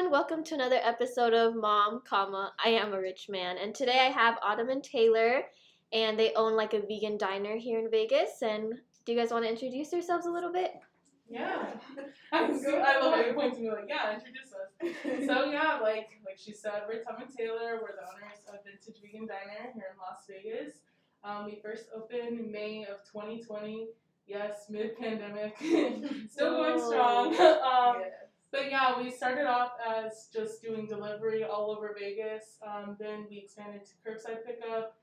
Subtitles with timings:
[0.00, 3.58] everyone, welcome to another episode of Mom, comma, I am a rich man.
[3.58, 5.42] And today I have Autumn and Taylor,
[5.92, 8.40] and they own like a vegan diner here in Vegas.
[8.40, 8.72] And
[9.04, 10.72] do you guys want to introduce yourselves a little bit?
[11.28, 11.66] Yeah.
[12.32, 15.26] I'm so, I love how you point to me like, yeah, introduce us.
[15.26, 17.80] So yeah, like like she said, we're Tom and Taylor.
[17.82, 20.76] We're the owners of Vintage Vegan Diner here in Las Vegas.
[21.24, 23.88] Um, we first opened in May of 2020.
[24.26, 25.58] Yes, mid pandemic.
[26.30, 27.38] Still going strong.
[27.38, 28.02] um,
[28.52, 32.58] but yeah, we started off as just doing delivery all over Vegas.
[32.66, 34.96] Um, then we expanded to curbside pickup.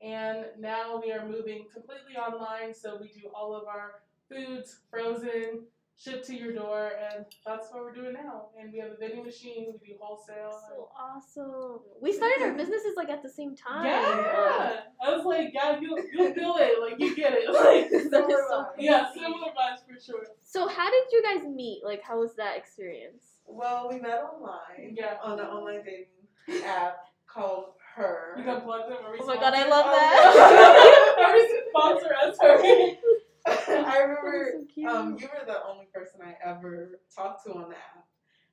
[0.00, 2.74] And now we are moving completely online.
[2.74, 5.64] So we do all of our foods frozen,
[5.98, 6.92] shipped to your door.
[7.12, 8.46] And that's what we're doing now.
[8.60, 9.74] And we have a vending machine.
[9.80, 10.50] We do wholesale.
[10.68, 11.80] So awesome.
[12.00, 13.86] We started our businesses like at the same time.
[13.86, 14.80] Yeah.
[15.04, 16.80] I was like, yeah, you, you'll feel it.
[16.80, 17.48] Like, you get it.
[17.52, 20.24] Like, That is so yeah, similar vibes for sure.
[20.42, 21.82] So how did you guys meet?
[21.84, 23.24] Like how was that experience?
[23.46, 25.16] Well, we met online Yeah.
[25.22, 26.96] on an online dating app
[27.26, 28.34] called Her.
[28.38, 28.98] You can plug them.
[29.04, 31.18] Are Oh my god, I love that.
[31.20, 32.36] Are we sponsor us?
[32.36, 32.91] Sorry.
[34.02, 34.50] I remember
[34.82, 38.04] so um, you were the only person I ever talked to on the app,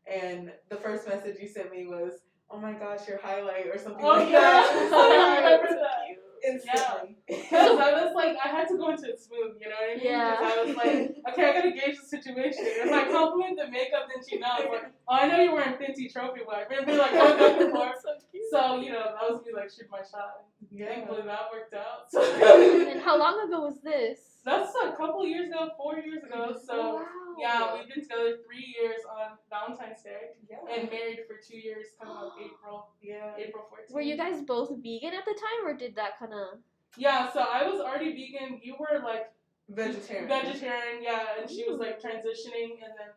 [0.06, 2.14] and the first message you sent me was,
[2.52, 4.40] "Oh my gosh, your highlight" or something Oh, like yeah.
[4.40, 4.90] that.
[4.94, 6.09] I remember that.
[6.46, 7.18] Instantly.
[7.28, 9.96] Because I was like, I had to go into it smooth, you know what I
[9.96, 10.06] mean?
[10.06, 10.36] Yeah.
[10.36, 12.64] Because I was like, okay, I gotta gauge the situation.
[12.66, 14.70] If I compliment the makeup, then she knows.
[14.70, 16.68] Like, oh, I know you're wearing Fenty trophy wife.
[16.76, 17.96] And be like, going back and forth.
[18.02, 18.44] so cute.
[18.52, 20.44] So, you know, that was me like, shoot my shot.
[20.72, 20.88] Yeah.
[20.88, 22.10] Thankfully, that worked out.
[22.10, 22.22] So,
[22.92, 24.20] And how long ago was this?
[24.46, 26.56] that's a couple years ago, four years ago.
[26.56, 27.06] Oh, So, wow.
[27.40, 30.58] Yeah, we've been together three years on Valentine's Day Yeah.
[30.74, 33.34] and married for two years coming up April, yeah.
[33.38, 33.94] April 14th.
[33.94, 36.60] Were you guys both vegan at the time, or did that kind of?
[36.98, 38.60] Yeah, so I was already vegan.
[38.64, 39.32] You were like
[39.70, 40.28] Vegetarian.
[40.28, 43.14] vegetarian, yeah, and she was like transitioning, and then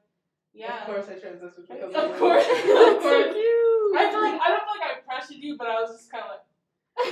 [0.55, 2.17] yeah, Of course, I transitioned because Of you.
[2.19, 2.45] course.
[2.47, 3.33] so course.
[3.33, 3.97] cute.
[3.97, 6.25] I feel like I don't feel like I pressured you, but I was just kind
[6.25, 6.41] of like,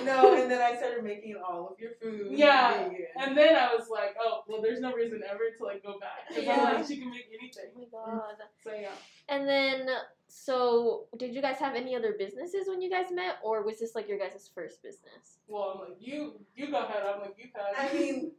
[0.04, 2.28] No, and then I started making all of your food.
[2.30, 3.06] Yeah, vegan.
[3.16, 6.28] and then I was like, oh, well, there's no reason ever to like go back
[6.28, 6.64] because Yeah.
[6.64, 7.70] I'm like she can make anything.
[7.76, 8.34] Oh my god.
[8.64, 8.88] So yeah,
[9.28, 9.88] And then,
[10.28, 13.94] so did you guys have any other businesses when you guys met, or was this
[13.94, 15.38] like your guys' first business?
[15.48, 17.02] well, I'm like you, you go ahead.
[17.04, 17.74] I'm like you had.
[17.90, 18.32] I mean,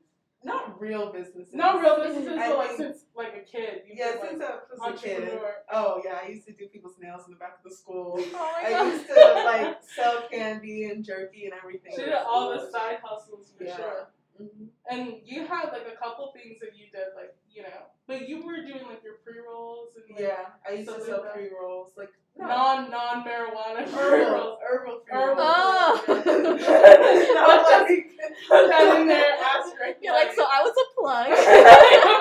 [0.44, 1.54] not real businesses.
[1.54, 3.84] not real businesses, but like since like a kid.
[3.94, 4.50] Yeah, since like,
[4.82, 5.40] I was a kid.
[5.72, 8.16] Oh yeah, I used to do people's nails in the back of the school.
[8.18, 11.92] Oh I used to like sell candy and jerky and everything.
[11.96, 13.76] She did all the side hustles for Yeah.
[13.78, 14.08] sure.
[14.42, 14.70] Mhm.
[14.90, 18.44] And you had like a couple things that you did, like you know, but you
[18.46, 21.92] were doing like your pre rolls and like, Yeah, I used to sell pre rolls,
[21.98, 22.10] like
[22.42, 25.44] non non marijuana pre herbal, herbal Herbal.
[25.44, 26.02] Oh.
[27.36, 28.08] Not like-
[28.48, 30.00] Put that in there, asterisk.
[30.02, 31.30] You're like, so I was a plug.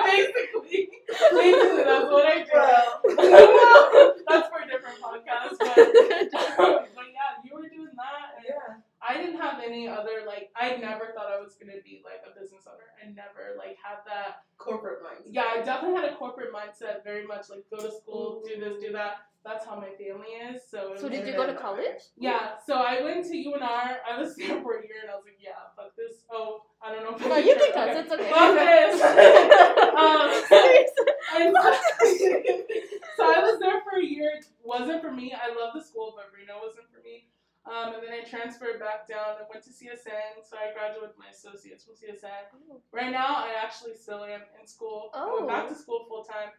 [0.05, 0.89] basically,
[1.31, 2.51] basically that's what I did.
[3.17, 5.75] well, that's for a different podcast, but,
[6.95, 10.49] but yeah, you were doing that, and yeah, I didn't have any other like.
[10.55, 12.87] I never thought I was gonna be like a business owner.
[13.01, 15.31] I never like had that corporate mindset.
[15.31, 18.61] Yeah, I definitely had a corporate mindset, very much like go to school, mm-hmm.
[18.61, 19.27] do this, do that.
[19.43, 20.61] That's how my family is.
[20.69, 22.13] So, so did you go to college?
[22.15, 23.97] yeah, so I went to UNR.
[24.07, 26.23] I was there for a year, and I was like, yeah, fuck this.
[26.31, 27.15] Oh, I don't know.
[27.17, 28.05] If No, you share- can cuss.
[28.05, 28.29] It's okay.
[28.29, 29.01] Fuck this.
[29.97, 30.29] um,
[31.33, 31.55] and
[33.17, 34.31] so I was there for a year.
[34.37, 35.33] It wasn't for me.
[35.33, 37.25] I love the school, but Reno wasn't for me.
[37.65, 39.35] Um, and then I transferred back down.
[39.39, 42.47] I went to CSN, so I graduated with my associates from CSN.
[42.91, 45.11] Right now, I actually still am in school.
[45.13, 45.69] I went back Oh.
[45.69, 46.49] to school full time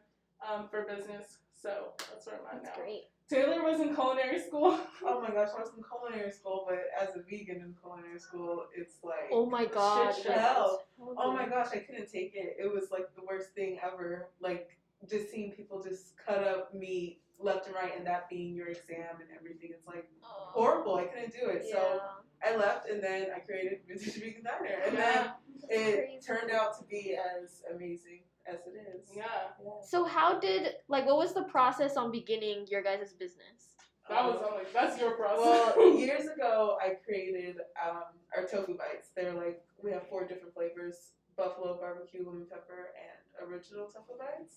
[0.47, 2.83] um, for business, so that's where I'm at That's now.
[2.83, 3.05] great.
[3.31, 4.79] Taylor was in culinary school.
[5.05, 8.67] Oh my gosh, I was in culinary school, but as a vegan in culinary school,
[8.77, 10.15] it's like Oh my god.
[10.15, 10.41] shit yes.
[10.41, 10.83] hell.
[10.99, 11.17] Totally.
[11.19, 12.57] Oh my gosh, I couldn't take it.
[12.59, 14.29] It was like the worst thing ever.
[14.41, 14.77] Like
[15.09, 19.17] just seeing people just cut up meat left and right, and that being your exam
[19.21, 19.71] and everything.
[19.73, 20.51] It's like Oh.
[20.53, 20.97] horrible.
[20.97, 21.67] I couldn't do it.
[21.71, 22.01] So
[22.45, 25.33] I left, and then I created Vintage Vegan Diner, and yeah,
[25.69, 29.09] then it turned out to be as amazing as it is.
[29.15, 29.53] yeah.
[29.85, 33.77] So how did like what was the process on beginning your guys' business?
[34.09, 35.75] That was I'm like that's your process.
[35.77, 38.03] Well, years ago, I created um,
[38.37, 39.11] our tofu bites.
[39.15, 44.57] They're like we have four different flavors: buffalo, barbecue, lemon pepper, and original tofu bites.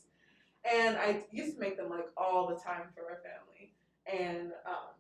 [0.74, 3.74] And I used to make them like all the time for our family.
[4.08, 4.96] And um,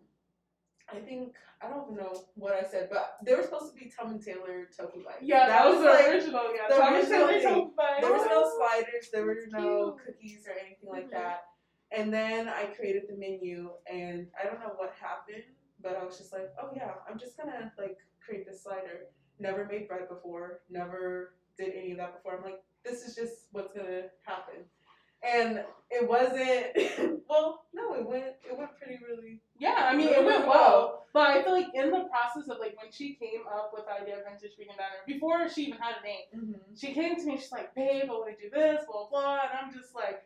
[0.92, 3.92] I think I don't even know what I said, but they were supposed to be
[3.98, 5.18] Tom and Taylor tofu bites.
[5.22, 6.44] yeah, that, was the like original.
[6.54, 10.46] Yeah, the Thomas original Taylor told by- there was no sliders, there were no cookies
[10.48, 11.12] or anything like Mhm.
[11.12, 11.46] that.
[11.92, 15.44] And then I created the menu, and I don't know what happened,
[15.82, 19.08] but I was just like, oh yeah, I'm just gonna like create this slider.
[19.40, 22.38] Never made bread before, never did any of that before.
[22.38, 24.66] I'm like, this is just what's gonna happen.
[25.26, 29.42] And it wasn't well, no, it went it it went pretty really.
[29.58, 32.76] Yeah, I mean it went well, but I feel like in the process of like
[32.82, 35.96] when she came up with the idea of vintage vegan diner before she even had
[36.02, 36.76] a name, Mm-hmm.
[36.76, 37.38] she came to me.
[37.38, 40.24] She's like, "Babe, I want to do this, blah blah," and I'm just like,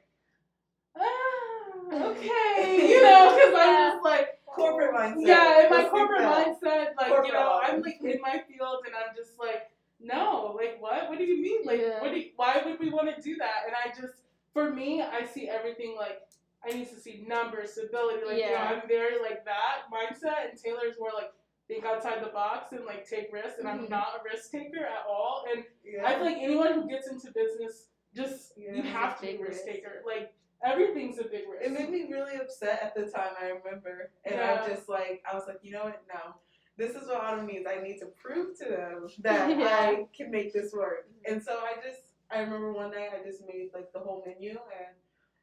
[0.98, 5.28] ah, okay, you know, because I'm just like, Corporate mindset.
[5.28, 6.48] yeah, in my Let's corporate that.
[6.48, 9.70] mindset, like you Corporate know, I'm like in my field, and I'm just like,
[10.00, 11.08] no, like what?
[11.10, 11.62] What do you mean?
[11.66, 12.02] Like, Yeah.
[12.02, 12.12] what?
[12.12, 13.64] Do you, why would we want to do that?
[13.68, 14.24] And I just,
[14.68, 16.22] for me, I see everything like.
[16.62, 18.82] I need to see numbers, stability, like you know, Yeah.
[18.82, 21.32] I'm very like that mindset, and Taylor's more like
[21.70, 23.90] think outside the box and like take risks, and I'm Mhm.
[23.90, 25.46] not a risk taker at all.
[25.50, 26.06] And Yeah.
[26.06, 29.40] I feel like anyone who gets into business, just Yeah, you have to be a
[29.40, 29.66] risk risk.
[29.68, 30.04] taker.
[30.06, 31.64] Like everything's a big risk.
[31.64, 34.12] It made me really upset at the time, I remember.
[34.26, 34.62] And Yeah.
[34.62, 36.02] I just like, I was like, you know what?
[36.14, 36.36] No.
[36.76, 37.68] This is what autumn means.
[37.68, 39.66] I need to prove to them that Yeah.
[39.80, 41.08] I can make this work.
[41.26, 44.52] And so I just, I remember one night I just made like the whole menu
[44.52, 44.96] and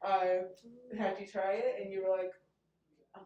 [0.03, 0.43] I
[0.99, 2.33] had you try it and you were like,
[3.17, 3.23] oh my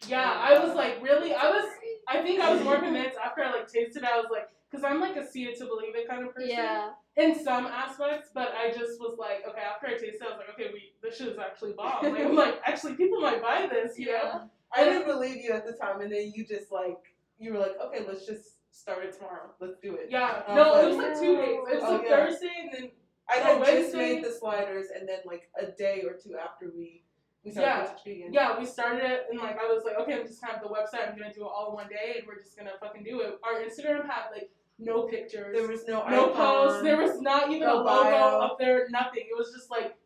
[0.00, 0.08] gosh.
[0.10, 1.34] yeah, I was like, really?
[1.34, 1.68] I was.
[2.08, 4.08] I think I was more convinced after I like tasted it.
[4.12, 6.50] I was like, because I'm like a see it to believe it kind of person.
[6.50, 6.90] Yeah.
[7.16, 9.60] In some aspects, but I just was like, okay.
[9.62, 12.02] After I tasted, it, I was like, okay, we this shit is actually bomb.
[12.02, 13.96] Like, I'm like, actually, people might buy this.
[13.98, 14.12] You know?
[14.12, 14.40] Yeah.
[14.76, 16.98] I didn't believe you at the time and then you just like,
[17.38, 19.50] you were like, okay, let's just start it tomorrow.
[19.60, 20.08] Let's do it.
[20.10, 20.42] Yeah.
[20.48, 21.58] I No, was it was like- like two days.
[21.70, 22.16] It was Oh, like yeah.
[22.26, 22.90] Thursday and then
[23.28, 26.36] I So had just Wednesday- made the sliders and then like a day or two
[26.36, 27.02] after we,
[27.44, 27.82] we started Yeah.
[27.86, 28.32] Vintage vegan.
[28.32, 30.68] Yeah, we started it and like I was like, okay, I'm just gonna have the
[30.68, 31.08] website.
[31.10, 33.38] I'm gonna do it all in one day, and we're just gonna fucking do it.
[33.42, 36.34] Our Instagram had like no pictures, There was no no icon.
[36.34, 36.82] posts.
[36.82, 38.40] There was not even no a logo bio.
[38.40, 38.86] up there.
[38.90, 39.24] Nothing.
[39.30, 39.96] It was just like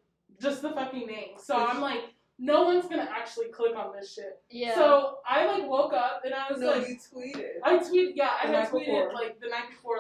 [0.40, 1.30] just the fucking name.
[1.38, 2.00] So I'm like,
[2.38, 4.40] no one's gonna actually click on this shit.
[4.50, 4.74] Yeah.
[4.76, 7.54] So I like woke up and I was No, like, you tweeted.
[7.64, 9.12] I tweeted, yeah, I The had night tweeted before.
[9.14, 9.97] like the night before, like,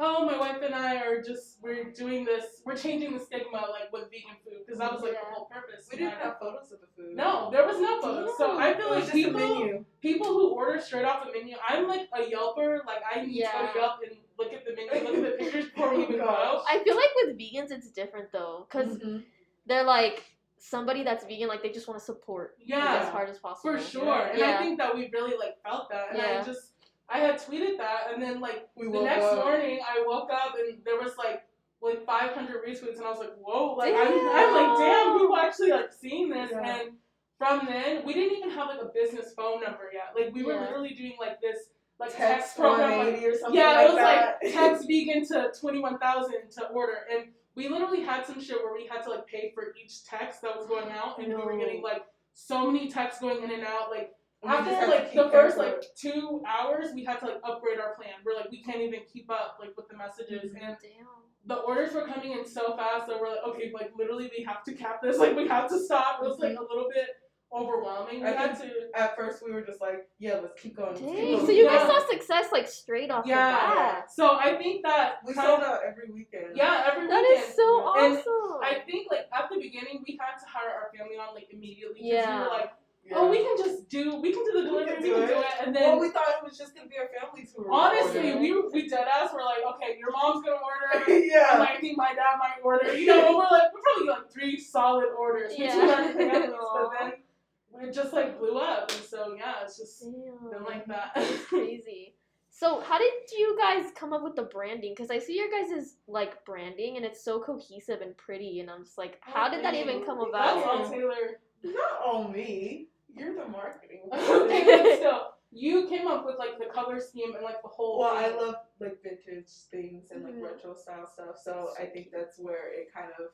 [0.00, 3.92] oh, my wife and I are just we're doing this, we're changing the stigma like
[3.92, 5.20] with vegan food because that was like Yeah.
[5.28, 5.88] the whole purpose.
[5.90, 6.24] we didn't behind it.
[6.24, 7.16] have photos of the food.
[7.16, 8.30] No, there was no photos.
[8.36, 9.84] So I feel like people, menu.
[10.00, 12.84] people who order straight off the menu, I'm like a Yelper.
[12.86, 13.52] Like I need Yeah.
[13.52, 16.02] to go to Yelp and look at the menu, look at the pictures before we
[16.04, 16.24] even go.
[16.26, 16.64] gosh.
[16.68, 19.24] I feel like with vegans it's different though, because Mhm.
[19.66, 20.24] they're like
[20.60, 23.76] somebody that's vegan, like they just want to support Yeah, as hard as possible.
[23.76, 24.22] for sure.
[24.32, 26.12] And I think that we really like felt that.
[26.12, 26.72] And I just
[27.10, 29.44] I had tweeted that, and then like We the next up.
[29.44, 31.44] morning I woke up and there was like
[31.80, 35.70] like 500 retweets, and I was like, whoa, like I'm, I'm like, damn, people actually
[35.70, 36.50] like seeing this.
[36.52, 36.80] Yeah.
[36.80, 36.90] And
[37.38, 40.12] from then, we didn't even have like a business phone number yet.
[40.14, 40.60] Like we were Yeah.
[40.62, 41.56] literally doing like this
[42.00, 42.98] like text, Text program.
[43.14, 44.38] Like, or something yeah, like it was that.
[44.42, 48.86] like text vegan to 21,000 to order, and we literally had some shit where we
[48.86, 51.80] had to like pay for each text that was going out, and we were getting
[51.82, 52.02] like
[52.34, 54.12] so many texts going in and out, like.
[54.42, 55.74] We After like the first input.
[55.74, 58.14] like two hours, we had to like upgrade our plan.
[58.24, 60.62] We're like we can't even keep up like with the messages, Mhm.
[60.62, 61.06] and Damn.
[61.46, 64.62] the orders were coming in so fast that we're like, okay, like literally we have
[64.64, 66.22] to cap this, like we have to stop.
[66.22, 67.08] It was like a little bit
[67.52, 68.20] overwhelming.
[68.20, 70.90] We I had to, At first, we were just like, yeah, let's keep going.
[70.90, 71.46] Let's keep going.
[71.46, 71.98] So you guys Yeah.
[71.98, 73.50] saw success like straight off yeah.
[73.70, 74.12] the bat.
[74.12, 76.54] So I think that We kind sold out every weekend.
[76.56, 77.48] Yeah, every That weekend.
[77.48, 78.60] is so And awesome.
[78.62, 82.00] I think like at the beginning we had to hire our family on like immediately.
[82.00, 82.36] 'cause Yeah.
[82.36, 82.72] We were like,
[83.08, 83.14] Yeah.
[83.16, 85.26] oh, we can just do, we can do the We delivery, can we can it.
[85.28, 85.82] do it, and then.
[85.82, 87.66] well, we thought it was just gonna be our family tour.
[87.72, 88.40] Honestly, order.
[88.40, 91.10] we we dead ass were like, okay, your mom's gonna order.
[91.24, 91.66] yeah.
[91.66, 92.94] I think my dad might order.
[92.94, 95.94] You know, and we're like, we're probably like three solid orders between Yeah.
[95.94, 96.88] our families, Aw.
[97.00, 97.18] but
[97.80, 100.50] then it just like blew up, and so yeah, it's just Damn.
[100.50, 101.12] been like that.
[101.14, 102.14] That's crazy.
[102.50, 104.92] So how did you guys come up with the branding?
[104.94, 108.82] Because I see your guys' like branding and it's so cohesive and pretty, and I'm
[108.84, 110.64] just like, how did that even come That's about?
[110.66, 111.40] all Taylor.
[111.62, 112.88] Not all me.
[113.18, 114.02] You're the marketing.
[114.12, 115.20] okay, but still,
[115.50, 118.00] you came up with like the color scheme and like the whole.
[118.00, 120.42] Well, I love like vintage things and like Mhm.
[120.44, 123.30] retro style stuff, so I think that's where it kind of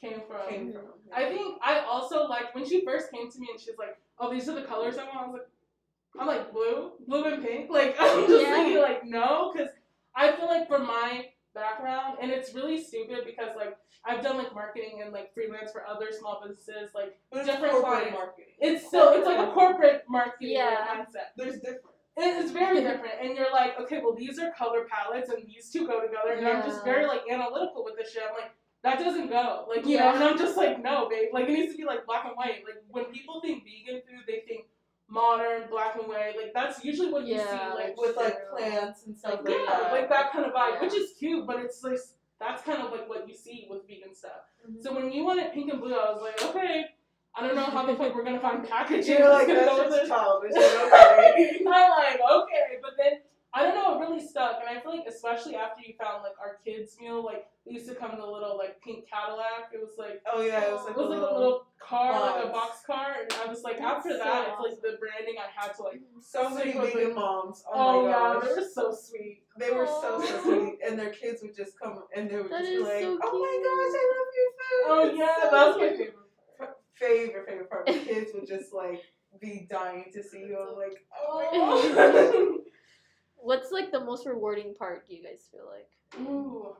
[0.00, 0.48] came from.
[0.48, 0.84] came from.
[1.12, 4.30] I think I also like when she first came to me and she's like, "Oh,
[4.32, 5.48] these are the colors I want." I was like,
[6.18, 8.54] "I'm like blue, blue and pink." Like I'm just Yeah.
[8.54, 9.70] thinking like no, because
[10.14, 14.54] I feel like for my background, and it's really stupid because like I've done like
[14.54, 16.90] marketing and like freelance for other small businesses.
[16.94, 18.18] Like but it's different corporate clients.
[18.18, 18.54] marketing.
[18.60, 20.86] it's still it's like a corporate marketing like, Yeah.
[21.04, 21.28] mindset.
[21.36, 21.84] There's different.
[22.16, 25.86] It's very different, and you're like, okay, well, these are color palettes, and these two
[25.86, 28.22] go together, and I'm just very like analytical with this shit.
[28.28, 28.50] I'm like,
[28.82, 30.10] that doesn't go, like you Yeah.
[30.10, 32.34] know, and I'm just like, no, babe, like it needs to be like black and
[32.34, 32.62] white.
[32.66, 34.66] Like when people think vegan food, they think
[35.10, 36.34] modern, black and white.
[36.36, 38.56] Like that's usually what you Yeah, see, like With like True.
[38.56, 39.92] plants and stuff Like, like, yeah, that.
[39.92, 40.82] like that kind of vibe, Yeah.
[40.82, 41.98] which is cute, but it's like
[42.38, 44.46] that's kind of like what you see with vegan stuff.
[44.66, 44.82] Mhm.
[44.82, 46.86] So when you wanted pink and blue, I was like, okay,
[47.34, 49.18] I don't know how the fuck we're gonna find packaging.
[49.18, 50.52] You're like, that's gonna go that's with just childish.
[50.56, 51.56] okay.
[51.60, 53.20] I'm like, okay, but then
[53.52, 56.38] I don't know, it really stuck, and I feel like especially after you found like
[56.40, 59.70] our kids meal, like it used to come in a little like pink Cadillac.
[59.74, 61.66] It was like Oh yeah, it was like it was a like little, a little
[61.80, 62.54] car, like a box.
[62.54, 64.70] box car, and I was like That's after so that, it's awesome.
[64.70, 66.00] like the branding I had to like.
[66.22, 67.14] so many Sick with vegan it.
[67.16, 67.64] moms.
[67.66, 69.42] Oh, Oh, my yeah, they were so sweet.
[69.58, 72.60] They were so so sweet, and their kids would just come and they would That
[72.60, 75.66] just be like, so "Oh my gosh, I love your food." Oh yeah, so that
[75.66, 76.14] was my favorite.
[76.94, 77.86] Favorite favorite part.
[77.86, 79.02] The kids would just like
[79.40, 80.58] be dying to see you.
[80.58, 81.94] I'm like, "Oh my Oh.
[81.94, 82.66] gosh."
[83.42, 85.06] What's like the most rewarding part?
[85.06, 85.88] Do you guys feel like?
[86.20, 86.76] Ooh.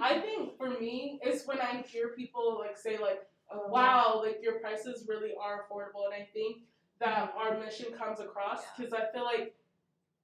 [0.00, 4.38] I think for me, it's when I hear people like say like, Um, "Wow, like
[4.42, 6.62] your prices really are affordable," and I think
[7.00, 9.54] that our mission comes across because I feel like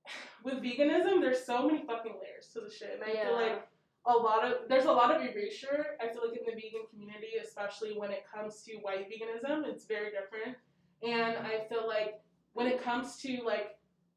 [0.44, 3.68] with veganism, there's so many fucking layers to the shit, and I feel like
[4.06, 5.96] a lot of there's a lot of erasure.
[6.00, 9.84] I feel like in the vegan community, especially when it comes to white veganism, it's
[9.84, 10.56] very different.
[11.02, 12.20] And I feel like
[12.54, 13.75] when it comes to like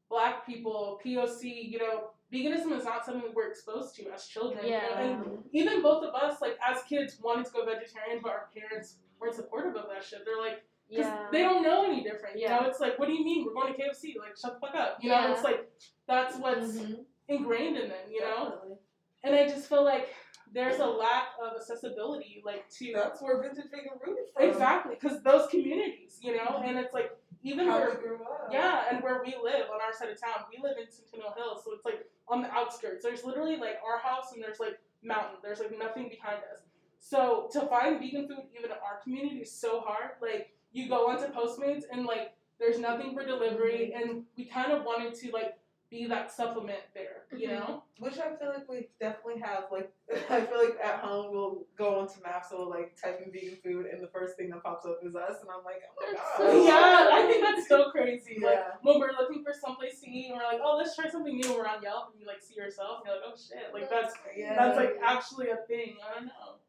[0.10, 4.66] black people, POC, you know, veganism is not something we're exposed to as children.
[4.66, 5.00] you know, Yeah.
[5.00, 8.98] and even both of us, like as kids, wanted to go vegetarian, but our parents
[9.20, 10.26] weren't supportive of that shit.
[10.26, 11.28] They're like, because Yeah.
[11.32, 12.38] they don't know any different.
[12.38, 12.60] You Yeah.
[12.62, 13.46] know, it's like, what do you mean?
[13.46, 14.16] We're going to KFC.
[14.20, 14.98] Like, shut the fuck up.
[15.04, 15.70] You know, it's like
[16.08, 17.06] that's what's Mhm.
[17.28, 18.12] ingrained in them.
[18.12, 18.78] You know, Definitely.
[19.24, 20.16] and I just feel like
[20.52, 24.44] there's a lack of accessibility, like to That's where vintage vegan rooted from.
[24.50, 28.50] exactly because those communities, you know, and it's like even How where we grew up.
[28.52, 31.62] yeah, and where we live on our side of town, we live in Centennial Hills,
[31.64, 33.04] so it's like on the outskirts.
[33.04, 35.38] There's literally like our house, and there's like mountain.
[35.42, 36.62] There's like nothing behind us.
[37.00, 40.12] So to find vegan food even in our community is so hard.
[40.22, 44.84] Like you go onto Postmates and like there's nothing for delivery, and we kind of
[44.84, 45.59] wanted to like
[45.90, 47.60] be that supplement there, you Mhm.
[47.60, 47.84] know?
[47.98, 49.72] Which I feel like we definitely have.
[49.72, 49.92] Like,
[50.30, 53.58] I feel like at home we'll go onto maps and we'll like type in vegan
[53.64, 56.14] food, and the first thing that pops up is us, and I'm like, oh my
[56.14, 56.52] That's god.
[56.52, 58.38] so yeah, I think that's so crazy.
[58.40, 58.48] Yeah.
[58.50, 61.36] Like when we're looking for someplace to eat, and we're like, oh, let's try something
[61.36, 61.54] new.
[61.56, 64.14] We're on Yelp, and you like see yourself, and you're like, oh shit, like that's
[64.36, 64.56] Yeah.
[64.56, 65.98] that's like actually a thing.
[66.08, 66.60] I don't know.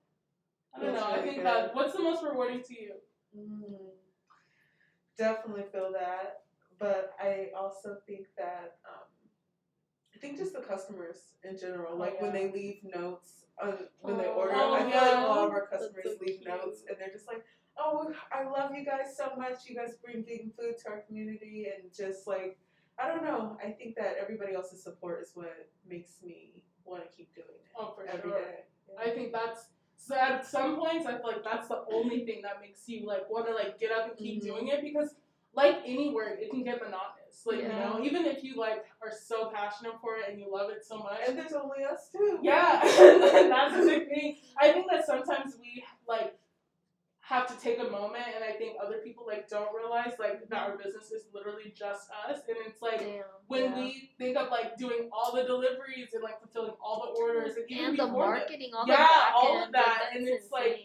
[0.75, 1.13] I don't That's know.
[1.13, 1.47] I think good.
[1.47, 2.95] that what's the most rewarding to you?
[3.37, 3.91] Mm,
[5.17, 6.43] definitely feel that,
[6.79, 8.77] but I also think that
[10.21, 13.73] I think just the customers in general, Oh, like when they leave notes on
[14.03, 14.53] when they Oh, order.
[14.55, 15.25] Oh, I feel like yeah.
[15.25, 16.47] all of our customers so leave cute.
[16.47, 17.43] notes, and they're just like,
[17.79, 19.67] "Oh, I love you guys so much.
[19.67, 22.59] You guys bring vegan food to our community, and just like."
[22.99, 23.57] I don't know.
[23.65, 27.71] I think that everybody else's support is what makes me want to keep doing it
[27.75, 28.39] Oh, for every sure.
[28.39, 28.65] day.
[28.99, 32.61] I think that's so at some points I feel like that's the only thing that
[32.61, 34.47] makes you like want to like get up and keep Mhm.
[34.47, 35.15] doing it because
[35.55, 37.20] like any work it can get monotonous.
[37.47, 40.71] Like you know, even if you like are so passionate for it and you love
[40.71, 41.21] it so much.
[41.27, 42.39] And there's only us too.
[42.43, 44.37] Yeah, that's the big thing.
[44.61, 46.37] I think that sometimes we like
[47.21, 50.59] have to take a moment, and I think other people like don't realize like that
[50.69, 53.23] our business is literally just us, and it's like Damn.
[53.47, 53.79] when Yeah.
[53.79, 57.71] we think of like doing all the deliveries and like fulfilling all the orders and
[57.71, 60.81] even And the marketing, all Yeah, all of that, and it's, like,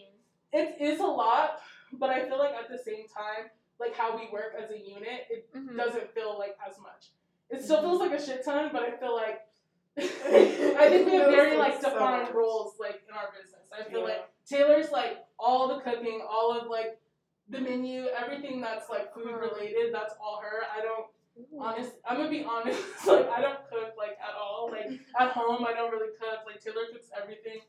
[0.52, 1.60] it is a lot,
[1.92, 5.26] but I feel like at the same time, like how we work as a unit,
[5.30, 5.76] it Mhm.
[5.76, 7.10] doesn't feel like as much.
[7.50, 9.42] It still feels like a shit ton, but I feel like
[9.98, 13.68] I think we have very like like so defined roles like in our business.
[13.72, 14.04] I feel Yeah.
[14.06, 17.00] like Taylor's like all the cooking, all of like
[17.48, 19.38] the menu, everything that's like food Uh-huh.
[19.50, 20.64] related, that's all her.
[20.74, 21.06] I don't
[21.38, 21.60] Ooh.
[21.60, 24.68] honest I'm gonna be honest, like I don't cook like at all.
[24.70, 26.40] Like at home I don't really cook.
[26.46, 27.60] Like Taylor cooks everything.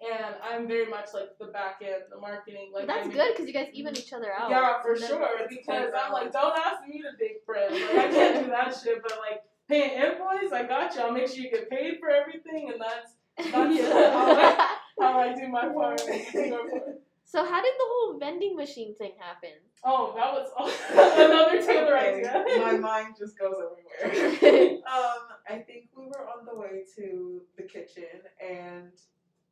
[0.00, 3.28] And I'm very much like the back end, the marketing, like But I that's good
[3.32, 4.50] because you guys even each other out.
[4.50, 5.28] Yeah, for sure.
[5.48, 7.72] Because I'm like, don't ask me to bake bread.
[7.72, 11.00] Like I can't do that shit, but like paying invoice, I got you.
[11.00, 13.14] I'll make sure you get paid for everything and that's
[13.52, 14.66] that's Yeah.
[15.00, 15.98] how I do my part.
[15.98, 17.00] do your part.
[17.24, 19.50] so how did the whole vending machine thing happen?
[19.82, 20.50] Oh, that was
[21.16, 22.44] another Taylor Okay, idea.
[22.58, 23.54] My mind just goes
[24.02, 24.78] everywhere.
[24.86, 28.04] um, I think we were on the way to the kitchen
[28.46, 28.90] and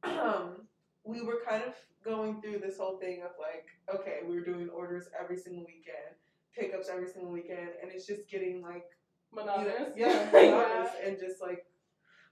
[0.04, 0.62] Um,
[1.04, 4.68] we were kind of going through this whole thing of like, okay, we were doing
[4.70, 6.14] orders every single weekend,
[6.56, 8.84] pickups every single weekend, and it's just getting like,
[9.32, 9.92] you know, Monotonous.
[9.96, 11.66] yeah, monotonous, and just like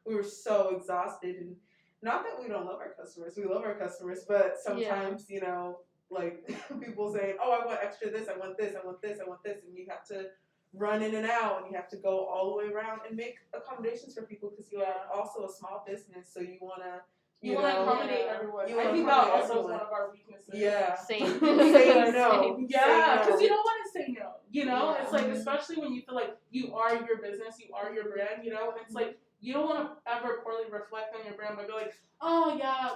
[0.06, 1.36] we were so exhausted.
[1.36, 1.56] And
[2.02, 5.78] not that we don't love our customers, we love our customers, but sometimes you know,
[6.10, 6.46] like
[6.80, 9.42] people saying, oh, I want extra this, I want this, I want this, I want
[9.42, 10.26] this, and you have to
[10.74, 13.34] run in and out and you have to go all the way around and make
[13.52, 14.94] accommodations for people because you Yeah.
[15.12, 17.02] are also a small business so you want to
[17.42, 18.34] You, you, want to accommodate Yeah.
[18.36, 18.68] everyone.
[18.68, 19.72] You I wanna think that accommodate also is everyone.
[19.72, 20.54] one of our weaknesses.
[20.54, 21.26] yeah Same.
[21.40, 22.66] say no Same.
[22.68, 23.40] Yeah, because no.
[23.40, 24.28] you don't want to say no.
[24.50, 25.02] You know, Yeah.
[25.02, 28.44] it's like especially when you feel like you are your business, you are your brand.
[28.44, 31.56] You know, and it's like you don't want to ever poorly reflect on your brand
[31.56, 32.90] by going like, oh yeah,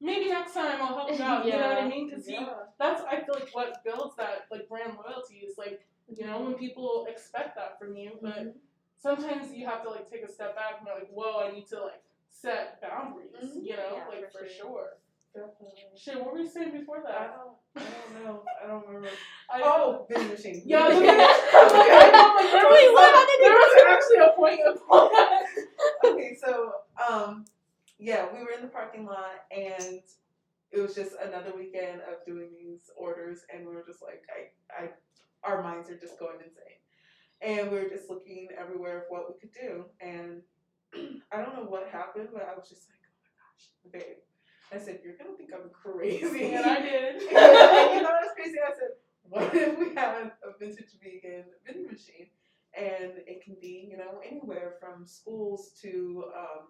[0.00, 1.44] maybe next time I'll help you out.
[1.46, 2.10] You know what I mean?
[2.10, 2.68] Because you yeah.
[2.78, 5.80] that's I feel like what builds that like brand loyalty is like
[6.14, 8.12] you know when people expect that from you.
[8.20, 8.52] But Mhm.
[8.98, 11.66] sometimes you have to like take a step back and be like, whoa, I need
[11.68, 12.02] to like
[12.40, 13.64] set boundaries, Mhm.
[13.64, 14.48] you know, Yeah, like for for sure.
[14.48, 14.88] sure.
[15.34, 15.82] Definitely.
[15.96, 17.14] Shit, what were you saying before that?
[17.14, 17.36] I that?
[17.36, 17.56] don't.
[17.76, 18.44] I don't know.
[18.62, 19.08] I don't remember.
[19.50, 20.62] I, Oh, vending machine.
[20.64, 21.92] Yeah, Vending look at machine.
[21.92, 26.12] I know, like, there Wait, was, what like, did there was actually a point of
[26.12, 26.72] okay, so
[27.08, 27.44] um,
[27.98, 30.00] yeah, we were in the parking lot and
[30.70, 34.84] it was just another weekend of doing these orders, and we were just like, I,
[34.84, 34.90] I,
[35.44, 36.78] our minds are just going insane,
[37.40, 40.42] and we were just looking everywhere of what we could do, and
[41.32, 44.18] I don't know what happened, but I was just like, oh my gosh, babe.
[44.72, 46.52] I said, you're gonna think I'm crazy.
[46.54, 47.14] and I did.
[47.22, 48.58] and, and you know what's crazy?
[48.64, 48.90] I said,
[49.22, 52.28] what if we had a vintage vegan vending machine?
[52.78, 56.68] And it can be, you know, anywhere from schools to um,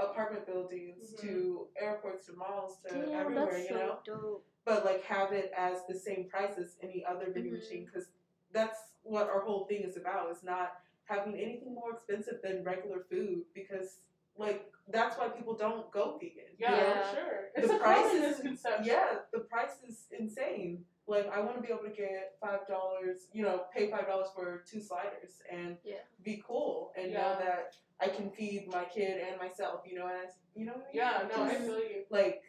[0.00, 3.98] apartment buildings to airports to malls to Damn, everywhere, you so know.
[4.04, 4.44] dope.
[4.64, 7.58] But like have it as the same price as any other vending Mhm.
[7.58, 8.08] machine because
[8.52, 10.30] that's what our whole thing is about.
[10.30, 10.72] It's not
[11.08, 14.00] having anything more expensive than regular food because
[14.36, 16.44] like that's why people don't go vegan.
[16.56, 16.76] you Yeah, know?
[16.78, 17.02] Yeah.
[17.10, 17.40] for sure.
[17.56, 18.84] It's the a price common is misconception.
[18.86, 20.84] yeah, the price is insane.
[21.06, 24.28] Like I want to be able to get five dollars, you know, pay five dollars
[24.34, 25.96] for two sliders and Yeah.
[26.22, 27.22] be cool and Yeah.
[27.22, 29.80] know that I can feed my kid and myself.
[29.86, 30.72] You know, as you know.
[30.72, 30.94] What I mean?
[30.94, 32.04] Yeah, no, I feel you.
[32.10, 32.42] like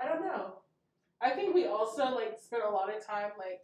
[0.00, 0.58] I don't know.
[1.20, 3.62] I think we also like spent a lot of time like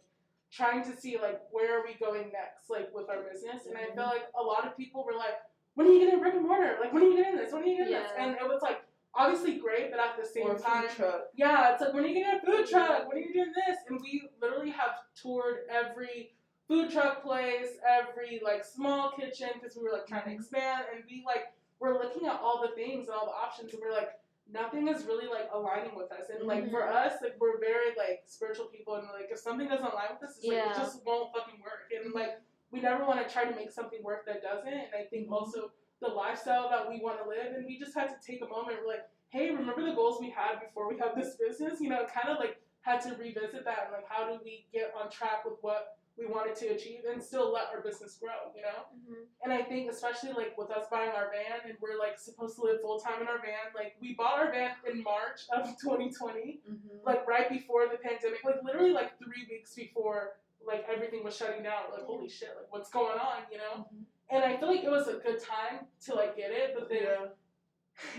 [0.53, 3.65] trying to see like where are we going next, like with our business.
[3.67, 4.09] And I feel mm-hmm.
[4.09, 5.41] like a lot of people were like,
[5.75, 6.77] When are you getting brick and mortar?
[6.79, 7.51] Like when are you getting this?
[7.51, 8.11] When are you getting this?
[8.17, 8.81] And it was like
[9.15, 11.25] obviously great, but at the same or time truck.
[11.35, 12.69] Yeah, it's like when are you getting a food mm-hmm.
[12.69, 13.07] truck?
[13.07, 13.77] When are you doing this?
[13.89, 16.33] And we literally have toured every
[16.67, 20.39] food truck place, every like small kitchen because we were like trying to mm-hmm.
[20.39, 23.81] expand, and we like we're looking at all the things and all the options, and
[23.81, 24.11] we're like
[24.53, 26.29] nothing is really like aligning with us.
[26.29, 27.07] And like for mm-hmm.
[27.07, 30.37] us, like we're very like spiritual people, and like if something doesn't align with us,
[30.37, 31.91] it's like it just won't fucking work.
[31.91, 32.39] And like
[32.71, 34.71] we never want to try to make something work that doesn't.
[34.71, 35.33] And I think mm-hmm.
[35.33, 38.47] also the lifestyle that we want to live, and we just had to take a
[38.47, 38.77] moment.
[38.81, 41.81] We're like hey, remember the goals we had before we had this business?
[41.81, 44.93] You know, kind of like had to revisit that and like how do we get
[44.99, 48.61] on track with what we wanted to achieve and still let our business grow, you
[48.61, 48.85] know?
[49.09, 49.25] Mhm.
[49.43, 52.61] And I think especially like with us buying our van and we're like supposed to
[52.61, 56.61] live full time in our van, like we bought our van in March of 2020,
[56.69, 56.97] Mm-hmm.
[57.03, 60.33] like right before the pandemic, like literally like three weeks before
[60.65, 61.83] like everything was shutting down.
[61.91, 63.87] Like, holy shit, like what's going on, you know?
[64.29, 67.01] And I feel like it was a good time to like get it, but then
[67.01, 67.25] yeah.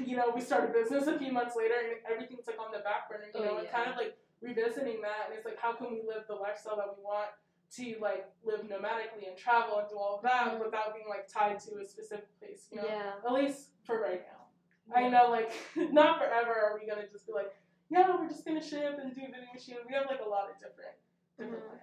[0.04, 3.08] you know, we started business a few months later and everything's like on the back
[3.08, 3.70] burner, you Oh, know, yeah.
[3.70, 6.94] kind of like revisiting that and it's like how can we live the lifestyle that
[6.96, 7.28] we want
[7.76, 10.64] to like live nomadically and travel and do all of that Mhm.
[10.64, 12.86] without being like tied to a specific place, you know?
[12.86, 13.14] Yeah.
[13.26, 14.94] At least for right now.
[14.94, 15.52] I know like
[15.92, 17.54] not forever are we gonna just be like,
[17.90, 19.76] yeah, we're just gonna ship and do vending machine.
[19.88, 20.94] We have like a lot of different
[21.38, 21.68] different Mhm.
[21.68, 21.80] plans.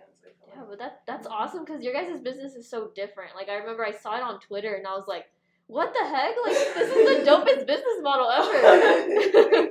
[0.48, 3.36] Yeah, but that that's awesome because your guys' business is so different.
[3.36, 5.30] Like I remember I saw it on Twitter and I was like,
[5.68, 6.36] "What the heck?
[6.46, 9.70] Like this is the dopest business model ever."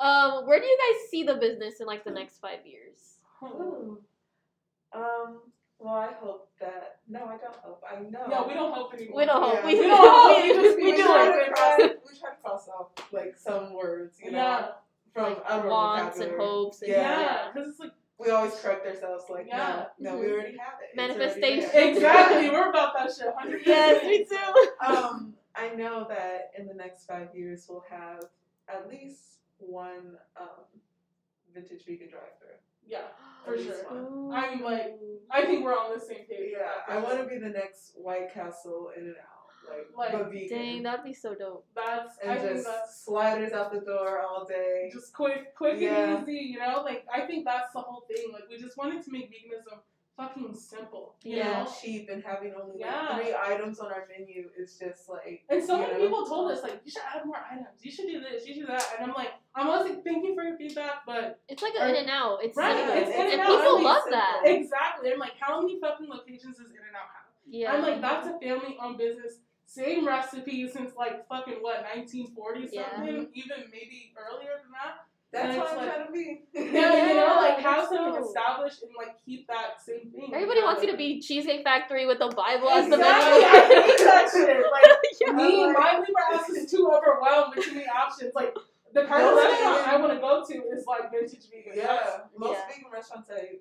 [0.00, 0.38] Thank you.
[0.38, 2.96] um, where do you guys see the business in like the next five years?
[3.42, 3.98] Ooh.
[4.92, 5.40] Um.
[5.80, 6.96] Well, I hope that.
[7.08, 7.82] No, I don't hope.
[7.88, 8.26] I know.
[8.28, 9.16] Yeah, we don't hope anymore.
[9.16, 9.54] We don't hope.
[9.62, 9.66] Yeah.
[9.66, 10.42] We, We don't hope.
[10.42, 11.46] we, We just- we we do try it.
[11.46, 11.78] to cross,
[12.12, 14.68] we try to cross off like some words, you know, Yeah.
[15.14, 17.20] from Like our wants and hopes and Yeah.
[17.20, 19.84] Yeah, because it's like We always correct ourselves, like, Yeah.
[20.00, 20.88] no, no, we already have it.
[20.88, 21.70] It's Manifestation.
[21.94, 22.50] exactly.
[22.50, 23.32] We're about that shit.
[23.32, 23.64] 100%.
[23.64, 24.84] Yes, me too.
[24.84, 28.24] um, I know that in the next five years we'll have
[28.68, 30.64] at least one um,
[31.54, 32.56] vintage vegan drive-through.
[32.86, 33.00] Yeah,
[33.44, 34.02] for At least sure.
[34.28, 34.34] one.
[34.34, 34.98] I'm, like,
[35.30, 36.52] I think we're on the same page.
[36.52, 40.32] Yeah, I want to be the next White Castle in and out, like, Like, but
[40.32, 40.48] vegan.
[40.58, 41.66] Dang, that'd be so dope.
[41.74, 44.90] That's I and think just that's sliders out the door all day.
[44.92, 46.16] just quick, quick Yeah.
[46.16, 46.38] and easy.
[46.40, 48.32] You know, like I think that's the whole thing.
[48.32, 49.78] Like we just wanted to make veganism
[50.16, 51.14] fucking simple.
[51.22, 51.62] You Yeah.
[51.64, 51.70] know.
[51.82, 53.08] cheap and having only Yeah.
[53.10, 55.98] like three items on our menu is just like And so many know?
[56.00, 57.84] people told us like you should add more items.
[57.84, 58.46] You should do this.
[58.46, 58.84] You should do that.
[58.98, 61.96] And I'm like, I'm always like, thank for your feedback, but It's like an in
[61.96, 62.38] and out.
[62.42, 62.94] It's Right, simple.
[62.96, 63.46] it's in and and out.
[63.48, 64.10] people love simple.
[64.20, 64.42] that.
[64.44, 65.12] exactly.
[65.12, 67.26] I'm like, how many fucking locations does In and Out have?
[67.50, 67.72] Yeah.
[67.72, 69.34] I'm like, that's a family-owned business.
[69.66, 72.94] Same recipe since like fucking what 1940 Yeah.
[72.96, 75.04] something, even maybe earlier than that.
[75.30, 76.40] that's and what it's I'm like- trying to be.
[76.54, 78.24] Yeah, you know, like Yeah, have that's something dope.
[78.24, 80.30] established and like keep that same thing.
[80.32, 83.42] Everybody Yeah, wants you to be Cheesecake Factory with the Bible as the Exactly.
[83.42, 83.52] menu.
[83.52, 84.64] I hate that shit.
[84.72, 84.84] Like
[85.20, 85.32] Yeah.
[85.32, 88.32] me, I'm my Libra ass is too overwhelmed with too many options.
[88.34, 88.54] Like
[88.92, 91.72] the kind of restaurant vegan- I want to go to is like vintage vegan.
[91.76, 92.68] yeah, most Yeah.
[92.74, 93.58] vegan restaurants I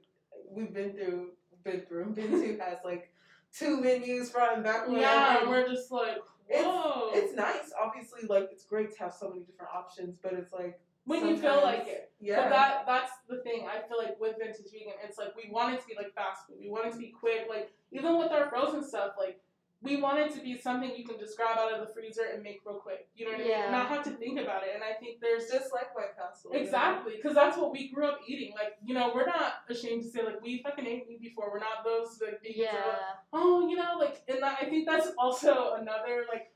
[0.51, 1.31] we've been through,
[1.63, 3.11] been through, been to has like
[3.53, 4.85] two menus front and back.
[4.87, 6.17] That's- yeah, and and we're just like,
[6.49, 7.11] whoa.
[7.13, 7.71] it's nice.
[7.81, 11.37] Obviously, like it's great to have so many different options, but it's like when you
[11.37, 12.11] feel like it.
[12.19, 13.67] Yeah, But that that's the thing.
[13.67, 16.47] I feel like with vintage vegan, it's like we want it to be like fast
[16.47, 16.57] food.
[16.59, 17.47] We want it to be quick.
[17.49, 19.39] Like even with our frozen stuff, like
[19.83, 22.41] we want it to be something you can just grab out of the freezer and
[22.41, 23.07] make real quick.
[23.15, 23.51] You know what I mean?
[23.51, 23.69] Yeah.
[23.71, 24.69] Not have to think about it.
[24.73, 26.51] And I think there's It's just like White Castle.
[26.53, 28.53] Exactly, because that's what we grew up eating.
[28.55, 31.51] Like, you know, we're not ashamed to say like we fucking ate meat before.
[31.51, 32.73] We're not those like vegans Yeah.
[32.73, 36.51] like, oh, you know, like, and I think that's also another like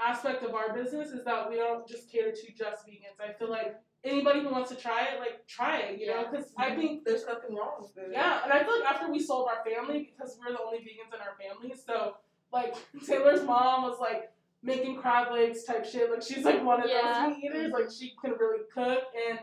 [0.00, 3.20] aspect of our business is that we don't just cater to just vegans.
[3.20, 6.00] I feel like anybody who wants to try it, like, try it.
[6.00, 6.30] You know, Yeah.
[6.30, 8.08] because I think There's nothing wrong with it.
[8.12, 11.14] yeah, and I feel like after we sold our family, because we're the only vegans
[11.14, 12.16] in our family, so
[12.52, 12.74] like
[13.06, 14.30] Taylor's mom was like
[14.62, 16.10] making crab legs type shit.
[16.10, 17.26] Like she's like one of Yeah.
[17.28, 17.72] those meat eaters.
[17.72, 19.38] Like she can really cook, and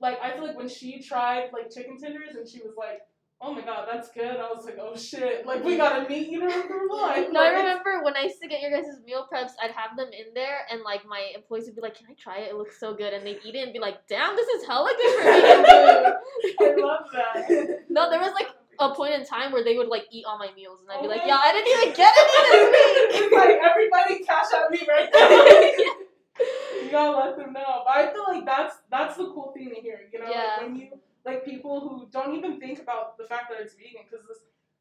[0.00, 3.02] like I feel like when she tried like chicken tenders, and she was like,
[3.40, 6.28] "Oh my god, that's good." I was like, "Oh shit!" Like we got a meat
[6.28, 7.32] eater in the line.
[7.32, 9.70] No, I Like, it's- remember when I used to get your guys' meal preps, I'd
[9.70, 12.50] have them in there, and like my employees would be like, "Can I try it?
[12.50, 14.90] It looks so good," and they'd eat it and be like, "Damn, this is hella
[14.96, 16.14] good for food."
[16.60, 17.78] I love that.
[17.88, 18.48] No, there was like
[18.80, 21.06] a point in time where they would like eat all my meals, and I'd be
[21.06, 24.80] Oh like, "Yeah, I didn't even get any this week." like everybody cash out me
[24.88, 25.84] right now.
[26.82, 27.82] you gotta let them know.
[27.86, 30.00] But I feel like that's that's the cool thing to hear.
[30.12, 30.56] You know, Yeah.
[30.58, 30.88] like when you
[31.24, 34.38] like people who don't even think about the fact that it's vegan because this.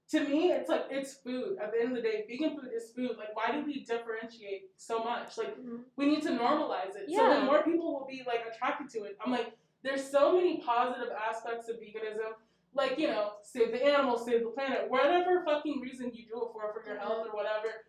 [0.10, 1.58] To me, it's like it's food.
[1.64, 3.12] At the end of the day, vegan food is food.
[3.18, 5.38] Like, why do we differentiate so much?
[5.38, 5.78] Like, mm-hmm.
[5.96, 7.08] we need to normalize it.
[7.08, 7.30] So Yeah.
[7.30, 9.18] then more people will be like attracted to it.
[9.26, 12.34] I'm like, there's so many positive aspects of veganism.
[12.76, 16.50] Like, you know, save the animals, save the planet, whatever fucking reason you do it
[16.54, 17.86] for, for your health or whatever.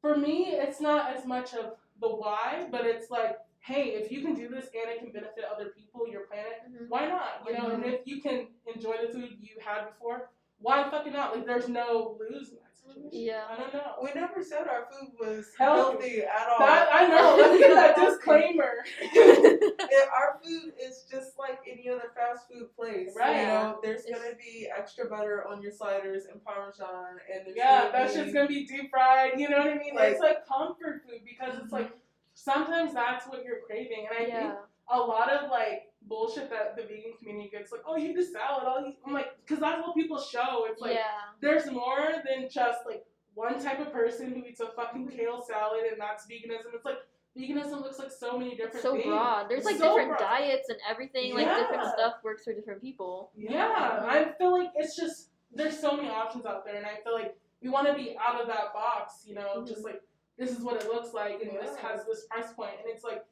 [0.00, 4.22] For me, it's not as much of the why, but it's like, hey, if you
[4.22, 6.88] can do this and it can benefit other people, your planet, Mhm.
[6.88, 7.42] why not?
[7.46, 11.36] You know, and if you can enjoy the food you had before, why fucking not?
[11.36, 12.69] Like, there's no lose in that situation.
[13.12, 13.42] Yeah.
[13.50, 13.94] I don't know.
[14.02, 16.20] We never said our food was Healthy.
[16.20, 16.58] healthy at all.
[16.66, 17.36] That, I know.
[17.36, 18.84] Let's get that disclaimer.
[19.90, 23.10] Yeah, our food is just like any other fast food place.
[23.16, 23.40] Right.
[23.40, 27.56] You know, there's It's- gonna be extra butter on your sliders and parmesan, and there's
[27.56, 29.38] Yeah, gonna that be, shit's gonna be deep fried.
[29.38, 29.94] You know what I mean?
[29.94, 31.74] Like- it's like comfort food because it's mm-hmm.
[31.74, 31.92] like
[32.34, 34.54] sometimes that's what you're craving, and I think
[34.88, 38.24] a lot of like bullshit that the vegan community gets like, oh, you eat a
[38.24, 38.64] salad.
[38.66, 38.98] I'll eat.
[39.06, 40.66] I'm like, because that's what people show.
[40.68, 41.30] It's like yeah.
[41.40, 45.84] there's more than just like one type of person who eats a fucking kale salad
[45.90, 46.74] and that's veganism.
[46.74, 46.98] It's like
[47.38, 49.06] veganism looks like so many different so things.
[49.06, 49.48] broad.
[49.48, 50.28] There's like So different broad.
[50.28, 51.34] diets and everything.
[51.34, 53.30] Like different stuff works for different people.
[53.36, 57.12] Yeah, I feel like it's just there's so many options out there, and I feel
[57.12, 59.24] like we want to be out of that box.
[59.26, 59.68] You know, Mhm.
[59.68, 60.02] just like
[60.38, 63.24] this is what it looks like, and this has this price point, and it's like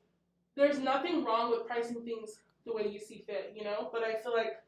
[0.55, 3.53] there's nothing wrong with pricing things the way you see fit.
[3.57, 4.59] You know, but I feel like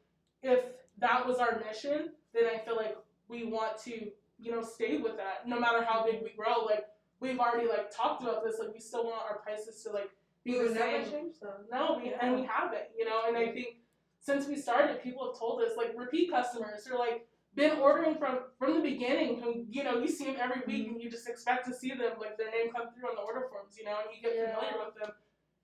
[0.43, 0.59] if
[0.99, 5.15] that was our mission, then I feel like we want to you know stay with
[5.17, 6.65] that, no matter how big we grow.
[6.65, 6.85] Like
[7.19, 10.09] we've already like talked about this, like we still want our prices to like
[10.43, 11.03] be We the same.
[11.11, 11.65] change them.
[11.71, 13.77] No, we and we haven't, you know, and I think
[14.19, 18.15] since we started, people have told us like repeat customers who are like been ordering
[18.15, 20.93] from from the beginning who you know you see them every week mm-hmm.
[20.93, 23.45] and you just expect to see them like their name come through on the order
[23.49, 24.55] forms, you know, and you get Yeah.
[24.55, 25.11] familiar with them.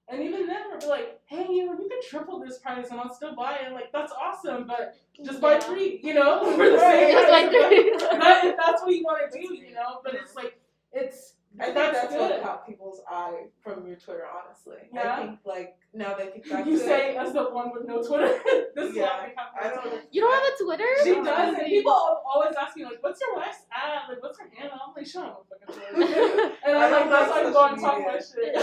[0.10, 3.13] And even then, we're like, hey, you know, you could triple this price and I'll
[3.13, 3.74] still buy it.
[3.74, 7.08] Like that's awesome, but just buy three, you know, for the Right.
[7.08, 7.67] same Just buy price.
[7.70, 8.20] three.
[8.20, 10.60] But if that's what you want to do, you know, but it's like
[10.93, 12.20] it's I think that's, that's, good.
[12.32, 14.78] what caught people's eye from your Twitter, honestly.
[14.93, 15.13] Yeah.
[15.13, 17.17] I think like now they think back You to say it.
[17.17, 18.39] as the one with no Twitter.
[18.75, 19.03] this is Yeah.
[19.05, 20.01] why I have I don't Twitter.
[20.12, 20.89] You don't have a Twitter?
[21.03, 24.07] She Oh, does, and people always ask me like, "What's your wife's ad?
[24.10, 27.31] Like, what's her handle?" I'm like, "Shut up, fucking Twitter." And I I'm like, "That's
[27.31, 28.21] like why I go and social talk my media.
[28.21, 28.55] shit."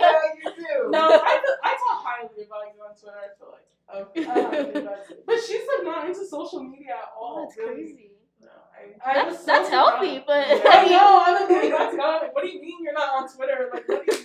[0.00, 0.90] yeah, you do.
[0.90, 3.18] no, I feel, I talk highly about you on Twitter.
[3.18, 4.24] I feel like, Okay.
[4.24, 5.16] I highly about you.
[5.26, 7.38] but she's like not into social media at all.
[7.38, 7.74] Oh, that's really.
[7.82, 8.06] crazy.
[8.40, 8.48] No,
[9.04, 10.62] I, I That's was that's healthy, but Yeah.
[10.64, 11.22] I know.
[11.26, 12.22] I'm like, that's God.
[12.22, 13.68] Like, what do you mean you're not on Twitter?
[13.72, 14.19] Like, what do you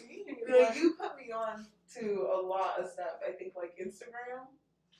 [0.45, 0.73] mean?
[0.75, 3.19] you, you put me on to a lot of stuff.
[3.27, 4.45] I think like Instagram.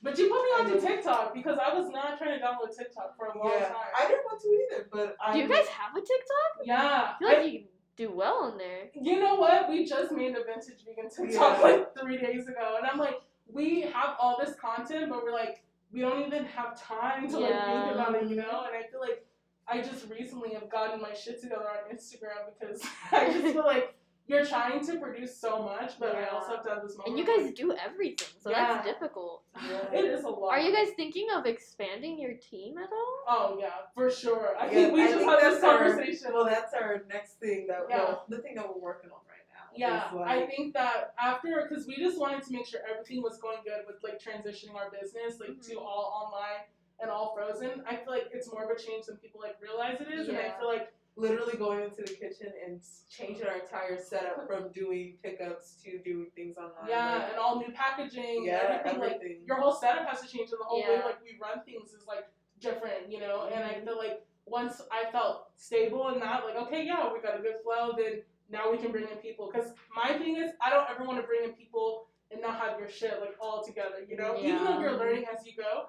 [0.02, 0.80] But you put me I onto know.
[0.80, 3.76] TikTok because I was not trying to download TikTok for a long yeah, time.
[3.98, 5.32] I didn't want to either, but I.
[5.32, 6.64] do you guys have a TikTok?
[6.64, 7.12] yeah.
[7.14, 7.64] I feel like you
[7.96, 8.84] do well on there.
[8.94, 9.68] You know what?
[9.70, 11.62] We just made a vintage vegan TikTok Yeah.
[11.62, 15.64] like three days ago, and I'm like, we have all this content, but we're like,
[15.92, 18.64] we don't even have time to like think about it, you know?
[18.66, 19.24] And I feel like
[19.66, 22.82] I just recently have gotten my shit together on Instagram because
[23.12, 23.94] I just feel like
[24.28, 27.10] you're trying to produce so much, but I also have to have this moment.
[27.10, 28.74] And you where, guys do everything, so Yeah.
[28.82, 29.42] that's difficult.
[29.54, 29.92] Yeah.
[29.98, 30.50] it is a lot.
[30.50, 33.18] Are you guys thinking of expanding your team at all?
[33.28, 34.56] Oh yeah, for sure.
[34.58, 36.32] I Yeah, think we I just think had this that's our- conversation.
[36.34, 37.98] Well, that's our next thing that Yeah.
[37.98, 39.68] well, the thing that we're working on right now.
[39.74, 43.38] Yeah, like, I think that after, because we just wanted to make sure everything was
[43.38, 45.82] going good with like transitioning our business like to Mhm.
[45.82, 46.64] all online
[46.98, 47.84] and all frozen.
[47.86, 50.38] I feel like it's more of a change than people like realize it is, and
[50.38, 55.14] I feel like literally going into the kitchen and changing our entire setup from doing
[55.22, 56.88] pickups to doing things online.
[56.90, 59.42] yeah, like, and all new packaging, yeah, everything, like everything.
[59.46, 62.06] your whole setup has to change, and the whole way like we run things is
[62.06, 62.26] like
[62.60, 63.48] different, you know.
[63.52, 63.84] And I Mhm.
[63.84, 67.60] feel like once I felt stable in that, like, okay, yeah, we got a good
[67.62, 69.50] flow, then now we can bring in people.
[69.50, 72.78] Because my thing is, I don't ever want to bring in people and not have
[72.78, 74.36] your shit like all together, you know?
[74.36, 74.48] Yeah.
[74.52, 74.80] Even though Yeah.
[74.80, 75.88] you're learning as you go.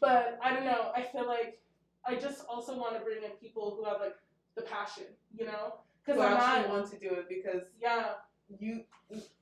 [0.00, 1.60] But I don't know, I feel like
[2.04, 4.16] I just also want to bring in people who have like
[4.58, 5.74] the passion, you know?
[6.04, 8.04] Because I'm actually want to do it because yeah,
[8.58, 8.82] you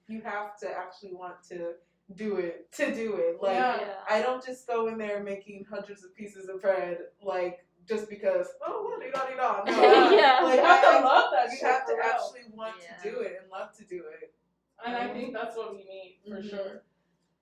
[0.09, 1.73] you have to actually want to
[2.15, 3.39] do it to do it.
[3.41, 3.95] Like Yeah.
[4.09, 8.47] I don't just go in there making hundreds of pieces of bread like just because
[8.67, 9.65] oh well they da da da.
[9.71, 10.11] No.
[10.11, 10.41] Yeah.
[10.43, 12.03] Like you have I, to love that you have to real.
[12.05, 12.97] actually want Yeah.
[13.03, 14.33] to do it and love to do it.
[14.85, 16.51] And I think that's what we need for Mhm.
[16.51, 16.83] sure.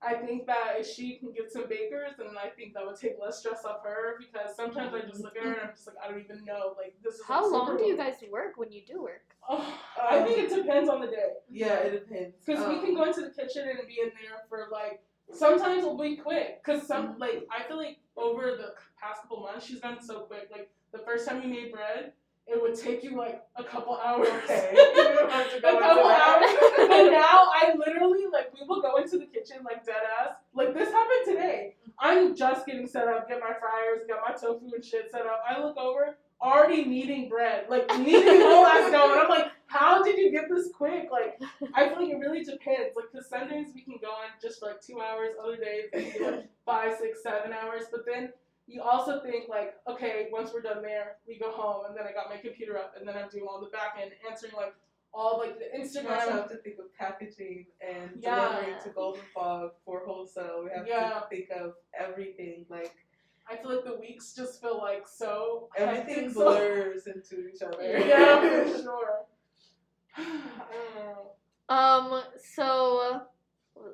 [0.05, 3.15] I think that if she can get some bakers, then I think that would take
[3.19, 5.95] less stress off her because sometimes I just look at her and I'm just like,
[6.03, 6.75] I don't even know.
[6.77, 9.35] Like, this is How like, long do you guys work when you do work?
[9.49, 11.33] Oh, I think it depends on the day.
[11.49, 12.35] Yeah, it depends.
[12.45, 15.79] Because we Um, can go into the kitchen and be in there for like, sometimes
[15.79, 16.63] it'll be quick.
[16.63, 17.19] Because some, Mhm.
[17.19, 20.49] like, I feel like over the past couple months, she's done so quick.
[20.51, 22.13] Like, the first time we made bread,
[22.47, 24.27] it would take you like a couple hours.
[24.43, 24.71] Okay.
[24.95, 26.51] You don't have to a couple hours.
[26.77, 30.35] but now I literally like we will go into the kitchen like dead ass.
[30.53, 31.75] Like this happened today.
[31.99, 35.41] I'm just getting set up, get my fryers, get my tofu and shit set up.
[35.49, 39.51] I look over, already kneading bread, like kneading the whole ass dough, and I'm like,
[39.67, 41.09] how did you get this quick?
[41.11, 41.39] Like
[41.73, 42.95] I feel like it really depends.
[42.95, 46.11] Like cause Sundays we can go in just for like two hours, other days it
[46.11, 47.83] can be like five, six, seven hours.
[47.91, 48.31] But then
[48.67, 52.11] you also think like, okay, once we're done there, we go home, and then I
[52.13, 54.73] got my computer up, and then I'm doing all the back end, answering like
[55.13, 56.31] all like the We also Instagram.
[56.31, 58.49] have to think of packaging and Yeah.
[58.49, 60.63] delivering to Golden Fog for wholesale.
[60.65, 61.19] We have Yeah.
[61.21, 62.65] to think of everything.
[62.69, 62.93] Like
[63.49, 67.61] I feel like the weeks just feel like so everything hectic, so- blurs into each
[67.61, 67.77] other.
[67.83, 69.25] Yeah, for sure.
[70.17, 70.23] I
[70.73, 71.31] don't know.
[71.69, 72.23] Um.
[72.43, 73.21] So,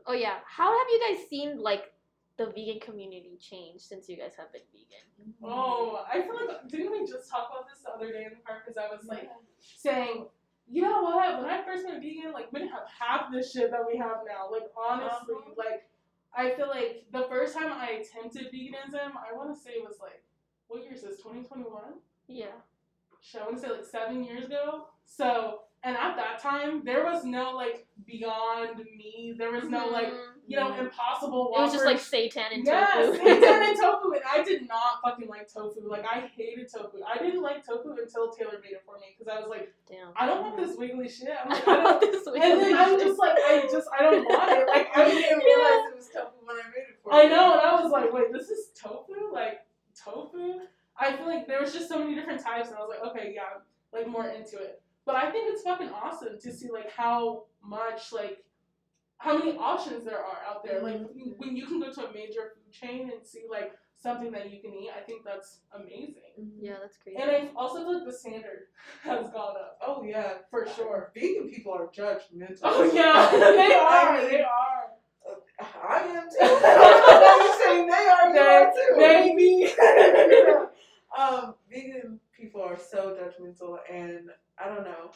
[0.07, 0.39] oh yeah.
[0.45, 1.90] How have you guys seen like
[2.37, 5.33] the vegan community changed since you guys have been vegan?
[5.43, 8.41] Oh, I feel like didn't we just talk about this the other day in the
[8.45, 8.59] park?
[8.65, 10.25] Because I was like saying,
[10.69, 11.41] you know what?
[11.41, 14.17] When I first went vegan, like we didn't have half the shit that we have
[14.27, 14.49] now.
[14.51, 15.53] Like honestly, Uh-huh.
[15.57, 15.87] like
[16.33, 19.97] I feel like the first time I attempted veganism, I want to say it was
[20.01, 20.23] like
[20.67, 21.19] what year is this?
[21.19, 21.99] Twenty twenty one.
[22.27, 22.55] Yeah.
[23.19, 24.87] Shit, I want to say like seven years ago.
[25.05, 29.35] So, and at that time, there was no like Beyond Meat.
[29.37, 30.30] There was no like Mhm.
[30.47, 31.53] You know Impossible.
[31.55, 32.11] It was just like Whoppers.
[32.11, 33.19] seitan and Yes, tofu.
[33.19, 35.87] seitan and tofu, and I did not fucking like tofu.
[35.87, 36.97] Like I hated tofu.
[37.07, 40.09] I didn't like tofu until Taylor made it for me because I was like, Damn.
[40.15, 41.29] I don't want this wiggly shit.
[41.43, 41.83] I'm like, I don't.
[41.83, 44.67] Want this And then I'm just like, I just, I don't want it.
[44.67, 47.21] Like I I didn't didn't realize it was tofu when I made it for I
[47.23, 47.29] you.
[47.29, 49.13] know, and I was like, wait, this is tofu?
[49.33, 49.61] Like
[49.95, 50.59] tofu?
[50.99, 53.31] I feel like there was just so many different types, and I was like, okay,
[53.33, 53.61] yeah, I'm,
[53.93, 54.81] like more into it.
[55.05, 58.43] But I think it's fucking awesome to see like how much like
[59.21, 60.81] how many options there are out there.
[60.81, 61.37] Like Mhm.
[61.37, 64.59] when you can go to a major food chain and see like something that you
[64.59, 66.33] can eat, I think that's amazing.
[66.59, 67.19] Yeah, that's crazy.
[67.21, 68.61] And I also feel like the standard
[69.03, 71.11] has gone up Oh yeah, for sure.
[71.13, 72.61] Vegan people are judgmental.
[72.63, 73.29] Oh yeah,
[73.61, 74.09] they are.
[74.09, 74.87] I mean, They are.
[75.83, 77.45] I am too.
[77.45, 78.97] you saying they are, you are too.
[78.97, 79.71] Maybe.
[81.17, 85.11] um, vegan people are so judgmental, and I don't know.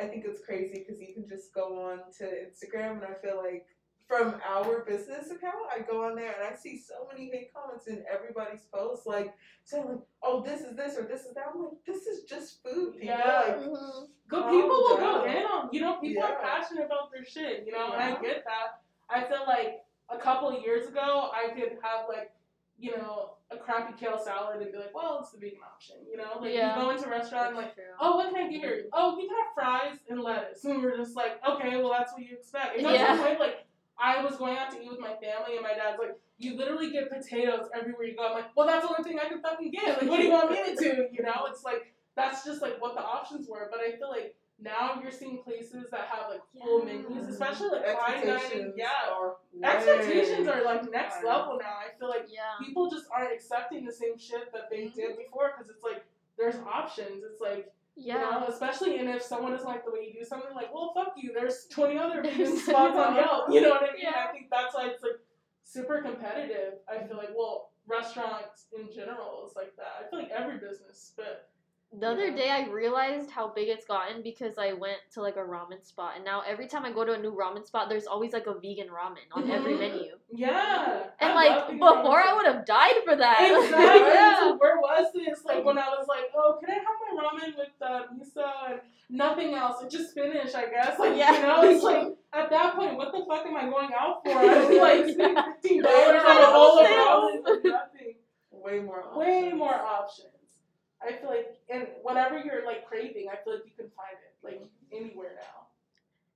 [0.00, 3.36] I think it's crazy because you can just go on to Instagram, and I feel
[3.36, 3.66] like
[4.08, 7.86] from our business account, I go on there and I see so many hate comments
[7.86, 9.32] in everybody's posts, like
[9.64, 12.62] saying like, "Oh, this is this or this is that." I'm like, "This is just
[12.64, 13.44] food, people." Yeah.
[13.46, 14.08] Like, Mhm.
[14.28, 17.66] Good Calm people will go in on you know people are passionate about their shit
[17.66, 21.48] you know and I get that I feel like a couple of years ago I
[21.48, 22.30] could have like
[22.78, 26.16] you know a crappy kale salad and be like well it's the vegan option you
[26.16, 26.38] know?
[26.40, 26.76] Like Yeah.
[26.76, 28.84] you go into a restaurant and like oh what can I get here?
[28.92, 30.64] Oh you can have fries and lettuce.
[30.64, 32.78] And we're just like okay well that's what you expect.
[32.78, 33.16] It Yeah.
[33.20, 33.66] point like
[33.98, 36.90] I was going out to eat with my family and my dad's like you literally
[36.90, 38.28] get potatoes everywhere you go.
[38.28, 40.00] I'm like well that's the only thing I can fucking get.
[40.00, 41.06] Like what do you want me to do?
[41.12, 43.68] You know it's like that's just like what the options were.
[43.70, 46.92] But I feel like now you're seeing places that have like full Yeah.
[46.98, 48.72] menus, especially like fine dining.
[48.76, 51.26] Yeah, are expectations are like next higher.
[51.26, 51.76] level now.
[51.78, 52.42] I feel like Yeah.
[52.64, 54.96] people just aren't accepting the same shit that they mm-hmm.
[54.96, 56.04] did before because it's like
[56.38, 57.24] there's options.
[57.24, 58.18] It's like you Yeah.
[58.30, 61.14] know, especially and if someone doesn't like the way you do something, like well fuck
[61.16, 61.32] you.
[61.32, 63.50] There's 20 other vegan There's spots on so Yelp.
[63.50, 64.02] You know what I mean?
[64.02, 64.26] Yeah.
[64.28, 65.20] I think that's why it's like
[65.64, 66.74] super competitive.
[66.88, 70.04] I feel like well restaurants in general is like that.
[70.06, 71.49] I feel like every business, but
[71.92, 72.36] The other Yeah.
[72.36, 76.12] day I realized how big it's gotten because I went to like a ramen spot
[76.14, 78.54] and now every time I go to a new ramen spot there's always like a
[78.54, 79.78] vegan ramen on every Mhm.
[79.80, 80.12] menu.
[80.30, 81.06] yeah.
[81.18, 83.40] And I like before I would have died for that.
[83.42, 84.12] Exactly.
[84.14, 84.36] yeah.
[84.40, 85.44] So where was this?
[85.44, 88.80] Like when I was like, oh, can I have my ramen with uh, miso and
[89.10, 89.82] nothing else?
[89.82, 90.96] It just spinach, I guess.
[90.96, 91.32] Like Yeah.
[91.34, 94.30] you know, it's like at that point, what the fuck am I going out for?
[94.38, 98.14] I'm like fifteen dollars on a I bowl of ramen for nothing.
[98.52, 99.04] way more.
[99.16, 100.28] Way more options.
[101.02, 104.34] I feel like, and whatever you're like craving, I feel like you can find it
[104.44, 105.66] like anywhere now.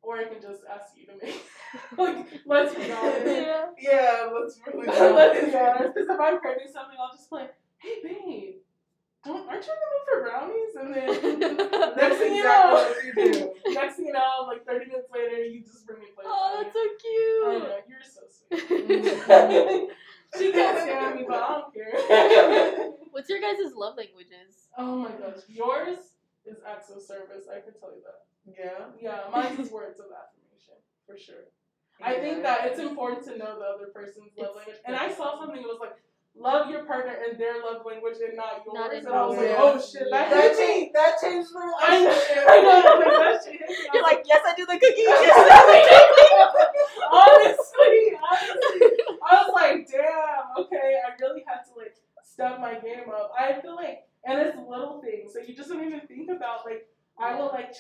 [0.03, 1.43] Or I can just ask you to make.
[1.99, 3.27] like, let's be honest.
[3.27, 3.67] yeah.
[3.79, 5.95] Yeah, let's really let's be honest.
[5.95, 8.55] Because if I'm craving something, I'll just like, hey, babe,
[9.25, 10.75] don't, aren't you in the mood for brownies?
[10.77, 11.39] And then
[11.97, 13.55] next thing exactly you know, you do.
[13.73, 16.27] next thing you know, like 30 minutes later, you just bring me a plate.
[16.29, 16.81] Oh, that's so
[17.43, 17.63] brownies.
[17.65, 17.69] I cute.
[17.69, 19.91] know, you're so sweet.
[20.39, 22.91] she can't stand me, but I don't care.
[23.15, 24.67] What's your guys' love languages?
[24.77, 27.47] oh my gosh, yours is acts of service.
[27.47, 28.27] I can tell you that.
[28.45, 28.91] Yeah.
[29.01, 30.75] Yeah, mine is words of affirmation
[31.07, 31.47] for sure.
[32.03, 34.77] I think that it's important to know the other person's love It's- language.
[34.85, 35.63] And I saw something.
[35.63, 35.95] It was like
[36.35, 38.75] love your partner in their love language and not yours.
[38.75, 40.95] Not and I was like, oh shit, that That hit changed.
[40.99, 42.11] That changed the I know.
[42.11, 42.45] relationship.
[42.51, 42.83] I know.
[42.99, 43.77] Like, that shit hit me.
[43.79, 45.07] I You're was like, yes, I do the cookies.
[47.15, 48.91] honestly, honestly,
[49.23, 53.33] I was like, damn, okay, I really had to like step my game up.
[53.39, 56.65] I feel like, and it's little things that you just don't even think about.
[56.67, 57.71] Like, I will like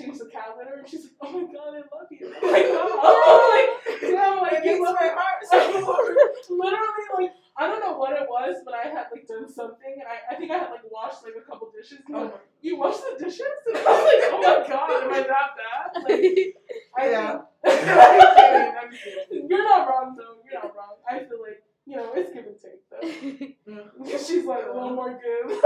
[0.56, 2.34] change the cat and she's like, oh my god, I love you.
[2.42, 7.66] I'm like, oh, like, damn, like It you love my heart so Literally, like, I
[7.68, 10.50] don't know what it was, but I had like done something, and I, I think
[10.50, 11.98] I had like washed like a couple dishes.
[12.06, 13.40] And Oh like, you washed the dishes?
[13.68, 16.02] And I was like, oh my god, am I that bad?
[16.02, 16.56] Like,
[16.98, 17.40] I Yeah.
[17.64, 19.48] I'm kidding.
[19.48, 20.36] You're not wrong though.
[20.44, 20.96] You're not wrong.
[21.08, 23.72] I feel like you know it's give and take though.
[23.72, 25.62] Mm, She's like a little more give,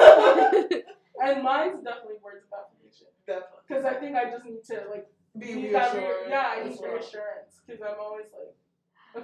[1.22, 2.67] and mine's definitely words of
[3.28, 3.64] affirmation Definitely.
[3.68, 5.06] because I think I just need to like
[5.38, 6.16] Be need that reassured.
[6.28, 6.92] yeah, I need well.
[6.92, 8.54] reassurance because I'm always like,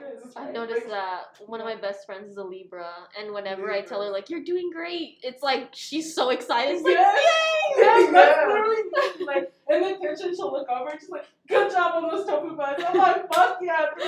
[0.00, 0.52] okay, is this I right?
[0.52, 4.02] noticed Like, that one of my best friends is a Libra, and whenever I tell
[4.02, 6.74] her like you're doing great, it's like she's so excited.
[6.76, 7.18] It's like, Yes.
[7.18, 7.82] yay!
[7.82, 8.46] Yes, that's Yeah.
[8.48, 9.24] literally me.
[9.26, 12.54] Like in the kitchen, she'll look over and she's like, "Good job on those tofu
[12.56, 13.86] buns." I'm like, "Fuck yeah!"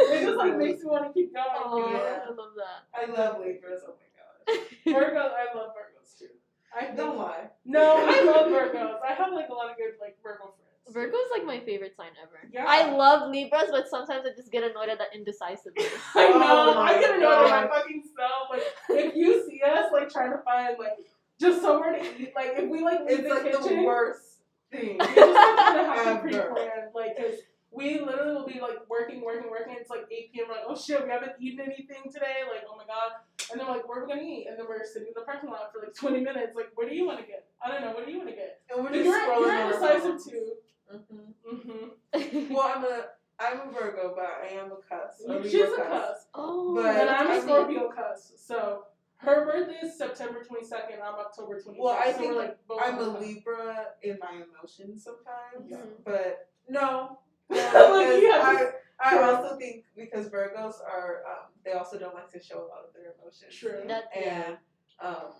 [0.00, 1.46] it just like makes me want to keep going.
[1.54, 2.24] Oh, Yeah.
[2.26, 2.80] I love that.
[2.94, 3.82] I love Libras.
[3.86, 4.64] Oh my god.
[4.86, 6.26] Virgos, I love Virgos too.
[6.76, 7.48] I Don't lie.
[7.64, 8.98] No, I love Virgos.
[9.08, 10.54] I have like a lot of good like Virgo friends.
[10.90, 12.38] Virgo is like my favorite sign ever.
[12.52, 12.64] Yeah.
[12.66, 15.86] I love Libras, but sometimes I just get annoyed at the indecisiveness.
[16.14, 16.40] I know.
[16.42, 18.48] Oh I my get annoyed with my oh fucking self.
[18.50, 20.98] Like if you see us like trying to find like
[21.40, 24.22] just somewhere to eat, like if we like leave It's the like kitchen, the worst
[24.72, 24.98] thing.
[24.98, 26.20] we just have to have to Ever.
[26.20, 27.34] pre-plan, like, cause
[27.70, 29.76] we literally will be like working, working, working.
[29.78, 30.46] It's like 8 p.m.
[30.48, 32.42] We're like, oh shit, we haven't eaten anything today.
[32.50, 33.12] Like, oh my god.
[33.50, 34.46] And then we're like, where are we gonna eat?
[34.48, 36.56] And then we're sitting in the parking lot for like 20 minutes.
[36.56, 37.46] Like, what do you want to get?
[37.64, 37.92] I don't know.
[37.92, 38.60] What do you want to get?
[38.74, 40.24] And we're You're, just scrolling you're on our indecisive phones.
[40.26, 40.52] too.
[40.94, 41.52] Mhm.
[41.52, 42.54] Mm-hmm.
[42.54, 43.04] Well, I'm a
[43.40, 45.28] I'm a Virgo, but I am a cusp.
[45.28, 47.40] a She's a cusp, oh, But- and I'm a.
[47.42, 48.34] Scorpio cusp.
[48.38, 48.84] So
[49.18, 51.00] her birthday is September 22nd.
[51.04, 51.76] I'm October 25th.
[51.78, 53.20] Well, I so think like both I'm a on the.
[53.20, 55.78] Libra in my emotions sometimes, Yeah.
[56.04, 57.18] but no.
[57.50, 58.72] Like, because.
[59.00, 62.66] I, I also think because Virgos are um, they also don't like to show a
[62.66, 63.54] lot of their emotions.
[63.54, 63.84] True.
[63.86, 64.44] That, yeah.
[64.46, 64.56] And
[65.00, 65.32] um,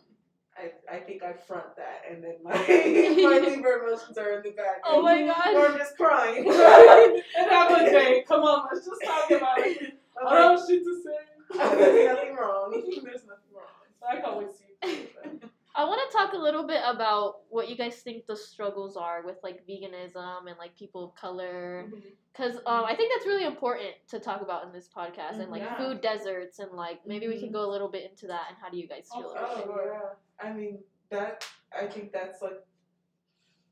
[0.56, 4.50] I I think I front that, and then my my Libra emotions are in the
[4.50, 4.80] back.
[4.84, 5.54] Oh my and- God.
[5.54, 6.48] Or I'm just crying.
[6.48, 9.98] and I'm like, hey, come on, let's just talk about it.
[10.20, 11.56] I'm I don't like, have shit to say.
[11.76, 12.70] There's nothing wrong.
[12.72, 13.64] There's nothing wrong.
[14.00, 15.50] So I can always see it.
[15.78, 19.24] I want to talk a little bit about what you guys think the struggles are
[19.24, 21.86] with like veganism and like people of color,
[22.32, 25.62] because um, I think that's really important to talk about in this podcast and like
[25.62, 25.76] Yeah.
[25.78, 27.40] food deserts and like maybe we Mhm.
[27.44, 29.58] can go a little bit into that and how do you guys feel Oh, about
[29.58, 29.66] it?
[29.68, 30.46] Oh yeah.
[30.48, 31.46] I mean that.
[31.72, 32.60] I think that's like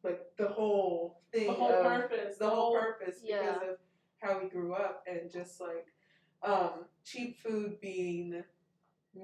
[0.05, 1.49] like the whole thing.
[1.49, 2.39] The whole of, purpose.
[2.39, 3.55] the whole purpose Yeah.
[3.55, 3.79] because of
[4.23, 5.87] how we grew up and just like
[6.45, 8.45] um, cheap food being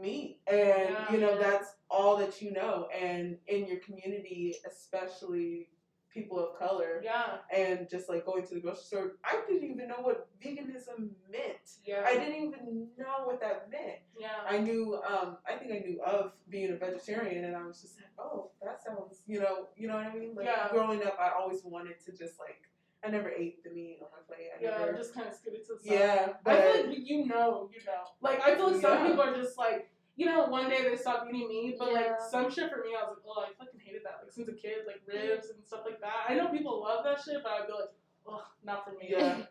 [0.01, 1.51] meat and you know Yeah.
[1.51, 5.69] that's all that you know and in your community especially
[6.13, 7.39] people of color Yeah.
[7.55, 11.79] and just like going to the grocery store i didn't even know what veganism meant
[11.87, 12.05] Yeah.
[12.07, 14.41] i didn't even know what that meant yeah.
[14.47, 17.97] i knew um i think i knew of being a vegetarian and i was just
[17.97, 20.69] like oh that sounds you know you know what i mean like Yeah.
[20.71, 22.61] growing up i always wanted to just like
[23.05, 25.55] i never ate the meat on my plate i yeah, never just kind of scoot
[25.55, 25.99] it to the side.
[25.99, 28.03] yeah I but feel like you know, you know.
[28.21, 29.07] Like I feel like some Yeah.
[29.09, 32.51] people are just like, you know, one day they stop eating meat, but like some
[32.51, 34.21] shit for me, I was like, oh, I fucking hated that.
[34.23, 36.27] Like since a kid, like ribs and stuff like that.
[36.29, 37.91] I know people love that shit, but I'd be like,
[38.29, 39.09] oh, not for me.
[39.11, 39.39] yeah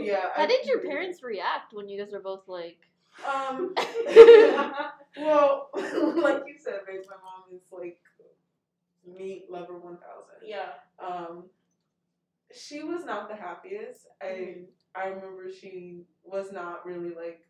[0.00, 2.78] yeah How I did your parents react when you guys were both like?
[3.28, 3.74] um
[5.18, 7.98] well like you said babe my mom is like
[9.06, 10.00] meat lover 1000
[10.44, 10.70] yeah.
[11.04, 11.44] um
[12.54, 14.64] she was not the happiest i Mhm.
[14.94, 17.46] i remember she was not really like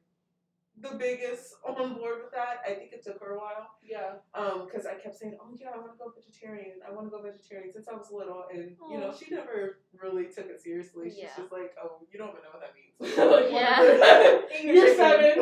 [0.81, 4.15] the biggest on board with that i think it took her a while Yeah.
[4.35, 7.11] um because i kept saying oh yeah i want to go vegetarian i want to
[7.11, 11.11] go vegetarian since i was little and you know she never really took it seriously
[11.11, 11.37] she's Yeah.
[11.37, 13.81] just like oh you don't even know what that means Like, Yeah.
[13.81, 14.45] whatever.
[14.55, 15.37] Eat your You're seven.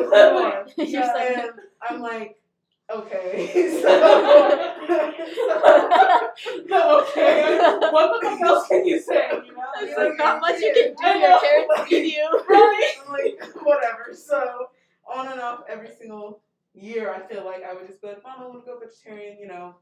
[0.77, 1.49] You're Yeah, seven.
[1.49, 1.59] and
[1.89, 2.37] I'm like,
[2.93, 3.69] okay.
[3.81, 3.87] So
[6.65, 7.57] no, okay.
[7.91, 9.29] What the fuck else can you say?
[9.81, 9.95] You know?
[9.95, 11.19] There's Like, like not much you can do.
[11.19, 12.43] Your parents feed you.
[12.49, 12.93] Right?
[13.09, 14.13] Like, whatever.
[14.13, 14.67] So
[15.11, 16.41] on and off every single
[16.73, 19.37] year, I feel like I would just be like, Mom, I want to go vegetarian.
[19.39, 19.75] You know,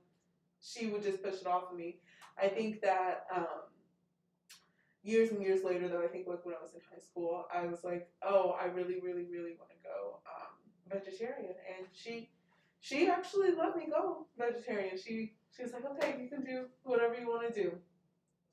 [0.62, 2.00] she would just push it off of me.
[2.41, 3.47] I think that um,
[5.04, 7.66] years and years later, though, I think like when I was in high school, I
[7.66, 12.30] was like, oh, I really, really, really want to go um, vegetarian, and she.
[12.82, 14.97] She actually let me go vegetarian.
[14.97, 17.72] She she was like, okay, you can do whatever you want to do.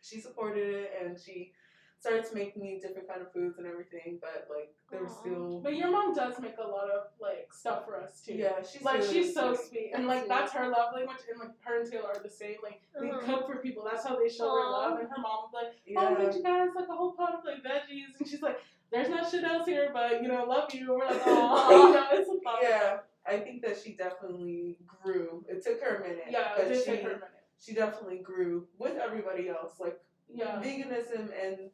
[0.03, 1.53] She supported it, and she
[1.99, 4.19] started to make me different kind of foods and everything.
[4.21, 7.85] But like, there was still But your mom does make a lot of like stuff
[7.87, 8.35] for us too.
[8.35, 9.69] yeah, she's Like really she's so sweet.
[9.69, 12.57] sweet, and like that's her love language, and like her and Taylor are the same.
[12.63, 13.21] Like they Uh-huh.
[13.25, 13.85] cook for people.
[13.91, 14.99] That's how they show their love.
[15.01, 16.15] And her mom was like, Yeah.
[16.19, 18.61] "Oh, did you guys like a whole pot of like veggies?" And she's like,
[18.93, 22.19] "There's not shit else here, but you know, love you." And we're like, "Oh, you
[22.21, 25.45] it's a thought." yeah, I think that she definitely grew.
[25.49, 26.53] It took her a minute, yeah.
[26.57, 27.31] but It did she take her a minute.
[27.61, 29.79] She definitely grew with everybody else.
[29.81, 29.99] Like
[30.29, 30.61] Yeah.
[30.63, 31.71] veganism and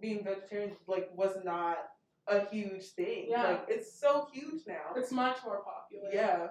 [0.00, 1.78] being vegetarian like was not
[2.26, 3.26] a huge thing.
[3.28, 3.44] Yeah.
[3.44, 4.92] Like it's so huge now.
[4.96, 6.10] It's much more popular.
[6.12, 6.48] Yeah.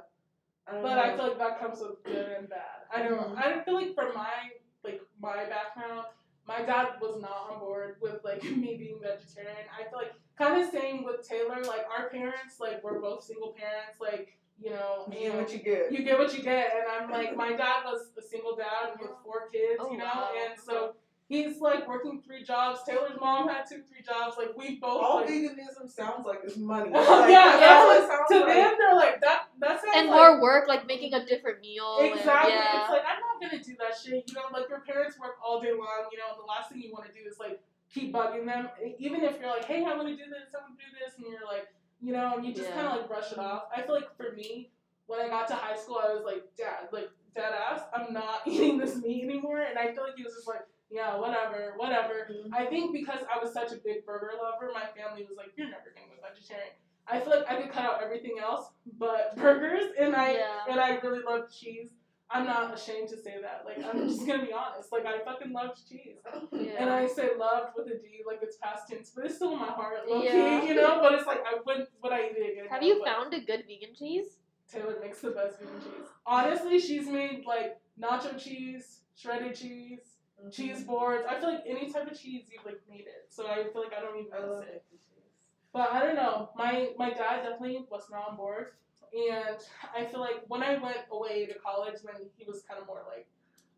[0.68, 1.02] I But know.
[1.02, 2.84] I feel like that comes with good and bad.
[2.94, 3.36] I don't.
[3.36, 3.38] Mhm.
[3.38, 4.52] I don't feel like from my
[4.84, 6.06] like my background,
[6.48, 9.66] my dad was not on board with like me being vegetarian.
[9.78, 11.62] I feel like kind of same with Taylor.
[11.64, 14.00] Like our parents, like we're both single parents.
[14.00, 15.91] Like you know, you get and what you get.
[15.91, 16.72] you get what you get.
[16.76, 19.78] And I'm like, my dad was a single dad with four kids.
[19.80, 20.30] Oh, you know, wow.
[20.49, 20.95] and so.
[21.32, 22.82] He's like working three jobs.
[22.89, 24.34] Taylor's mom had two, three jobs.
[24.36, 24.97] Like we both.
[25.03, 26.89] All like, veganism sounds like is money.
[26.89, 27.53] yeah, Like, yeah.
[27.62, 28.47] that's what it sounds To like.
[28.57, 29.43] them, they're like that.
[29.60, 31.99] That sounds And like, more work, like making a different meal.
[32.01, 32.53] and- Exactly.
[32.57, 32.82] yeah.
[32.82, 34.26] It's like I'm not gonna do that shit.
[34.26, 36.10] You know, like your parents work all day long.
[36.12, 37.62] You know, and the last thing you want to do is like
[37.93, 38.68] keep bugging them.
[38.97, 41.14] Even if you're like, hey, I want to do this, I want to do this,
[41.22, 41.70] and you're like,
[42.02, 42.76] you know, and you just Yeah.
[42.76, 43.64] kind of like brush it off.
[43.76, 44.72] I feel like for me,
[45.08, 48.41] when I got to high school, I was like, Dad, like dead ass, I'm not
[48.47, 49.60] eating this meat anymore.
[49.60, 52.30] And I feel like he was just like, yeah, whatever, whatever.
[52.32, 52.54] Mhm.
[52.54, 55.70] I think because I was such a big burger lover, my family was like, "You're
[55.70, 56.74] never gonna go vegetarian."
[57.08, 60.66] I feel like I could cut out everything else but burgers, and I Yeah.
[60.70, 61.91] and I really love cheese.
[62.32, 63.64] I'm not ashamed to say that.
[63.66, 64.92] Like I'm just gonna be honest.
[64.92, 66.18] Like I fucking loved cheese,
[66.52, 66.76] Yeah.
[66.80, 69.60] and I say loved with a D, like it's past tense, but it's still in
[69.60, 70.62] my heart, low Yeah.
[70.62, 71.00] key, you know.
[71.02, 72.68] But it's like I wouldn't would I eat it again?
[72.70, 74.38] Have No, you found a good vegan cheese?
[74.72, 76.08] Taylor makes the best vegan cheese.
[76.26, 80.54] Honestly, she's made like nacho cheese, shredded cheese, Mhm.
[80.54, 81.26] cheese boards.
[81.28, 83.26] I feel like any type of cheese you've like made it.
[83.30, 84.84] So I feel like I don't even I love miss it.
[84.92, 85.32] making cheese.
[85.74, 86.50] But I don't know.
[86.56, 88.74] My my dad definitely was not on board,
[89.14, 89.57] and
[89.95, 93.03] I feel like when I went away to college, then he was kind of more
[93.07, 93.28] like,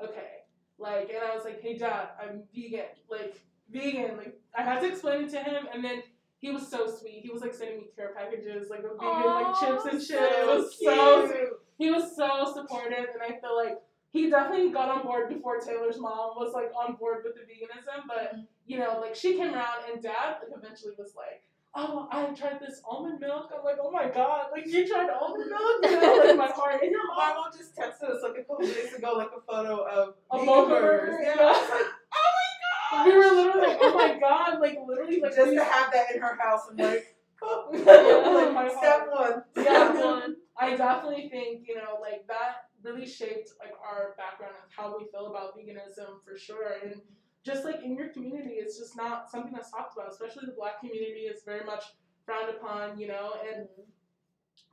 [0.02, 0.44] okay,
[0.78, 3.36] like, and I was like, hey dad, I'm vegan, like
[3.72, 4.18] vegan.
[4.18, 6.04] Like I had to explain it to him, and then
[6.40, 7.22] he was so sweet.
[7.24, 10.18] He was like sending me care packages, like of vegan like chips and shit.
[10.20, 11.50] so it was so cute.
[11.78, 13.78] he was so supportive, and I feel like
[14.12, 18.08] he definitely got on board before Taylor's mom was like on board with the veganism.
[18.08, 18.48] But Mhm.
[18.66, 21.44] you know, like she came around, and Dad like eventually was like,
[21.74, 25.50] "Oh, I tried this almond milk." I'm like, "Oh my god, like you tried almond
[25.50, 26.82] milk?" You know, like my heart.
[26.82, 29.84] And your mom, mom just texted us like a couple days ago, like a photo
[29.86, 31.20] of A burgers.
[31.24, 31.44] Yeah, Yeah.
[31.46, 32.50] I was like, oh my
[32.92, 33.06] god!
[33.06, 36.22] we were literally like, "Oh my god!" Like literally, like just to have that in
[36.22, 39.44] her house, I'm like, oh, Yeah, like step one.
[39.56, 39.94] Yeah.
[39.94, 40.36] One.
[40.60, 45.06] I definitely think, you know, like that really shaped like our background and how we
[45.12, 46.76] feel about veganism for sure.
[46.84, 47.02] And
[47.44, 50.80] just like in your community, it's just not something that's talked about, especially the black
[50.80, 51.22] community.
[51.22, 51.84] It's very much
[52.26, 53.68] frowned upon, you know, and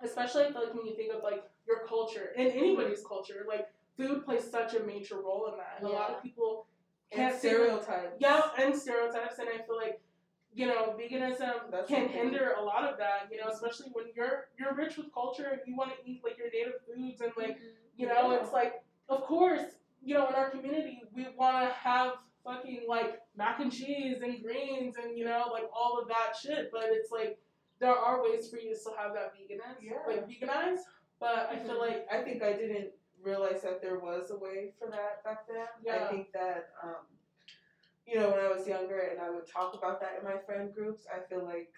[0.02, 3.68] especially I feel like when you think of like your culture and anybody's culture, like
[3.96, 5.76] food plays such a major role in that.
[5.78, 6.66] And a lot of people
[7.10, 8.16] can't see stereotypes.
[8.18, 10.00] yeah, and stereotypes, and I feel like
[10.54, 13.28] you know veganism That's can hinder a lot of that.
[13.30, 16.36] You know, especially when you're you're rich with culture and you want to eat like
[16.38, 17.66] your native foods and like mm-hmm.
[17.96, 18.40] you know Yeah.
[18.42, 19.62] it's like of course
[20.02, 22.14] you know in our community we want to have
[22.44, 26.70] fucking like mac and cheese and greens and you know like all of that shit,
[26.72, 27.38] but it's like
[27.80, 29.98] there are ways for you to still have that veganize, Yeah.
[30.06, 30.80] like veganize.
[31.20, 31.80] But I feel Mhm.
[31.80, 35.66] like I think I didn't realize that there was a way for that back then.
[35.82, 36.04] Yeah.
[36.04, 37.06] I think that, um,
[38.06, 40.72] you know, when I was younger and I would talk about that in my friend
[40.72, 41.72] groups, I feel like,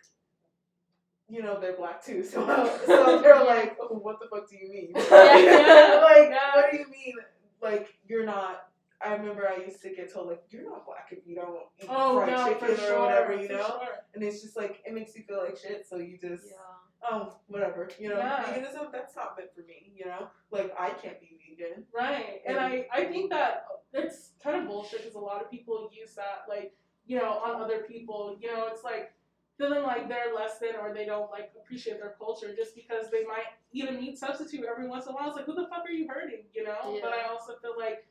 [1.29, 2.23] you know, they're black too.
[2.31, 2.45] So,
[2.87, 4.93] so they're like, oh, what the fuck do you mean?
[4.95, 6.01] Yeah.
[6.03, 6.55] like, Yeah.
[6.57, 7.15] what do you mean?
[7.63, 8.70] Like, you're not.
[9.03, 11.87] I remember I used to get told like you're not black if you don't eat
[11.89, 13.67] oh fried no, chicken for or sure, whatever, you for know.
[13.67, 13.95] sure.
[14.15, 17.11] And it's just like it makes you feel like shit, so you just Yeah.
[17.11, 17.89] oh, whatever.
[17.99, 18.45] You know, Yeah.
[18.45, 20.29] veganism, that's not meant for me, you know?
[20.51, 21.87] Like, I can't be vegan.
[21.95, 25.91] Right, and I, I think that it's kind of bullshit because a lot of people
[25.93, 26.75] use that like
[27.07, 28.37] you know on other people.
[28.41, 29.13] You know, it's like
[29.59, 33.25] feeling like they're less than or they don't like appreciate their culture just because they
[33.25, 35.29] might eat a meat substitute every once in a while.
[35.29, 36.45] It's like who the fuck are you hurting?
[36.55, 36.99] You know.
[37.03, 38.07] But I also feel like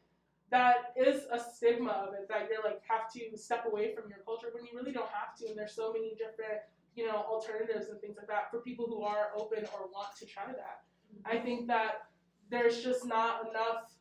[0.52, 4.20] that is a stigma of it that you're like have to step away from your
[4.26, 6.62] culture when you really don't have to and there's so many different
[6.96, 10.26] you know alternatives and things like that for people who are open or want to
[10.26, 10.82] try that.
[11.26, 11.46] I mm-hmm.
[11.46, 12.10] think that
[12.50, 13.94] there's just not enough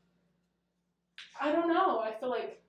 [1.40, 2.62] i don't know i feel like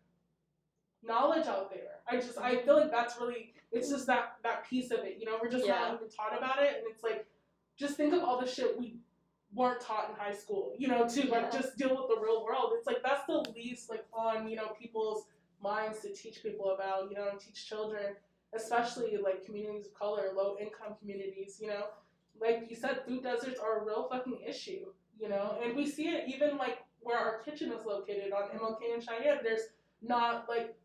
[1.01, 2.01] knowledge out there.
[2.07, 5.25] I just i feel like that's really it's just that that piece of it you
[5.25, 5.80] know we're just Yeah.
[5.80, 7.25] not even taught about it and it's like
[7.77, 8.97] just think of all the shit we
[9.53, 11.59] weren't taught in high school, you know, to like Yeah.
[11.59, 12.73] just deal with the real world.
[12.77, 15.25] It's like that's the least like on, you know, people's
[15.61, 18.15] minds to teach people about, you know, and teach children,
[18.53, 21.85] especially like communities of color, low income communities, you know.
[22.39, 24.85] Like you said, food deserts are a real fucking issue,
[25.19, 28.93] you know, and we see it even like where our kitchen is located on MLK
[28.93, 29.39] and Cheyenne.
[29.43, 29.67] There's
[30.01, 30.75] not like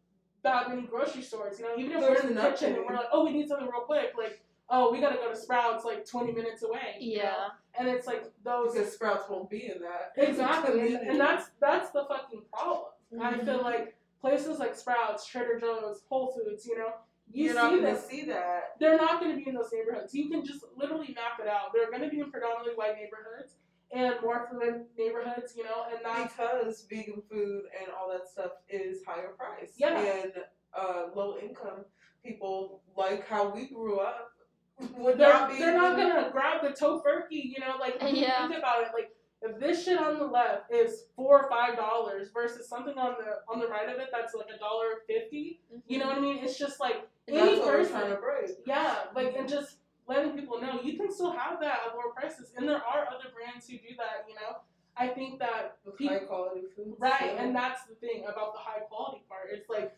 [0.42, 2.94] that many grocery stores, you know, even if There's we're in the kitchen and we're
[2.94, 6.06] like, oh, we need something real quick, like, oh, we gotta go to Sprouts like
[6.06, 6.96] 20 minutes away.
[6.98, 7.22] you know?
[7.24, 7.48] Yeah.
[7.78, 10.12] And it's like those Because Sprouts won't be in that.
[10.16, 12.86] exactly, and, that's that's the fucking problem.
[13.20, 13.44] I Mhm.
[13.44, 16.94] feel like places like Sprouts, Trader Joe's, Whole Foods, you know,
[17.32, 18.06] you You're not see gonna this.
[18.06, 18.76] see that.
[18.80, 20.14] They're not going to be in those neighborhoods.
[20.14, 21.72] You can just literally map it out.
[21.74, 23.54] They're going to be in predominantly white neighborhoods
[23.92, 28.52] and more affluent neighborhoods, you know, and that's because vegan food and all that stuff
[28.68, 29.74] is higher priced.
[29.78, 29.98] Yeah.
[30.00, 30.32] And
[30.76, 31.84] uh, low income
[32.24, 34.33] people, like how we grew up, would
[34.80, 35.58] they're, not be.
[35.58, 38.46] they're not gonna grab the Tofurky, you know, like when you Yeah.
[38.48, 42.28] think about it, like if this shit on the left is four or five dollars
[42.32, 45.98] versus something on the on the right of it that's like a dollar fifty, you
[45.98, 46.14] know mm-hmm.
[46.14, 46.38] what I mean?
[46.42, 48.50] It's just like And any that's what we're person, trying to break.
[48.66, 49.76] yeah, like and just
[50.08, 53.30] letting people know you can still have that at lower prices, and there are other
[53.34, 54.56] brands who do that, you know.
[54.96, 56.94] I think that With high quality food.
[56.98, 59.48] Right, so- and that's the thing about the high quality part.
[59.50, 59.96] It's like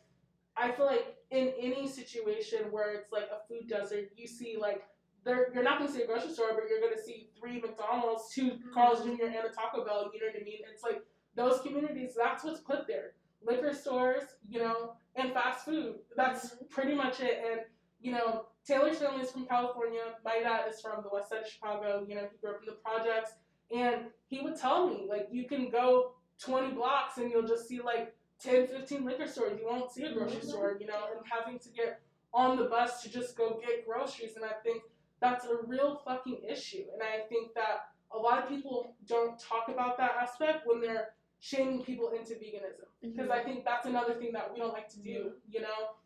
[0.57, 4.83] I feel like in any situation where it's like a food desert, you see like
[5.25, 8.59] there you're not gonna see a grocery store, but you're gonna see three McDonald's, two
[8.73, 9.25] Carl's Jr.
[9.25, 10.11] and a Taco Bell.
[10.15, 10.61] You know what I mean?
[10.73, 11.03] It's like
[11.35, 12.15] those communities.
[12.17, 13.13] That's what's put there.
[13.45, 15.97] Liquor stores, you know, and fast food.
[16.17, 16.65] That's mm-hmm.
[16.71, 17.43] pretty much it.
[17.51, 17.61] And
[18.01, 20.01] you know, Taylor's family is from California.
[20.25, 22.05] My dad is from the west side of Chicago.
[22.09, 23.33] You know, he grew up in the projects.
[23.75, 27.81] And he would tell me, like, you can go 20 blocks and you'll just see
[27.81, 29.59] like 10, 15 liquor stores.
[29.59, 30.49] You won't see a grocery Mhm.
[30.49, 32.01] store, you know, and having to get
[32.33, 34.37] on the bus to just go get groceries.
[34.37, 34.83] And I think
[35.21, 36.85] that's a real fucking issue.
[36.93, 41.15] And I think that a lot of people don't talk about that aspect when they're
[41.41, 45.01] shaming people into veganism because I think that's another thing that we don't like to
[45.01, 45.33] do.
[45.49, 45.97] You know,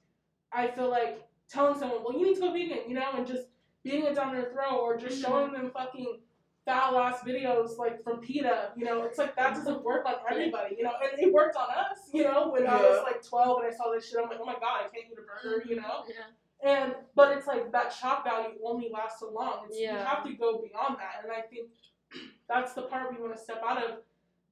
[0.53, 3.49] I feel like telling someone, "Well, you need to go vegan," you know, and just
[3.83, 5.25] being it down their throat, or just Mhm.
[5.27, 6.23] showing them fucking
[6.65, 8.73] foul ass videos like from PETA.
[8.77, 10.77] You know, it's like that doesn't work on everybody.
[10.77, 12.11] You know, and it worked on us.
[12.13, 14.45] You know, when I was like 12 and I saw this shit, I'm like, "Oh
[14.45, 15.83] my god, I can't eat a burger," you know.
[15.83, 16.11] Mm-hmm.
[16.11, 16.73] Yeah.
[16.73, 19.67] And but it's like that shock value only lasts so long.
[19.69, 21.69] It's, You have to go beyond that, and I think
[22.49, 23.99] that's the part we want to step out of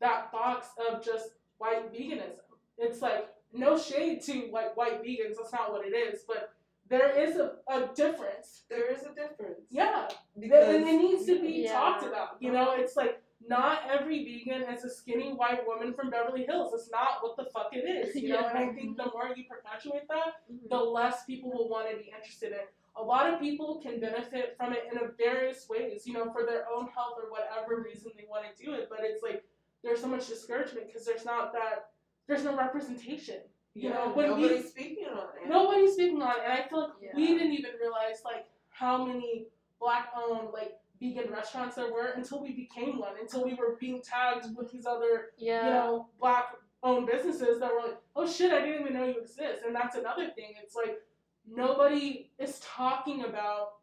[0.01, 2.39] that box of just white veganism.
[2.79, 5.37] It's like no shade to like white vegans.
[5.39, 6.55] That's not what it is, but
[6.89, 8.63] there is a, a difference.
[8.71, 9.61] there is a difference.
[9.71, 10.09] Yeah,
[10.39, 11.73] Because and it needs to be Yeah.
[11.73, 12.37] talked about.
[12.41, 16.73] You know, it's like not every vegan is a skinny white woman from Beverly Hills.
[16.75, 18.15] It's not what the fuck it is.
[18.17, 18.51] You know, Yeah.
[18.51, 20.69] and I think the more you perpetuate that, Mhm.
[20.71, 22.65] the less people will want to be interested in.
[22.97, 26.45] A lot of people can benefit from it in a various ways, you know, for
[26.45, 28.89] their own health or whatever reason they want to do it.
[28.91, 29.45] But it's like
[29.85, 31.91] there's so much discouragement because there's not that,
[32.27, 33.37] there's no representation.
[33.79, 35.49] You know, Yeah, when we- speaking on it.
[35.49, 37.15] Nobody's speaking on it, and I feel like Yeah.
[37.15, 39.47] we didn't even realize like how many
[39.79, 44.57] black-owned like vegan restaurants there were until we became one, until we were being tagged
[44.57, 45.65] with these other Yeah.
[45.65, 49.21] you know, black owned businesses that were like, oh shit, I didn't even know you
[49.21, 49.63] exist.
[49.65, 50.55] And that's another thing.
[50.61, 51.01] It's like
[51.47, 53.75] nobody is talking about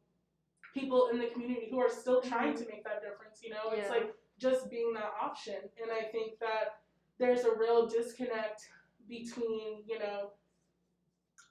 [0.73, 2.29] people in the community who are still mm-hmm.
[2.29, 3.41] trying to make that difference.
[3.41, 5.55] You know, it's like just being that option.
[5.81, 6.79] And I think that
[7.17, 8.67] there's a real disconnect
[9.07, 10.31] between, you know,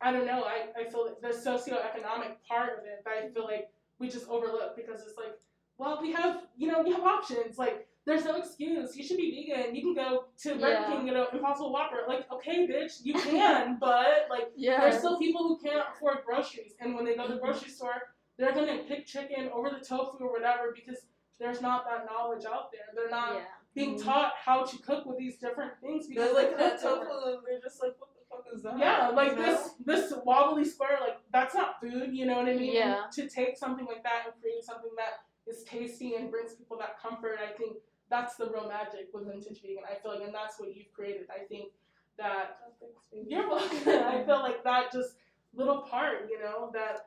[0.01, 3.45] I don't know, I, I feel like the socioeconomic part of it that I feel
[3.45, 5.39] like we just overlook because it's like,
[5.79, 7.59] well, we have, you know, we have options.
[7.59, 8.97] Like, there's no excuse.
[8.97, 9.75] You should be vegan.
[9.75, 10.91] You can go to Burger Yeah.
[10.91, 12.01] King get an Impossible Whopper.
[12.07, 14.81] Like, okay, bitch, you can, but like, Yeah.
[14.81, 18.15] there's still people who can't afford groceries, and when they go to the grocery store,
[18.37, 21.07] they're gonna pick chicken over the tofu or whatever because
[21.39, 22.83] there's not that knowledge out there.
[22.95, 23.45] They're not yeah.
[23.75, 24.05] Being Mhm.
[24.05, 27.47] taught how to cook with these different things because They're they looking at tofu and
[27.47, 28.79] they're just like, what the fuck is that?
[28.79, 29.43] Yeah, like You know?
[29.43, 32.73] this this wobbly square, like that's not food, you know what I mean?
[32.75, 33.05] Yeah.
[33.05, 36.79] And to take something like that and create something that is tasty and brings people
[36.79, 39.83] that comfort, I think that's the real magic with vintage vegan.
[39.91, 41.27] I feel like, and that's what you've created.
[41.31, 41.73] I think
[42.17, 42.59] that
[43.13, 43.79] you're welcome.
[43.89, 45.17] I feel like that just
[45.53, 47.07] little part, you know, that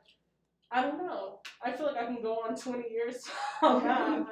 [0.70, 1.40] I don't know.
[1.62, 3.24] I feel like I can go on 20 years
[3.62, 3.62] that.
[3.62, 4.26] I don't know.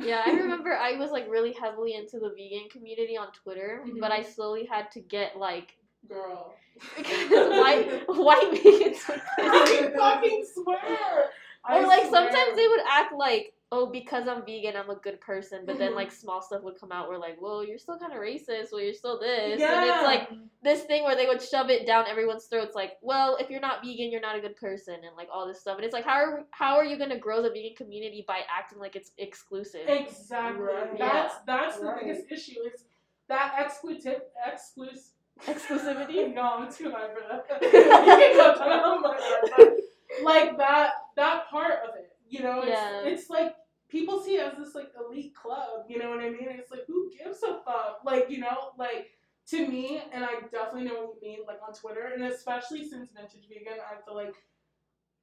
[0.00, 4.12] Yeah, I remember I was like really heavily into the vegan community on Twitter, but
[4.12, 4.34] I Mhm.
[4.34, 5.76] slowly had to get like
[6.08, 6.54] Girl.
[6.96, 7.30] because
[7.60, 11.30] white white vegans would I fucking swear.
[11.64, 12.10] I or like swear.
[12.30, 15.94] sometimes they would act like oh because i'm vegan i'm a good person but then
[15.94, 16.16] like mm-hmm.
[16.16, 18.94] small stuff would come out where like well you're still kind of racist well you're
[18.94, 20.28] still this and it's like
[20.62, 23.84] this thing where they would shove it down everyone's throats like well if you're not
[23.84, 26.16] vegan you're not a good person and like all this stuff and it's like how
[26.16, 29.86] are, how are you going to grow the vegan community by acting like it's exclusive
[29.86, 30.64] Exactly.
[30.64, 30.98] Right.
[30.98, 32.60] That's that's the biggest issue.
[32.72, 32.84] Is
[33.28, 35.02] that exclusive exclusive
[35.46, 37.46] exclusivity No, I'm too high for that.
[37.62, 42.12] you can cut that out, my bad, but, like that that part of it.
[42.28, 43.02] You know, it's Yeah.
[43.04, 43.54] it's like
[43.88, 46.48] people see it as this like elite club, you know what I mean?
[46.50, 48.00] It's like who gives a fuck?
[48.04, 49.10] Like, you know, like
[49.48, 53.10] to me, and I definitely know what you mean, like on Twitter, and especially since
[53.14, 54.34] Vintage Vegan, I feel like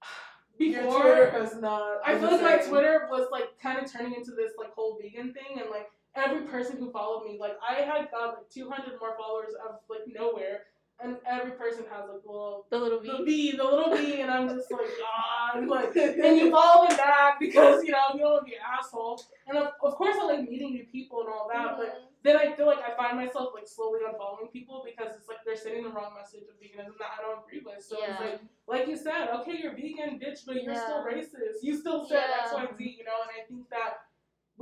[0.59, 1.99] Your before Twitter has not.
[2.05, 2.57] I feel like my.
[2.57, 6.41] Twitter was like kind of turning into this like whole vegan thing, and like every
[6.41, 10.01] person who followed me, like I had got like 200 more followers out of like
[10.07, 10.61] nowhere,
[11.03, 14.21] and every person has like the little the little the v V, the little V,
[14.21, 17.99] and I'm just like ah, and, like and you follow them back because you know
[18.13, 20.85] you don't want to be an asshole, and of, of course I like meeting new
[20.85, 24.51] people and all that, but then I feel like I find myself like slowly unfollowing
[24.51, 27.59] people because it's like they're sending the wrong message of veganism that I don't agree
[27.59, 27.83] with.
[27.83, 31.59] So it's like, like you said, okay, you're vegan, bitch, but you're still racist.
[31.61, 32.43] You still said Yeah.
[32.47, 33.19] X, Y, Z, you know.
[33.27, 34.07] And I think that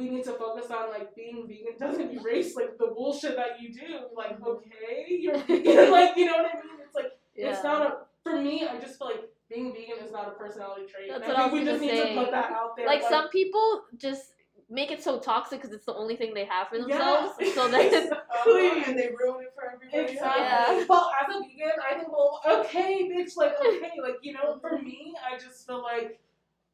[0.01, 3.73] we need to focus on like being vegan doesn't erase like the bullshit that you
[3.73, 3.91] do.
[4.15, 4.43] Like, Mm-hmm.
[4.43, 6.77] okay, you're vegan, like you know what I mean?
[6.85, 7.51] It's like yeah.
[7.53, 7.89] it's not a
[8.23, 8.67] for me.
[8.67, 11.07] I just feel like being vegan is not a personality trait.
[11.09, 12.15] That's And what I think we was just gonna need say.
[12.15, 12.85] to put that out there.
[12.87, 14.25] like some people just
[14.69, 16.83] make it so toxic because it's the only thing they have for Yeah.
[16.87, 20.13] themselves so then Uh-huh, and they ruin it for everybody.
[20.13, 20.43] Exactly.
[20.43, 20.85] Yeah.
[20.87, 24.79] Well, as a vegan, I think, well, okay, bitch, like, okay, like, you know, for
[24.79, 26.21] me, I just feel like,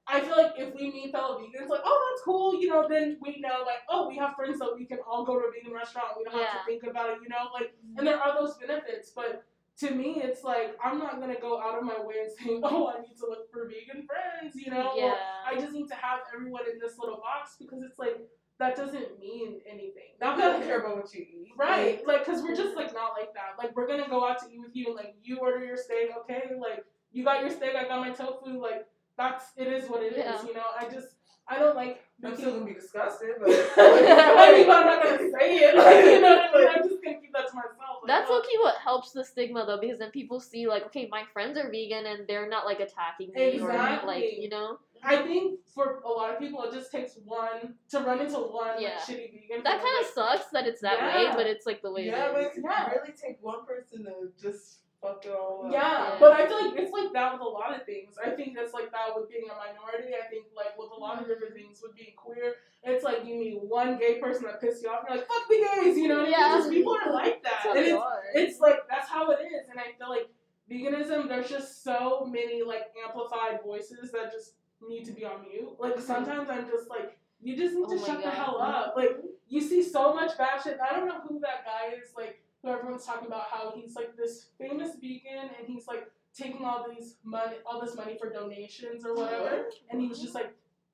[0.10, 3.18] I feel like if we meet fellow vegans, like, oh, that's cool, you know, then
[3.22, 5.74] we know, like, oh, we have friends that we can all go to a vegan
[5.74, 6.08] restaurant.
[6.18, 8.06] We don't have to think about it, you know, like, and mm-hmm.
[8.06, 9.44] there are those benefits, but
[9.80, 12.88] to me, it's like, I'm not gonna go out of my way and say, oh,
[12.88, 15.14] I need to look for vegan friends, you know, or yeah
[15.46, 18.18] I just need to have everyone in this little box because it's like,
[18.60, 20.18] that doesn't mean anything.
[20.20, 21.52] Not that care about what you eat.
[21.58, 23.62] Right, like, cause we're just like not like that.
[23.62, 26.10] Like, we're gonna go out to eat with you, and like, you order your steak,
[26.22, 26.52] okay?
[26.60, 28.60] Like, you got your steak, I got my tofu.
[28.60, 28.88] Like,
[29.18, 30.18] that's it is what it is.
[30.20, 30.46] Yeah.
[30.46, 31.16] You know, I just
[31.50, 32.04] I don't like.
[32.24, 35.78] I'm making- still gonna be disgusted, but I mean, I'm not gonna say it.
[35.78, 36.68] Like, you know what I mean?
[36.84, 38.02] I'm just gonna keep that to myself.
[38.02, 41.24] Like, That's okay what helps the stigma though, because then people see like, okay, my
[41.32, 43.72] friends are vegan and they're not like attacking me or
[44.06, 44.80] like you know.
[45.04, 48.82] I think for a lot of people, it just takes one to run into one
[48.82, 48.96] Yeah.
[48.96, 49.64] like, shitty vegan.
[49.64, 52.18] That kind them, of sucks that it's that way, but it's like the way it's
[52.18, 52.54] yeah, but it it is.
[52.56, 52.90] could Yeah.
[52.90, 55.72] really take one person to just fuck it all up.
[55.72, 55.80] Yeah,
[56.14, 56.18] Yeah.
[56.20, 58.16] but I feel like it's like that with a lot of things.
[58.24, 60.14] I think it's like that with being a minority.
[60.16, 63.36] I think like with a lot of different things with being queer, it's like you
[63.36, 66.08] meet one gay person that pisses you off, and you're like, fuck the gays, you
[66.08, 66.48] know what I Yeah.
[66.50, 66.58] mean?
[66.58, 67.66] Just people are like that.
[67.76, 68.04] And it's,
[68.36, 69.70] it's like that's how it is.
[69.70, 70.30] And I feel like
[70.72, 74.54] veganism, there's just so many like amplified voices that just
[74.88, 75.76] need to be on mute.
[75.80, 77.92] Like sometimes I'm just like, you just need Mm-hmm.
[77.94, 78.94] Oh to my shut the hell up.
[78.98, 79.18] Like
[79.48, 80.78] you see so much bad shit.
[80.82, 82.14] I don't know who that guy is.
[82.16, 86.66] Like who everyone's talking about how he's like this famous vegan and he's like taking
[86.66, 90.54] all these money, all this money for donations or whatever, and he was just like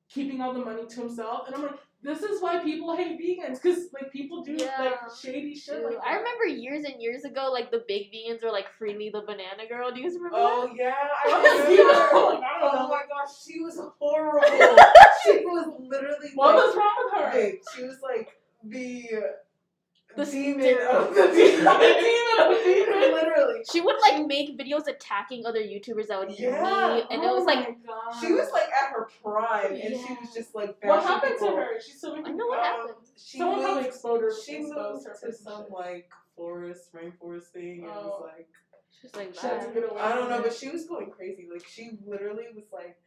[0.09, 1.47] keeping all the money to himself.
[1.47, 4.75] And I'm like, this is why people hate vegans because like people do Yeah.
[4.79, 5.75] like shady shit.
[5.75, 9.11] Dude, Like I remember years and years ago, like the big vegans were like Freelee
[9.11, 9.91] the Banana Girl.
[9.91, 10.75] Do you guys remember Oh that?
[10.75, 10.93] yeah,
[11.25, 11.93] Oh, I remember.
[11.93, 12.85] know, like, I don't Oh know.
[12.85, 14.47] Oh my gosh, she was horrible.
[15.23, 17.31] she was literally What like, was wrong with her?
[17.33, 18.29] Wait, she was like
[18.65, 19.09] the
[20.15, 21.63] The demon st- of the demon.
[21.63, 22.39] The demon.
[22.39, 23.13] of the vegan.
[23.13, 26.95] literally, She would like make videos attacking other YouTubers that would eat Yeah.
[26.95, 28.11] meat, and it Oh was like, God.
[28.19, 30.75] she was like at her prime, and she was just like.
[30.81, 31.67] What bashing happened to her?
[31.81, 32.95] She's so I know what Um, happened.
[33.17, 33.87] She Someone probably moved.
[33.87, 34.43] exposed her.
[34.43, 34.73] She moved
[35.07, 35.71] her to some some shit.
[35.71, 38.03] like forest, rainforest thing, and Oh.
[38.03, 38.47] was like,
[39.01, 41.47] She's like, She had to get away I don't know, but she was going crazy.
[41.51, 42.97] Like she literally was like,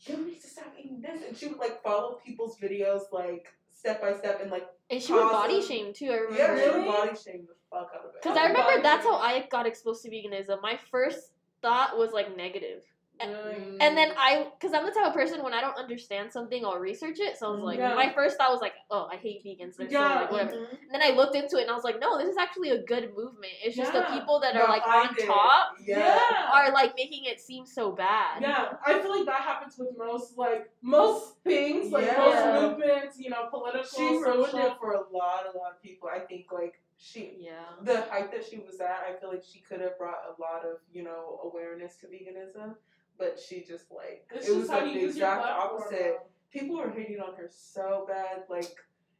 [0.00, 3.46] "You need to stop eating this," and she would like follow people's videos like
[3.76, 5.68] step by step and like And she would body Awesome.
[5.68, 6.10] shame too.
[6.10, 6.38] I remember.
[6.38, 6.78] yeah, she Really?
[6.88, 8.22] would body shame the fuck out of it.
[8.22, 9.16] Because I remember body that's how.
[9.16, 10.60] I got exposed to veganism.
[10.62, 12.82] My first thought was like negative.
[13.20, 13.76] Really?
[13.80, 16.78] And then I, because I'm the type of person when I don't understand something, I'll
[16.78, 17.38] research it.
[17.38, 17.94] So I was like, Yeah.
[17.94, 19.76] my first thought was like, oh, I hate vegans.
[19.76, 20.14] They're so Yeah.
[20.20, 20.52] like whatever.
[20.52, 20.72] Mhm.
[20.72, 22.82] And then I looked into it and I was like, no, this is actually a
[22.82, 23.52] good movement.
[23.64, 25.26] It's just the people that are like on Behind it.
[25.26, 26.50] top Yeah.
[26.52, 28.42] are like making it seem so bad.
[28.42, 32.18] Yeah, I feel like that happens with most like most things, like Yeah.
[32.18, 34.66] most movements, you know, political, She ruined social.
[34.66, 36.08] it for a lot, a lot of people.
[36.12, 37.64] I think like she Yeah.
[37.82, 40.64] the height that she was at, I feel like she could have brought a lot
[40.64, 42.74] of, you know, awareness to veganism,
[43.18, 45.82] but she just like It's it just was how like you the use exact platform,
[45.82, 46.20] opposite.
[46.52, 48.44] people were hating on her so bad.
[48.48, 48.74] Like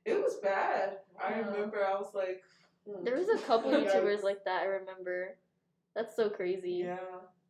[0.05, 0.99] it was bad.
[1.23, 2.43] I remember I was like,
[2.89, 3.05] hmm.
[3.05, 4.63] There was a couple YouTubers like that.
[4.63, 5.37] I remember.
[5.95, 6.83] That's so crazy.
[6.85, 6.99] yeah.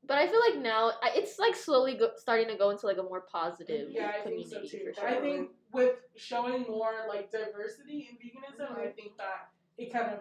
[0.07, 3.03] But I feel like now it's like slowly go- starting to go into like a
[3.03, 4.79] more positive Yeah, I think so too.
[4.87, 5.09] for sure.
[5.09, 10.21] I think with showing more like diversity in veganism, I think that it kind of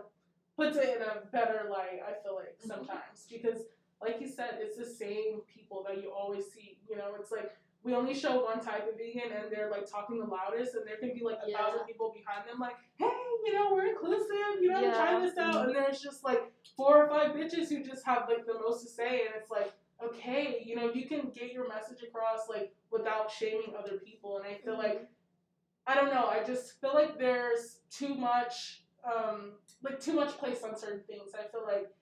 [0.57, 1.99] puts it in a better light.
[2.03, 2.67] I feel like Mhm.
[2.67, 3.61] sometimes because,
[4.01, 6.79] like you said, it's the same people that you always see.
[6.89, 10.19] You know, it's like we only show one type of vegan, and they're like talking
[10.19, 11.57] the loudest, and there can be like a Yeah.
[11.57, 13.11] thousand people behind them, like, hey,
[13.45, 14.61] you know, we're inclusive.
[14.61, 14.95] You know, Yeah.
[14.95, 18.45] try this out, and there's just like four or five bitches who just have like
[18.45, 19.73] the most to say, and it's like.
[20.03, 24.45] Okay, you know, you can get your message across like without shaming other people, and
[24.45, 25.07] I feel like
[25.87, 26.27] I don't know.
[26.27, 31.31] I just feel like there's too much, um, like too much place on certain things.
[31.33, 31.94] I feel like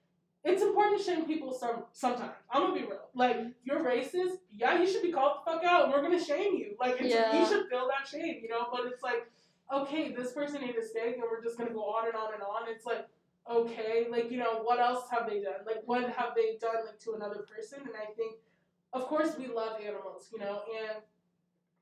[0.44, 2.34] it's important to shame people some sometimes.
[2.52, 3.10] I'm gonna be real.
[3.14, 6.56] Like you're racist, yeah, you should be called the fuck out, and we're gonna shame
[6.56, 6.76] you.
[6.80, 7.39] Like it's, Yeah.
[7.39, 8.68] you should feel that shame, you know.
[8.72, 9.30] But it's like,
[9.72, 12.44] okay, this person ate a steak, and we're just gonna go on and on and
[12.44, 12.68] on.
[12.68, 13.08] It's like,
[13.50, 15.64] okay, like you know, what else have they done?
[15.66, 17.80] Like what have they done like to another person?
[17.82, 18.36] And I think,
[18.91, 21.02] of course, we love animals, you know, and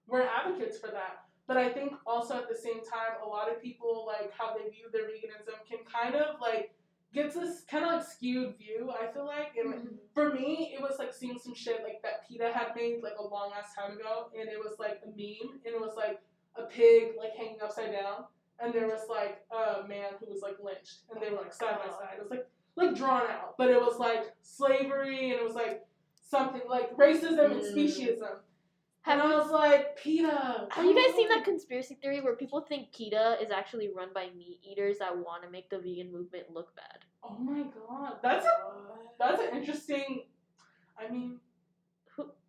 [0.07, 1.26] we're advocates for that.
[1.47, 4.70] But I think also at the same time, a lot of people like how they
[4.70, 6.74] view their veganism can kind of like
[7.14, 8.91] gets this kind of like skewed view.
[8.91, 9.97] I feel like, and Mhm.
[10.14, 13.24] for me, it was like seeing some shit like that PETA had made like a
[13.24, 16.22] long ass time ago, and it was like a meme, and it was like
[16.55, 18.26] a pig like hanging upside down,
[18.59, 21.80] and there was like a man who was like lynched, and they were like side
[21.84, 22.16] by side.
[22.18, 25.86] It was like like drawn out, but it was like slavery, and it was like
[26.16, 27.76] something like racism and Mm.
[27.76, 28.39] speciesism.
[29.03, 30.67] Have and I you was like, PETA.
[30.69, 34.29] have you guys seen that conspiracy theory where people think PETA is actually run by
[34.37, 36.99] meat eaters that want to make the vegan movement look bad?
[37.23, 38.51] Oh my god, that's a
[39.17, 40.25] that's an interesting.
[40.99, 41.39] I mean,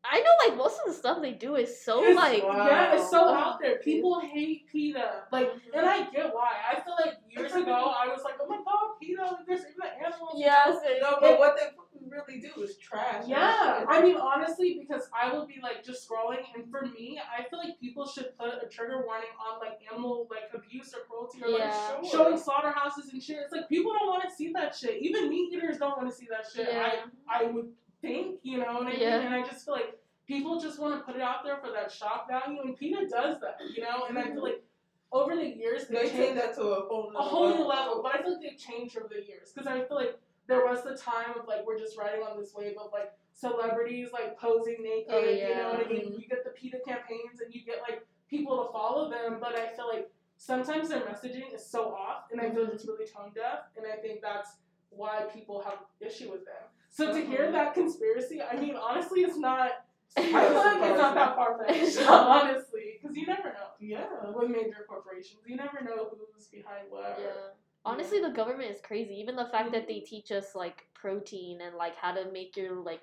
[0.04, 2.66] I know like most of the stuff they do is so It's- like Wow.
[2.66, 3.78] Yeah, it's so out there.
[3.78, 5.22] People hate PETA.
[5.30, 5.78] Like, mm-hmm.
[5.78, 6.52] and I get why.
[6.70, 9.88] I feel like years ago, I was like, oh my god, PETA, like, there's even
[10.04, 10.34] animals.
[10.36, 11.68] yes No, but what they
[12.12, 13.24] really do is trash.
[13.26, 17.42] Yeah, I mean, honestly, because I will be like just scrolling, and for me, I
[17.48, 21.42] feel like people should put a trigger warning on like animal like abuse or cruelty
[21.42, 22.02] or like Yeah.
[22.10, 23.38] showing slaughterhouses and shit.
[23.38, 25.02] It's like people don't want to see that shit.
[25.02, 26.68] Even meat eaters don't want to see that shit.
[26.70, 27.06] Yeah.
[27.28, 29.18] I I would think, you know what I Yeah.
[29.18, 29.26] mean?
[29.28, 31.90] And I just feel like people just want to put it out there for that
[31.90, 34.04] shock value, and PETA does that, you know.
[34.08, 34.40] And I feel mm-hmm.
[34.40, 34.64] like
[35.12, 38.00] over the years They they take changed that to a whole a whole new level.
[38.02, 40.82] But I feel like they've changed over the years because I feel like there was
[40.84, 44.76] the time of like we're just riding on this wave of like celebrities like posing
[44.82, 45.12] naked.
[45.14, 45.98] Oh, You know what I yeah.
[46.02, 46.14] mean?
[46.18, 49.68] You get the PETA campaigns and you get like people to follow them, but I
[49.74, 53.30] feel like sometimes their messaging is so off, and I feel like it's really tone
[53.34, 54.50] deaf, and I think that's
[54.90, 56.64] why people have issue with them.
[56.90, 57.52] So to hear Mhm.
[57.52, 59.84] that conspiracy, I mean, honestly, it's not.
[60.16, 64.04] I feel like it's not that far fetched, honestly, because you never know Yeah.
[64.34, 65.40] with major corporations.
[65.46, 67.18] You never know who's behind what.
[67.18, 67.48] or- Yeah.
[67.84, 69.14] Honestly, the government is crazy.
[69.14, 70.04] Even the fact that they mm-hmm.
[70.06, 73.02] teach us like protein and like how to make your like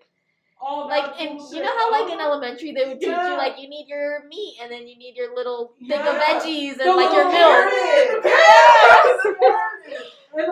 [0.62, 3.32] All like and you know how like in Oh, elementary they would teach Yeah.
[3.32, 6.16] you like you need your meat and then you need your little thing Yeah.
[6.16, 8.24] of veggies and The like your milk.
[8.24, 9.18] Yes!
[10.38, 10.48] And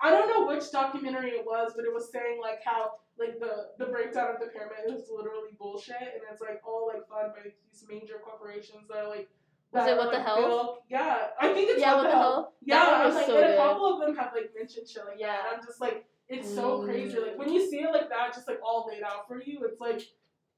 [0.00, 3.70] I don't know which documentary it was, but it was saying like how like the
[3.78, 7.42] the breakdown of the pyramid is literally bullshit, and it's like all like funded by
[7.50, 9.28] these major corporations that are like.
[9.72, 10.36] Was it What the hell?
[10.36, 12.20] Built- Yeah, I think it's Yeah, what, the hell.
[12.20, 12.54] hell?
[12.62, 14.50] Yeah, That one I was was like, so and a couple of them have like
[14.56, 15.32] mentioned shit like Yeah.
[15.36, 15.54] that.
[15.58, 17.18] I'm just like, it's so crazy.
[17.18, 19.80] Like when you see it like that, just like all laid out for you, it's
[19.80, 20.02] like.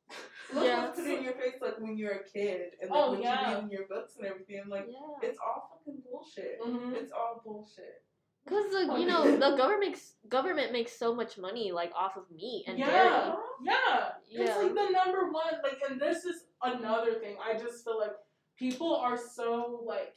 [0.52, 0.84] Look Yeah.
[0.84, 3.48] what's put in your face like when you're a kid and like Oh, when yeah.
[3.50, 4.60] you read in your books and everything.
[4.62, 5.28] I'm like, Yeah.
[5.28, 6.60] it's all fucking bullshit.
[6.60, 6.94] Mhm.
[6.94, 8.02] It's all bullshit.
[8.44, 12.30] Because Oh, you know the government makes government makes so much money like off of
[12.30, 13.36] meat and yeah, dairy.
[13.62, 14.12] yeah.
[14.30, 15.54] It's like the number one.
[15.62, 17.36] Like, and this is another thing.
[17.42, 18.12] I just feel like
[18.58, 20.14] people are so like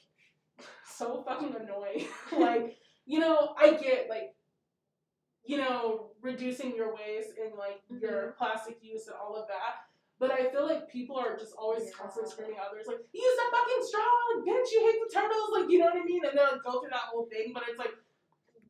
[0.85, 2.05] so fucking annoying.
[2.37, 4.33] like, you know, I get like,
[5.45, 9.85] you know, reducing your waste and like your plastic use and all of that.
[10.19, 11.91] But I feel like people are just always Yeah.
[12.01, 15.69] constantly screaming at others like, use that fucking straw, bitch, you hate the turtles, like,
[15.69, 16.25] you know what I mean?
[16.25, 17.93] And they'll like, go through that whole thing, but it's like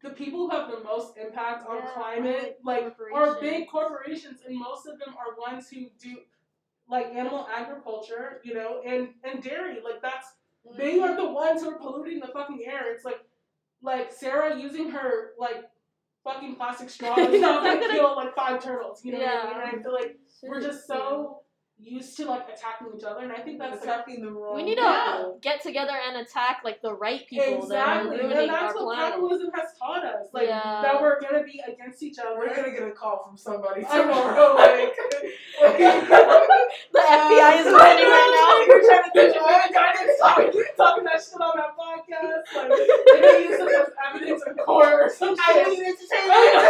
[0.03, 4.55] the people who have the most impact on Yeah, climate, like, are big corporations, and
[4.57, 6.17] most of them are ones who do
[6.89, 9.77] like animal agriculture, you know, and and dairy.
[9.83, 10.27] Like that's
[10.67, 10.77] mm-hmm.
[10.77, 12.93] they are the ones who are polluting the fucking air.
[12.93, 13.19] It's like
[13.81, 15.65] like Sarah using her like
[16.23, 19.03] fucking plastic straw is not gonna kill like five turtles.
[19.03, 19.53] You know what I mean?
[19.53, 21.41] And I feel like we're just so
[21.79, 24.55] used to like attacking each other, and I think that's like, attacking the wrong.
[24.55, 25.23] We need to Yeah.
[25.41, 29.11] get together and attack like the right people exactly, that and that's what planet.
[29.13, 30.27] capitalism has taught us.
[30.33, 30.81] Like Yeah.
[30.81, 32.35] that we're we're gonna be against each other.
[32.37, 34.55] We're gonna get a call from somebody tomorrow.
[34.55, 34.95] like,
[35.61, 38.73] The FBI is running right now.
[38.73, 42.43] You're trying to Bitch, get we're talking, talking, talking that shit on that podcast.
[42.55, 42.69] Like,
[43.05, 45.45] they're gonna use this as evidence in court or some shit.
[45.45, 46.67] I need entertainment.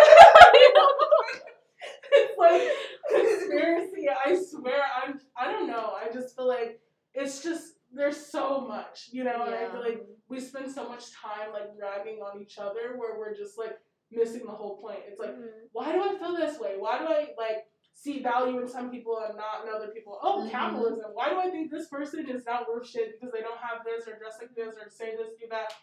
[2.12, 2.62] it's like
[3.10, 4.08] conspiracy.
[4.26, 5.20] I swear, I'm.
[5.38, 5.94] I don't know.
[5.96, 6.80] I just feel like
[7.14, 11.12] it's just there's so much, you know, and I feel like we spend so much
[11.14, 13.78] time like ragging on each other where we're just like
[14.12, 15.00] missing the whole point.
[15.08, 15.70] It's like, Mhm.
[15.72, 16.76] why do I feel this way?
[16.78, 20.20] Why do I like see value in some people and not in other people?
[20.22, 20.52] Oh, Mhm.
[20.52, 21.12] capitalism.
[21.14, 24.08] Why do I think this person is not worth shit because they don't have this
[24.08, 25.74] or dress like this or say this, do that?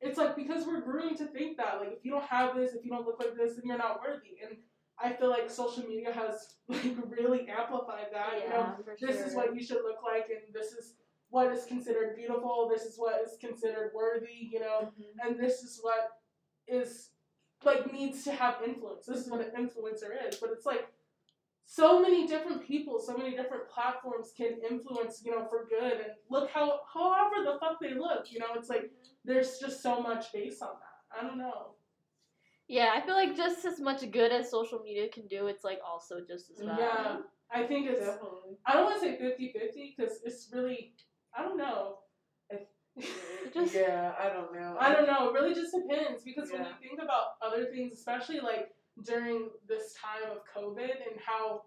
[0.00, 2.84] It's like because we're groomed to think that like if you don't have this, if
[2.84, 4.38] you don't look like this, then you're not worthy.
[4.46, 4.58] And
[5.02, 8.40] I feel like social media has like really amplified that.
[8.42, 10.94] You know, Yeah, this is what you should look like and this is
[11.30, 14.92] what is considered beautiful this is what is considered worthy you know?
[14.92, 15.28] Mm-hmm.
[15.28, 16.10] And this is what
[16.68, 17.10] is
[17.64, 19.06] like needs to have influence.
[19.06, 20.86] This is what an influencer is but it's like
[21.66, 26.12] so many different people so many different platforms can influence you know for good and
[26.30, 28.54] look how however the fuck they look you know?
[28.56, 29.12] It's like mm-hmm.
[29.24, 31.18] there's just so much based on that.
[31.18, 31.73] I don't know
[32.68, 35.80] Yeah, I feel like just as much good as social media can do, it's like
[35.86, 36.78] also just as bad.
[36.78, 37.16] yeah
[37.52, 38.56] i think it's Definitely.
[38.66, 40.94] i don't want to say 50-50 because it's really
[41.36, 41.98] i don't know
[43.52, 44.76] Just- yeah, I don't know.
[44.78, 45.28] I don't know.
[45.28, 48.68] It really just depends because when you think about other things, especially like
[49.04, 51.62] during this time of COVID and how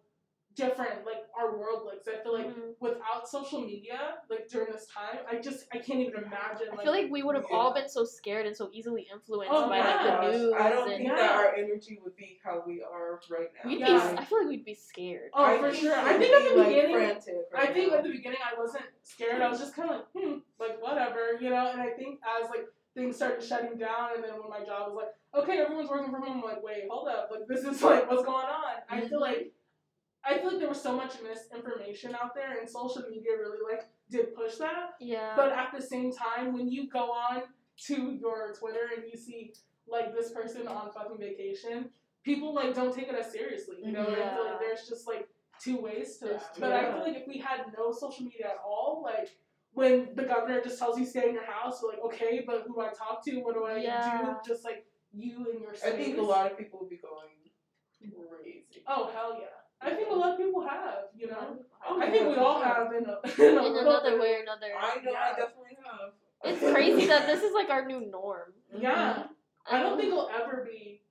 [0.58, 2.74] different like our world looks, I feel like Mhm.
[2.80, 6.68] without social media, like during this time, I just I can't even imagine.
[6.74, 7.56] I feel like we would have Yeah.
[7.58, 10.70] all been so scared and so easily influenced Oh by my like the news I
[10.70, 11.16] don't and think Yeah.
[11.16, 13.70] that our energy would be how we are right now.
[13.70, 14.12] we'd Yeah.
[14.12, 14.18] be.
[14.18, 15.30] I feel like we'd be scared.
[15.34, 15.96] oh I for sure.
[15.96, 17.98] I think at the like, beginning, frantic I think now.
[18.00, 19.42] at the beginning I wasn't scared.
[19.42, 21.68] I was just kind of like, hmm, like whatever, you know.
[21.72, 25.04] And I think as like things started shutting down, and then when my job was
[25.06, 28.10] like, okay, everyone's working from home, I'm like, wait, hold up, like this is like
[28.10, 28.64] what's going on?
[28.90, 29.08] I Mm-hmm.
[29.10, 29.54] feel like
[30.28, 33.88] I feel like there was so much misinformation out there, and social media really like
[34.10, 34.96] did push that.
[35.00, 35.34] Yeah.
[35.36, 37.44] But at the same time, when you go on
[37.88, 39.54] to your Twitter and you see
[39.88, 41.90] like this person on fucking vacation,
[42.24, 43.78] people like don't take it as seriously.
[43.84, 44.52] You know, and I feel Yeah.
[44.52, 46.56] like there's just like two ways to There's that.
[46.56, 49.30] two- But I feel like if we had no social media at all, like
[49.74, 52.74] when the governor just tells you stay in your house, you're like, okay, but who
[52.76, 53.32] do I talk to?
[53.40, 54.34] What do I Yeah.
[54.44, 54.50] do?
[54.54, 57.30] Just like you and your I think a lot of people would be going
[58.30, 58.84] crazy.
[58.88, 59.57] Oh hell yeah!
[59.82, 61.06] I think a lot of people have.
[61.16, 61.58] You know,
[61.88, 63.20] Oh, I think we for all have in, a,
[63.50, 64.68] in, a in another way or another.
[64.78, 65.20] I know Yeah.
[65.20, 66.12] I definitely have.
[66.44, 68.54] It's crazy that this is like our new norm.
[68.80, 69.24] Yeah.
[69.70, 71.02] I don't think it'll ever be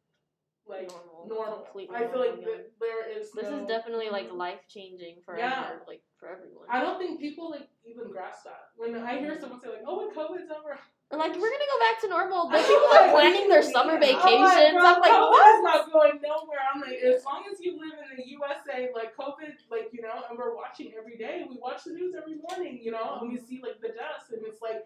[0.67, 1.57] like Normal, normal.
[1.65, 2.45] completely I feel like again.
[2.45, 4.37] th- there is This no, is definitely like mm-hmm.
[4.37, 5.65] life changing for Yeah.
[5.65, 6.67] everyone, like for everyone.
[6.69, 8.71] I don't think people like even grasp that.
[8.77, 10.79] When I hear someone say like, "Oh, when COVID's over," Or,
[11.13, 12.49] like we're gonna go back to normal.
[12.51, 14.25] I The people are planning their summer I'm vacations.
[14.25, 15.55] I'm I'm like, COVID what?
[15.57, 16.59] is not going nowhere.
[16.75, 20.23] I'm like, as long as you live in the USA, like COVID, like you know,
[20.29, 21.45] and we're watching every day.
[21.49, 24.43] We watch the news every morning, you know, and we see like the deaths, and
[24.45, 24.85] it's like,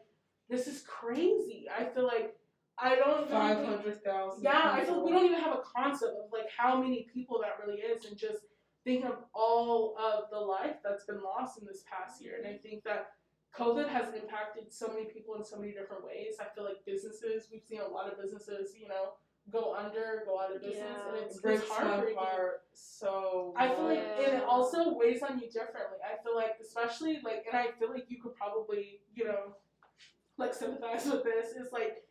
[0.51, 1.66] this is crazy.
[1.75, 2.37] I feel like
[2.79, 4.43] I don't really Five think- hundred thousand.
[4.45, 7.41] Yeah, I feel like we don't even have a concept of like how many people
[7.41, 8.41] that really is, and just
[8.85, 12.37] think of all of the life that's been lost in this past year.
[12.39, 13.09] And I think that
[13.59, 16.34] COVID has impacted so many people in so many different ways.
[16.40, 19.14] I feel like businesses, we've seen a lot of businesses, you know,
[19.51, 22.16] go under, go out of business, and it's, It breaks it's my heartbreaking.
[22.18, 23.53] heart so.
[23.57, 25.98] I feel like, and it also weighs on you differently.
[26.05, 29.57] I feel like, especially like, and I feel like you could probably, you know,
[30.38, 31.57] like sympathize with this.
[31.57, 32.05] Is like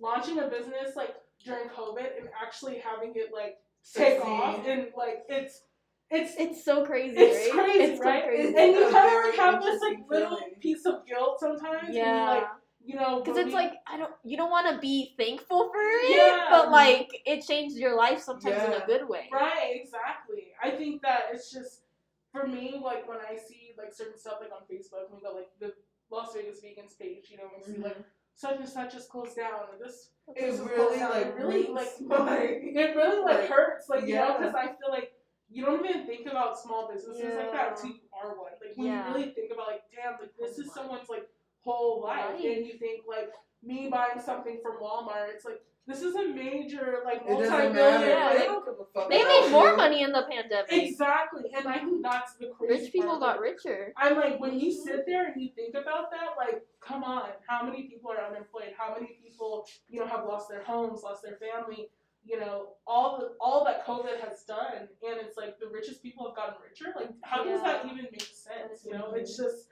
[0.00, 3.56] launching a business like during COVID and actually having it like
[3.94, 4.30] take Succeed.
[4.30, 5.62] off and like it's
[6.10, 7.16] it's It's so crazy.
[7.18, 7.64] it's right?
[7.64, 8.24] crazy, It's so right?
[8.24, 8.54] crazy.
[8.56, 11.82] And you a kind of like have this like interesting little piece of guilt sometimes.
[11.84, 12.30] when you, yeah.
[12.30, 12.44] like
[12.84, 16.16] you know, Because it's like I don't, you don't want to be thankful for it,
[16.16, 16.46] Yeah.
[16.50, 19.30] but like it changed your life sometimes in a good way.
[19.32, 20.52] Right, exactly.
[20.62, 21.84] I think that it's just
[22.30, 25.48] for me, like when I see like certain stuff like on Facebook, we got like
[25.60, 25.72] the
[26.10, 28.02] Las Vegas Vegans page, you know, we see like mm-hmm.
[28.34, 33.22] such and such just closed down, this is really like really like my- it really
[33.22, 34.36] like like, hurts, like you know, yeah.
[34.38, 35.12] because I feel like
[35.50, 37.70] you don't even think about small businesses like that Yeah.
[37.70, 38.52] until you are one.
[38.60, 39.08] Like when Yeah.
[39.08, 41.28] you really think about like, damn, like this is someone's like
[41.60, 42.44] whole life, Life.
[42.44, 43.30] and you think like
[43.62, 47.74] me buying something from Walmart, it's like this is a major like multi-million.
[47.76, 49.10] Yeah, they they- don't give a fuck.
[49.10, 50.72] They made more money in the pandemic.
[50.72, 53.36] Exactly, and I think that's the crazy Rich people part.
[53.36, 53.92] got richer.
[53.98, 57.64] I'm like, when you sit there and you think about that, like, come on, how
[57.66, 58.72] many people are unemployed?
[58.78, 61.90] How many people, you know, have lost their homes, lost their family?
[62.26, 64.88] You know, all the all that COVID has done, and
[65.20, 66.92] it's like the richest people have gotten richer.
[66.96, 68.82] Like, how does that even make sense?
[68.84, 69.68] You know, it's just,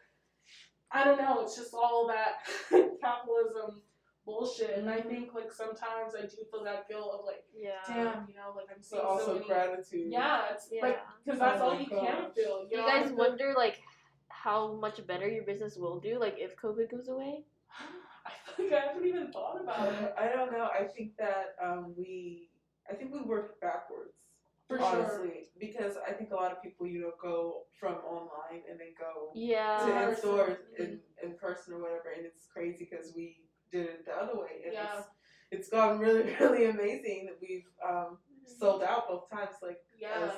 [0.90, 1.40] I don't know.
[1.40, 2.42] It's just all that
[3.00, 3.80] capitalism
[4.26, 4.76] bullshit.
[4.76, 5.08] And I Mhm.
[5.08, 7.80] think like sometimes I do feel that guilt of like, Yeah.
[7.86, 9.46] damn, you know, like I'm But seeing so also many.
[9.46, 10.12] gratitude.
[10.12, 10.82] Yeah, it's Yeah.
[10.86, 12.62] like because that's Oh all my you can feel.
[12.64, 13.80] You, Do you know, guys feel- wonder like
[14.28, 17.44] how much better your business will do, like if COVID goes away?
[18.58, 20.14] I like I haven't even thought about it.
[20.18, 20.68] I don't know.
[20.78, 22.50] I think that um, we,
[22.90, 24.14] I think we worked backwards.
[24.68, 25.28] For sure.
[25.60, 29.30] because I think a lot of people, you know, go from online and then go
[29.34, 29.84] Yeah.
[29.84, 34.06] to in stores in, in person or whatever, and it's crazy because we did it
[34.06, 34.98] the other way, and Yeah.
[34.98, 35.08] it's
[35.50, 40.30] it's gone really really amazing that we've um, sold out both times, like Yeah.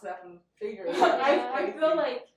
[0.00, 0.96] snapping fingers.
[1.00, 2.28] I, I feel like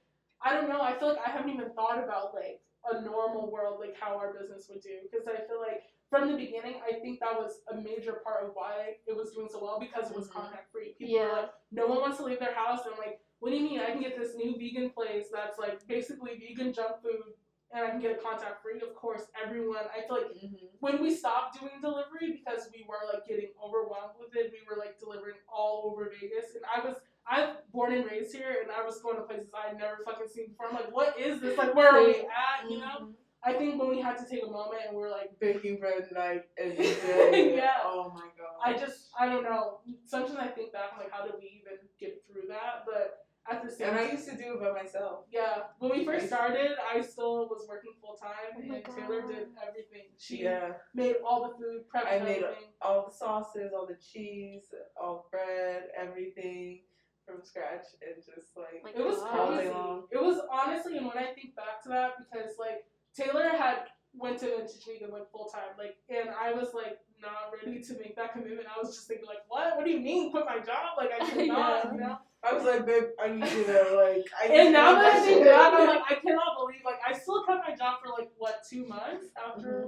[0.41, 0.81] I don't know.
[0.81, 2.59] I feel like I haven't even thought about like
[2.91, 6.37] a normal world, like how our business would do, because I feel like from the
[6.37, 9.79] beginning, I think that was a major part of why it was doing so well
[9.79, 10.33] because it was Mhm.
[10.33, 10.93] contact free.
[10.93, 11.27] People Yeah.
[11.27, 13.63] were like, no one wants to leave their house, and I'm like, what do you
[13.63, 13.79] mean?
[13.79, 17.33] I can get this new vegan place that's like basically vegan junk food,
[17.71, 18.79] and I can get it contact free.
[18.79, 19.85] Of course, everyone.
[19.95, 20.69] I feel like Mhm.
[20.79, 24.75] when we stopped doing delivery because we were like getting overwhelmed with it, we were
[24.77, 26.97] like delivering all over Vegas, and I was
[27.29, 30.27] I'm born and raised here, and I was going to places I would never fucking
[30.27, 30.67] seen before.
[30.67, 31.57] I'm like, what is this?
[31.57, 32.69] Like, where are we at?
[32.69, 32.97] You know?
[33.01, 33.13] Mhm.
[33.45, 36.07] I think when we had to take a moment and we are like, baking bread
[36.13, 37.55] night every day.
[37.57, 37.71] Yeah.
[37.83, 38.55] Oh my god.
[38.63, 39.79] I just I don't know.
[40.05, 42.85] Sometimes I think back, I'm like, how did we even get through that?
[42.85, 45.25] But at the same and I used to do it by myself.
[45.29, 49.21] Yeah, when we first started, I still was working full time, Oh my and Taylor
[49.27, 50.07] did everything.
[50.17, 50.71] She Yeah.
[50.93, 52.69] made all the food, prepped I made everything.
[52.81, 56.83] all the sauces, all the cheese, all the bread, everything
[57.25, 59.55] from scratch, and just like Like, It was Wow.
[59.55, 59.69] crazy.
[59.69, 60.07] long.
[60.11, 64.39] It was honestly, and when I think back to that, because like Taylor had went
[64.39, 68.15] to Vintage Vegan like full time, like, and I was like not ready to make
[68.17, 68.67] that commitment.
[68.67, 69.75] I was just thinking like, what?
[69.77, 70.97] What do you mean quit my job?
[70.97, 71.91] Like I cannot, Yeah.
[71.93, 72.17] you know.
[72.45, 74.25] I was like, babe, I need you to like.
[74.37, 75.45] I need And now that I think shit.
[75.45, 78.63] back, I'm like, I cannot believe like I still kept my job for like what
[78.69, 79.67] two months after.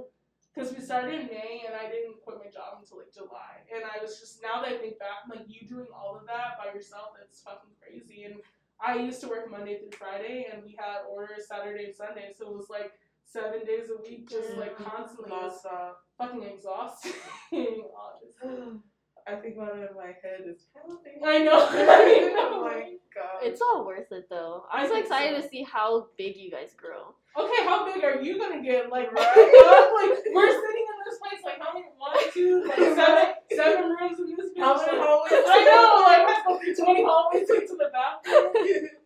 [0.56, 3.60] Because we started in May and I didn't quit my job until like July.
[3.68, 6.26] And I was just, now that I think back, I'm like, you doing all of
[6.26, 8.24] that by yourself, that's fucking crazy.
[8.24, 8.36] And
[8.80, 12.32] I used to work Monday through Friday and we had orders Saturday and Sunday.
[12.32, 12.92] So it was like
[13.26, 14.84] seven days a week, just like Mhm.
[14.84, 15.30] constantly.
[15.30, 15.92] It was nonstop.
[16.16, 17.12] fucking exhausting.
[19.28, 21.20] I think about it in my head is pounding.
[21.24, 21.66] I know.
[21.70, 22.50] I know.
[22.54, 23.42] oh my god.
[23.42, 24.64] It's all worth it though.
[24.72, 25.42] I I'm so excited so.
[25.42, 27.14] to see how big you guys grow.
[27.38, 28.90] Okay, how big are you gonna get?
[28.90, 29.26] Like, Right.
[29.26, 31.86] like we're sitting in this place, like how many?
[31.98, 34.60] One, two, like seven, seven rooms in this bitch.
[34.60, 35.32] How many like- hallways?
[35.32, 38.88] I know, like I go through twenty hallways to the bathroom.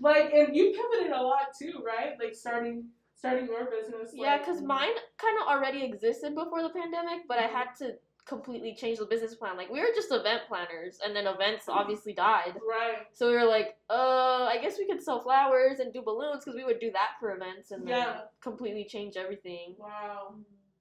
[0.00, 2.18] Like, and you pivoted a lot too, right?
[2.18, 4.10] Like starting, starting your business.
[4.12, 7.54] Yeah, because mine kind of already existed before the pandemic, but I mm-hmm.
[7.54, 7.92] had to
[8.26, 9.56] completely change the business plan.
[9.56, 12.54] Like we were just event planners, and then events obviously died.
[12.68, 12.98] Right.
[13.12, 16.56] So we were like, uh, I guess we could sell flowers and do balloons because
[16.56, 18.06] we would do that for events, and then
[18.40, 19.74] completely change everything.
[19.78, 20.34] Wow.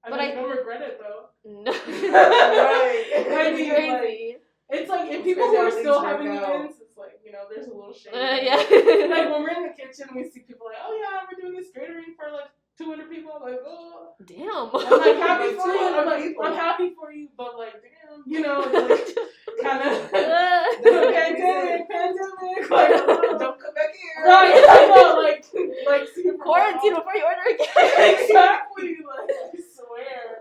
[0.03, 1.25] I But mean, I- don't regret it though.
[1.45, 3.05] No, Right.
[3.11, 4.37] It's mean, crazy.
[4.69, 6.43] It's like if people who are still having out.
[6.43, 8.13] events, it's like you know, there's a little shame.
[8.13, 8.55] Uh, yeah.
[9.11, 11.71] like when we're in the kitchen, we see people like, oh yeah, we're doing this
[11.73, 12.49] catering for like
[12.83, 13.31] 200 people.
[13.35, 14.13] I'm like, oh.
[14.25, 14.69] Damn.
[14.73, 15.95] I'm like happy Like for you.
[15.97, 16.43] I'm like, people.
[16.45, 19.17] I'm happy for you, but like, damn, you know, like,
[19.63, 23.37] kind of pandemic, pandemic, like, oh.
[23.39, 24.25] Don't come back here.
[24.25, 24.65] right?
[24.69, 25.45] I know, like,
[25.87, 28.19] like super Quarantine before you order again.
[28.21, 28.97] exactly.
[29.05, 30.37] Like, I swear.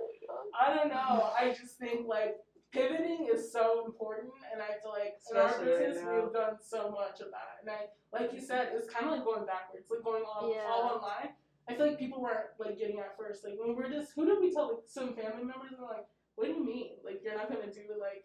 [0.61, 1.30] I don't know.
[1.38, 2.36] I just think like
[2.72, 6.57] pivoting is so important, and I feel like in our Especially right business we've done
[6.61, 7.62] so much of that.
[7.62, 10.68] And I, like you said, it's kind of like going backwards, like going all, Yeah.
[10.68, 11.30] all online.
[11.68, 13.44] I feel like people weren't like getting at first.
[13.44, 14.68] Like when we we're just, who did we tell?
[14.68, 16.90] Like some family members, and they're like, "What do you mean?
[17.04, 18.24] Like you're not gonna do like."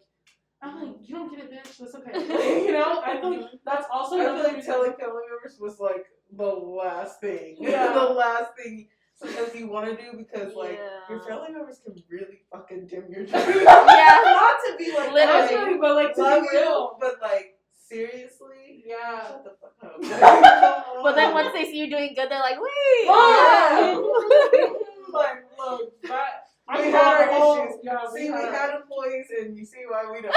[0.62, 1.76] I'm like, you don't get it, bitch.
[1.78, 2.18] That's okay.
[2.66, 3.58] you know, I feel like mhm.
[3.64, 7.56] that's also I feel like telling family members was like the last thing.
[7.60, 7.92] Yeah.
[7.92, 10.80] the last thing sometimes you want to do because like
[11.10, 13.32] your family members can really fucking dim your dreams.
[13.32, 14.22] Yeah.
[14.24, 15.48] Not to be like Literally.
[15.48, 16.96] "Hey, Literally, but like to love be you, real.
[17.00, 17.58] but like
[17.88, 19.26] seriously, Yeah.
[19.26, 20.82] shut the fuck up.
[21.02, 23.06] But then once they see you doing good, they're like, wait.
[23.08, 26.42] Oh, like, look, that.
[26.68, 27.78] I We had had our a whole- issues.
[27.84, 30.34] Yeah, see, we had employees, and you see why we don't.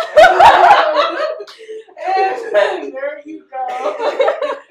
[2.06, 3.66] and there you go.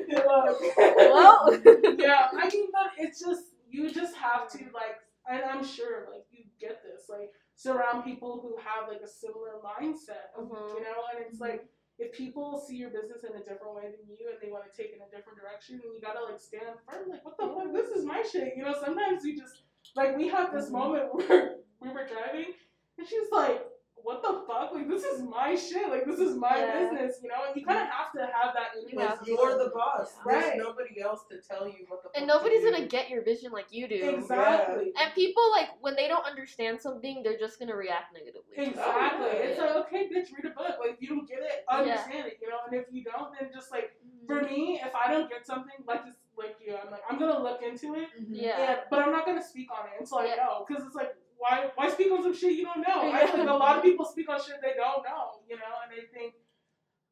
[0.98, 1.58] Well.
[1.98, 4.96] yeah, I mean, but it's just you just have to like,
[5.30, 9.54] and I'm sure like you get this, like surround people who have like a similar
[9.64, 10.74] mindset, of, Mhm.
[10.74, 11.66] you know, and it's like.
[11.98, 14.76] If people see your business in a different way than you and they want to
[14.76, 17.10] take it in a different direction, then you gotta like stand firm.
[17.10, 17.72] Like, what the fuck?
[17.72, 18.54] This is my shit.
[18.56, 19.62] You know, sometimes you just
[19.96, 20.72] like we had this Mhm.
[20.72, 22.54] moment where we were driving
[22.98, 23.67] and she's like,
[24.02, 24.72] what the fuck?
[24.74, 25.88] Like, this this is my shit.
[25.90, 26.78] Like this is my Yeah.
[26.90, 27.44] business, you know.
[27.46, 28.74] And you kind of have to have that.
[28.76, 29.30] in You place have of to.
[29.30, 30.12] You're the boss.
[30.26, 30.32] Yeah.
[30.32, 30.58] There's Right.
[30.58, 32.08] nobody else to tell you what the.
[32.18, 32.70] And fuck to nobody's do.
[32.72, 34.16] gonna get your vision like you do.
[34.16, 34.92] Exactly.
[34.96, 38.56] And people like when they don't understand something, they're just gonna react negatively.
[38.56, 39.28] Exactly.
[39.28, 39.48] Oh, yeah.
[39.48, 40.76] It's like, okay, bitch, read a book.
[40.80, 41.76] Like, if you don't get it, Yeah.
[41.78, 42.58] understand it, you know?
[42.66, 43.92] And if you don't, then just like,
[44.26, 44.50] for Mhm.
[44.50, 47.62] me, if I don't get something, like just like you, I'm like, I'm gonna look
[47.62, 48.26] into it, Mhm.
[48.30, 48.58] Yeah.
[48.72, 50.36] and, but I'm not gonna speak on it until I Yeah.
[50.36, 50.64] know.
[50.68, 53.12] Because it's like, why, why speak on some shit you don't know?
[53.12, 55.74] I think a lot of people speak on shit they don't know, you know?
[55.84, 56.34] And I think,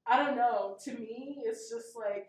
[0.06, 2.28] I don't know, to me, it's just like,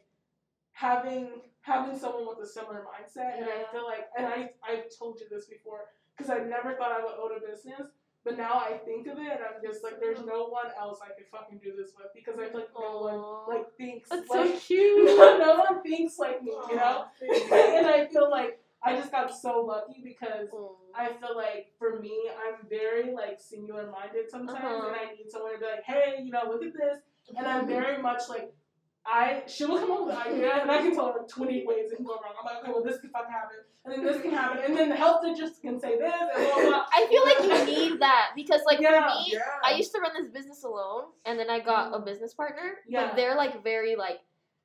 [0.77, 5.19] having having someone with a similar mindset and I feel like and I I've told
[5.19, 5.85] you this before
[6.15, 7.89] because I never thought I would own a business
[8.23, 11.07] but now I think of it and I'm just like there's no one else I
[11.17, 14.49] could fucking do this with because I feel like no one like thinks That's like
[14.53, 15.05] so cute.
[15.17, 19.61] no one thinks like me you know and I feel like I just got so
[19.61, 20.75] lucky because Aw.
[20.95, 24.87] I feel like for me, I'm very like singular minded sometimes, Uh-huh.
[24.87, 26.99] and I need someone to be like, hey, you know, look at this.
[27.37, 28.53] And I'm very much like,
[29.05, 31.91] I she will come up with an idea, and I can tell her 20 ways
[31.91, 32.33] it can go wrong.
[32.39, 34.89] I'm like, okay, well, this can fucking happen, and then this can happen, and then
[34.89, 36.85] the health just can say this, and blah, blah, blah.
[36.93, 39.07] I feel like you need that because like Yeah.
[39.07, 39.39] for me, Yeah.
[39.65, 42.79] I used to run this business alone, and then I got a business partner.
[42.87, 43.07] Yeah.
[43.07, 44.19] But they're like very like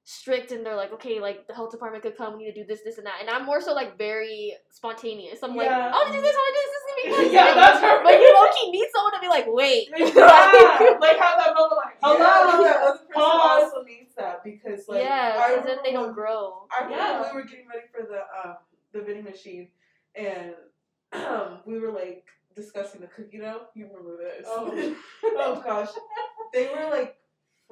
[0.05, 2.67] strict, and they're like, okay, like the health department could come, we need to do
[2.67, 3.17] this, this, and that.
[3.21, 5.39] And I'm more so like very spontaneous.
[5.43, 5.89] I'm like, Yeah.
[5.89, 7.35] I want to do this, I want to do this, this is gonna be fun.
[7.35, 8.03] Yeah, that's her.
[8.03, 9.89] But you low-key need someone to be like, wait.
[9.97, 13.63] yeah, like how that moment, like, Yeah, hello, that other person pause.
[13.63, 16.67] also needs that because like yeah, I because then they don't grow.
[16.77, 17.33] I remember Yeah.
[17.33, 18.57] we were getting ready for the um
[18.93, 19.69] the vending machine
[20.15, 20.55] and
[21.13, 23.63] um we were like discussing the cookie dough.
[23.75, 24.47] You remember this?
[24.47, 24.97] Oh.
[25.25, 25.89] oh gosh.
[26.53, 27.17] They were like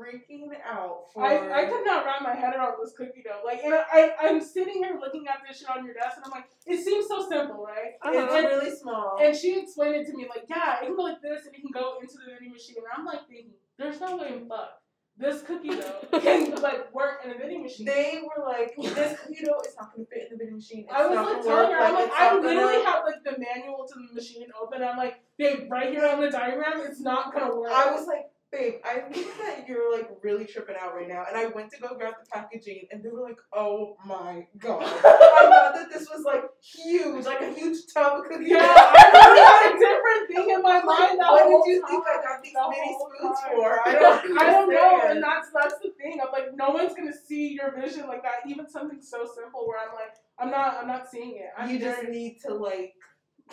[0.00, 3.42] freaking out for I, I could not wrap my head around this cookie dough.
[3.44, 6.30] Like, and I, I'm sitting here looking at this shit on your desk, and I'm
[6.30, 7.92] like, it seems so simple, right?
[8.04, 8.48] it's Uh-huh.
[8.48, 9.18] really small.
[9.22, 11.60] And she explained it to me, like, yeah, it can go like this, and it
[11.60, 12.76] can go into the vending machine.
[12.78, 14.70] And I'm like thinking, there's no way in fuck
[15.16, 17.84] this cookie dough can like work in a vending machine.
[17.84, 20.84] they were like, this cookie dough is not gonna fit in the vending machine.
[20.88, 23.22] It's I was like telling work, her, I'm like, it's I literally gonna- have like
[23.24, 24.82] the manual to the machine open.
[24.82, 27.70] I'm like, babe, right here on the diagram, it's not gonna work.
[27.70, 31.24] I was like, babe, I think that you're like really tripping out right now.
[31.28, 34.82] And I went to go grab the packaging, and they were like, oh my god.
[34.82, 38.48] I thought that this was like huge, like a huge tub of cookies.
[38.48, 41.18] yeah, I had a different thing in my mind.
[41.20, 41.90] that What did you time.
[41.90, 43.50] think I got these The mini spoons time.
[43.56, 43.88] for?
[43.88, 44.38] I don't.
[44.38, 46.20] I don't know, and that's that's the thing.
[46.24, 48.46] I'm like, no one's gonna see your vision like that.
[48.48, 51.50] Even something so simple where I'm like, I'm not, I'm not seeing it.
[51.56, 52.94] I'm you just need to like,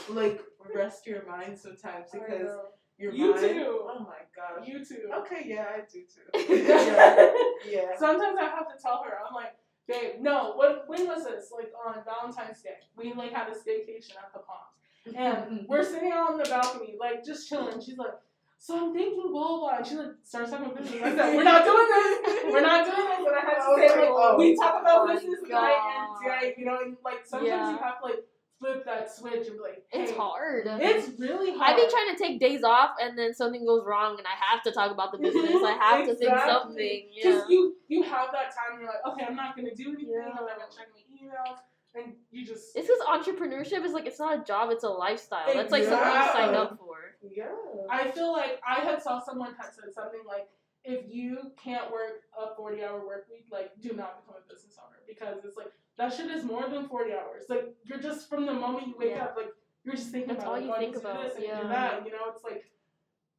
[0.09, 0.41] like
[0.73, 2.49] rest your mind sometimes because.
[2.97, 3.41] Your You mind.
[3.41, 3.81] too.
[3.83, 4.67] Oh my gosh.
[4.67, 5.09] you too.
[5.21, 6.53] Okay, yeah, I do too.
[6.65, 7.31] yeah,
[7.69, 7.97] yeah.
[7.97, 9.55] Sometimes I have to tell her, I'm like,
[9.87, 10.53] babe, no.
[10.55, 10.85] What?
[10.87, 11.51] When was this?
[11.55, 14.75] Like on Valentine's Day, we like had a staycation at the Palms,
[15.07, 15.17] mm-hmm.
[15.17, 17.79] and we're sitting out on the balcony, like just chilling.
[17.81, 18.13] She's like.
[18.59, 19.77] So I'm thinking blah blah, blah.
[19.77, 20.99] and she like starts talking business.
[21.03, 22.43] I said, "We're not doing this.
[22.51, 25.01] We're not doing this." And I had to oh say, like, Oh we talk about
[25.01, 26.21] oh my business tonight and God.
[26.23, 27.69] tonight, you know, and like sometimes Yeah.
[27.69, 28.25] you have to like
[28.59, 30.63] flip that switch and be like, hey, It's hard.
[30.67, 31.71] It's really hard.
[31.71, 34.63] I've been trying to take days off, and then something goes wrong, and I have
[34.63, 35.43] to talk about the business.
[35.63, 36.51] I have to think Exactly.
[36.53, 37.09] something.
[37.13, 37.23] Yeah.
[37.23, 38.79] Because you you have that time.
[38.79, 40.13] You're like, okay, I'm not gonna do anything.
[40.13, 40.29] Yeah.
[40.29, 41.57] I'm not gonna check my emails,
[41.95, 45.53] and you just It's because entrepreneurship is like it's not a job; it's a lifestyle.
[45.53, 46.97] That's like something you sign up for.
[47.21, 47.45] Yeah.
[47.89, 50.47] I feel like I had saw someone had said something like,
[50.83, 54.77] if you can't work a 40 hour work week, like do not become a business
[54.79, 57.43] owner because it's like that shit is more than 40 hours.
[57.49, 59.25] Like you're just from the moment you wake Yeah.
[59.25, 59.49] up, like
[59.83, 61.61] you're just thinking That's about all you think to about, do this and yeah.
[61.61, 62.05] do that.
[62.05, 62.65] You know, it's like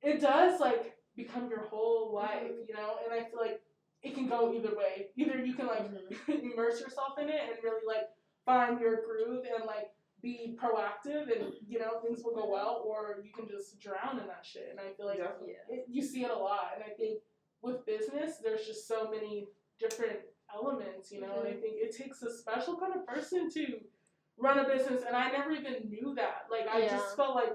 [0.02, 2.42] it does like become your whole life.
[2.44, 2.68] Mm-hmm.
[2.68, 3.60] You know, and I feel like
[4.02, 5.08] it can go either way.
[5.16, 6.32] Either you can like Mm-hmm.
[6.52, 8.08] immerse yourself in it and really like
[8.44, 9.90] find your groove and like
[10.20, 14.26] be proactive and you know things will go well or you can just drown in
[14.26, 15.52] that shit and i feel like Definitely.
[15.70, 17.20] it, you see it a lot and i think
[17.62, 19.46] with business there's just so many
[19.78, 20.18] different
[20.54, 21.60] elements you know and i mm-hmm.
[21.60, 23.64] think it takes a special kind of person to
[24.38, 26.88] run a business and i never even knew that like i Yeah.
[26.90, 27.52] just felt like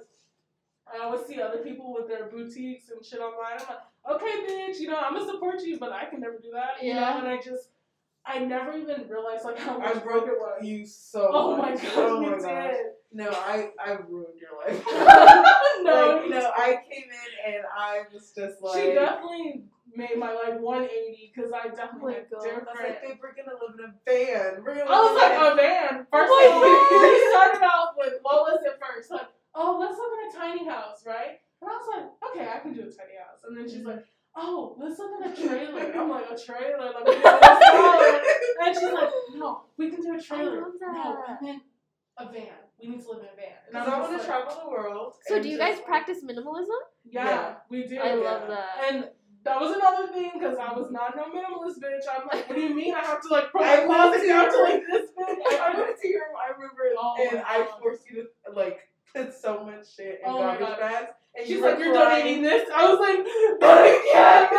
[0.93, 3.57] I always see other people with their boutiques and shit online.
[3.59, 6.51] I'm like, okay, bitch, you know, I'm gonna support you, but I can never do
[6.53, 6.83] that.
[6.83, 6.99] You Yeah.
[6.99, 7.69] know, and I just,
[8.25, 10.63] I never even realized like how I much broke work it was.
[10.65, 11.81] you so Oh my much.
[11.83, 12.71] god, Oh you my gosh.
[12.71, 12.85] did.
[13.13, 14.83] No, I I ruined your life.
[15.83, 18.81] no, like, no, I came in and I was just like.
[18.81, 19.63] she definitely
[19.95, 22.41] made my life 180 because I definitely Oh my had God.
[22.41, 22.67] I different.
[22.67, 24.63] was like, babe, we're gonna live in a van.
[24.63, 25.93] We're gonna I was like, a van.
[26.11, 27.03] First Oh of all, God.
[27.03, 29.11] we started off with what was it first?
[29.11, 31.39] Like, oh, let's live in a tiny house, right?
[31.61, 33.41] And I was like, okay, I can do a tiny house.
[33.47, 34.03] And then she's like,
[34.35, 35.93] oh, let's live in a trailer.
[35.93, 36.91] I'm like, a trailer?
[36.91, 38.21] Let me do this smaller.
[38.65, 40.61] And she's like, no, we can do a trailer.
[40.61, 41.61] love No, and then
[42.17, 42.47] a van.
[42.81, 43.57] We need to live in a van.
[43.65, 45.13] And Because I'm I just want to like, travel the world.
[45.27, 46.67] So, do you guys like- practice minimalism?
[47.05, 47.53] Yeah, Yeah.
[47.69, 47.97] we do.
[47.99, 48.13] I Yeah.
[48.15, 48.69] love that.
[48.91, 49.09] And
[49.43, 52.03] that was another thing because I was not no minimalist bitch.
[52.09, 54.51] I'm like, what do you mean I have to like put I my closet down
[54.51, 55.37] to- like this big?
[55.59, 58.79] I went to your I remember Oh and I forced you to like
[59.13, 61.11] put so much shit in Oh garbage bags.
[61.35, 62.23] And She's you like, you're crying.
[62.37, 62.69] donating this.
[62.73, 63.17] I was like,
[63.59, 64.53] but I can't.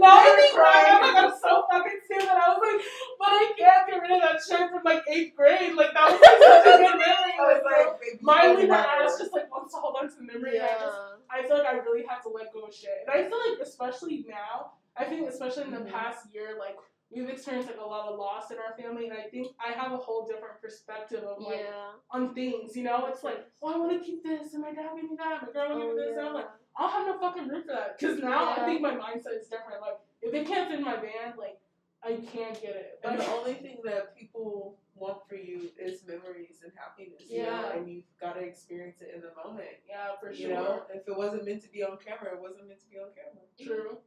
[0.00, 0.86] now I'm You're crying.
[0.96, 2.28] I'm like, I'm so fucking stupid.
[2.28, 2.80] I was like,
[3.20, 5.74] but I can't get rid of that shirt from like eighth grade.
[5.76, 7.34] Like that was like, such a good memory.
[7.36, 9.04] I was Like, like, baby, you Mine know leave my never.
[9.04, 10.56] ass just like wants to hold on to the memory.
[10.56, 11.20] And I just Yeah.
[11.30, 13.04] I feel like I really have to let go of shit.
[13.04, 15.92] And I feel like especially now, I think especially in the Mhm.
[15.92, 16.76] past year, like
[17.14, 19.92] we've experienced like a lot of loss in our family and I think I have
[19.92, 21.92] a whole different perspective of like Yeah.
[22.10, 23.06] on things, you know?
[23.06, 25.74] It's like, oh I wanna keep this and my dad gave me that, my grandma
[25.76, 26.32] gave me Oh, this and I'm yeah.
[26.32, 27.98] like, I'll have no fucking room for that.
[28.00, 29.80] Cause now I think my mindset is different.
[29.80, 31.58] Like if it can't fit in my van, like
[32.02, 33.00] I can't get it.
[33.04, 37.22] And the only thing that people want for you is memories and happiness.
[37.30, 37.48] You know?
[37.48, 37.76] Yeah.
[37.76, 39.68] And you've got to experience it in the moment.
[39.88, 40.48] yeah, for sure.
[40.48, 40.62] You sure.
[40.64, 43.08] know, if it wasn't meant to be on camera, it wasn't meant to be on
[43.14, 43.44] camera.
[43.60, 43.98] True.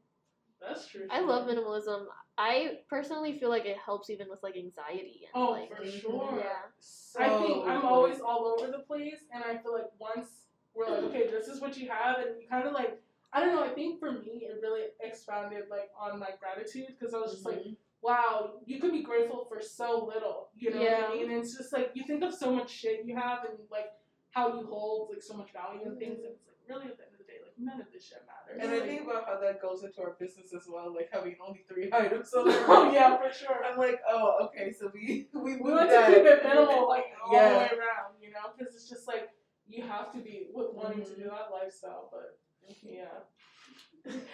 [0.62, 1.08] That's true.
[1.10, 2.06] I love minimalism.
[2.38, 6.38] I personally feel like it helps even with like anxiety and Oh, like for sure.
[6.38, 6.70] yeah.
[6.80, 10.30] So I think I'm always all over the place, and I feel like once
[10.76, 13.02] we're like, okay, this is what you have, and you kind of like,
[13.34, 13.64] I don't know.
[13.64, 17.46] I think for me, it really expounded like on my gratitude because I was just
[17.46, 17.76] like, Mhm.
[18.02, 21.02] wow, you could be grateful for so little, you know Yeah.
[21.02, 21.30] what I mean?
[21.32, 23.92] And it's just like you think of so much shit you have, and like
[24.30, 27.04] how you hold like so much value in things, and it's like really at the
[27.06, 27.16] end
[27.60, 28.60] of the day, like none of this shit matters.
[28.62, 31.64] And I think about how that goes into our business as well, like having only
[31.68, 32.30] three items.
[32.38, 33.64] So oh yeah, for sure.
[33.66, 37.34] I'm like, oh, okay, so we we We want to keep it minimal, like all
[37.34, 37.50] Yeah.
[37.54, 39.30] the way around, you know, because it's just like
[39.68, 42.10] you have to be with wanting to do that lifestyle.
[42.12, 42.38] But
[42.84, 43.24] yeah,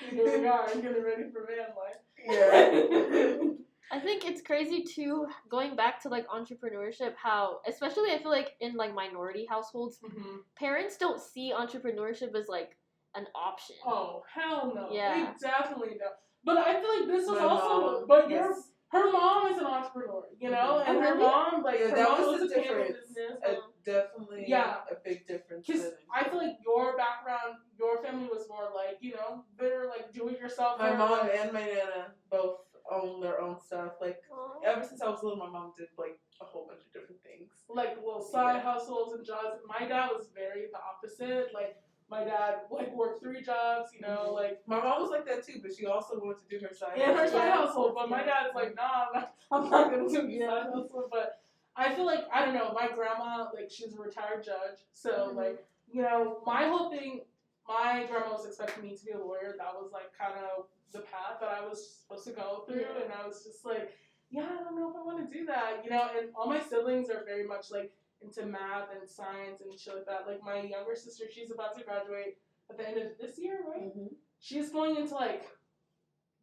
[0.09, 2.01] here we are, getting ready for van life.
[2.25, 3.49] Yeah.
[3.91, 8.53] I think it's crazy too going back to like entrepreneurship how especially I feel like
[8.59, 12.75] in like minority households hmm parents don't see entrepreneurship as like
[13.15, 13.75] an option.
[13.85, 14.89] Oh hell no!
[14.91, 15.33] Yeah.
[15.39, 16.13] they definitely don't.
[16.43, 19.57] But I feel like this was My also, mom but your was- her mom is
[19.57, 20.87] an entrepreneur, you know, Mhm.
[20.87, 21.25] and Oh, her really?
[21.25, 23.07] mom like Yeah, her that mom was owns the a candle difference.
[23.07, 23.39] business.
[23.43, 24.83] a, definitely Yeah.
[24.91, 25.65] a big difference.
[25.65, 29.87] Because than- I feel like your background, your family was more like, you know, they're
[29.87, 30.77] like do it yourself.
[30.79, 32.59] my mom and my nana both
[32.91, 33.93] own their own stuff.
[33.99, 34.59] Like Aw.
[34.63, 37.49] ever since I was little, my mom did like a whole bunch of different things.
[37.69, 38.61] like little side Yeah.
[38.73, 39.59] hustles and jobs.
[39.65, 41.51] My dad was very the opposite.
[41.53, 41.77] Like
[42.13, 44.33] my dad like worked three jobs, you know, Mhm.
[44.33, 46.93] like My mom was like that too, but she also wanted to do her side.
[46.95, 47.91] Yeah, her side hustle.
[47.95, 50.47] But my dad's like, nah, I'm not, I'm not gonna do the Yeah.
[50.63, 51.07] side hustle.
[51.11, 51.41] But
[51.75, 52.71] I feel like I don't know.
[52.73, 55.35] My grandma, like, she's a retired judge, so Mhm.
[55.35, 57.25] like, you know, my whole thing.
[57.67, 59.55] My grandma was expecting me to be a lawyer.
[59.57, 63.03] That was like kind of the path that I was supposed to go through, Yeah.
[63.03, 63.97] and I was just like,
[64.29, 66.09] yeah, I don't know if I want to do that, you know.
[66.15, 67.89] And all my siblings are very much like
[68.23, 70.25] into math and science and shit like that.
[70.27, 72.37] Like my younger sister, she's about to graduate
[72.69, 73.95] at the end of this year, right?
[73.95, 74.13] Mhm.
[74.39, 75.45] She's going into like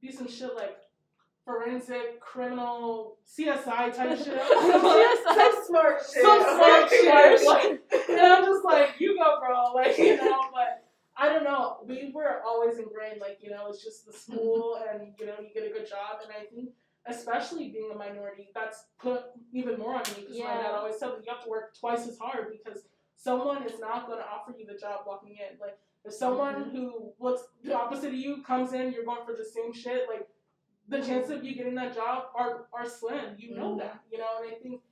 [0.02, 0.76] do some shit like
[1.44, 4.40] forensic criminal CSI type shit.
[4.40, 5.34] CSI.
[5.34, 6.22] Some smart shit.
[6.22, 7.46] Some smart shit.
[7.46, 9.72] Like, and I'm just like, you go, bro.
[9.74, 10.84] Like, you know, but
[11.16, 11.78] I don't know.
[11.86, 15.48] We were always ingrained, like, you know, it's just the school and, you know, you
[15.52, 16.20] get a good job.
[16.22, 16.70] And I think,
[17.10, 21.10] especially being a minority, that's put even more on me because my dad always said
[21.10, 22.84] that you have to work twice as hard because
[23.16, 25.58] someone is not going to offer you the job walking in.
[25.60, 29.44] Like, if someone who looks the opposite of you comes in, you're going for the
[29.44, 30.26] same shit, like,
[30.88, 33.34] the chances of you getting that job are, are slim.
[33.38, 33.78] You know Mhm.
[33.78, 34.82] that, you know, and I think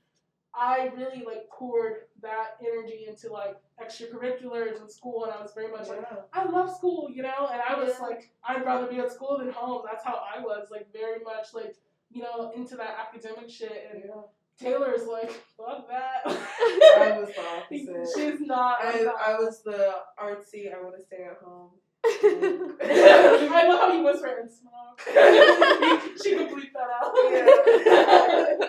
[0.55, 5.71] I really like poured that energy into like extracurriculars in school, and I was very
[5.71, 8.07] much like, I love school, you know, and I was Yeah.
[8.07, 9.83] like, I'd rather be at school than home.
[9.85, 11.77] That's how I was, like, very much like,
[12.11, 13.91] you know, into that academic shit.
[13.93, 14.23] And Yeah.
[14.59, 16.23] Taylor's like, fuck that.
[16.27, 18.09] I was the opposite.
[18.17, 18.79] She's not.
[18.83, 19.15] I, not.
[19.25, 20.75] I was the artsy.
[20.75, 21.71] I want to stay at home.
[22.05, 25.01] I love how you whisper and smoke.
[26.23, 27.13] she could bleep that out.
[27.31, 28.67] Yeah.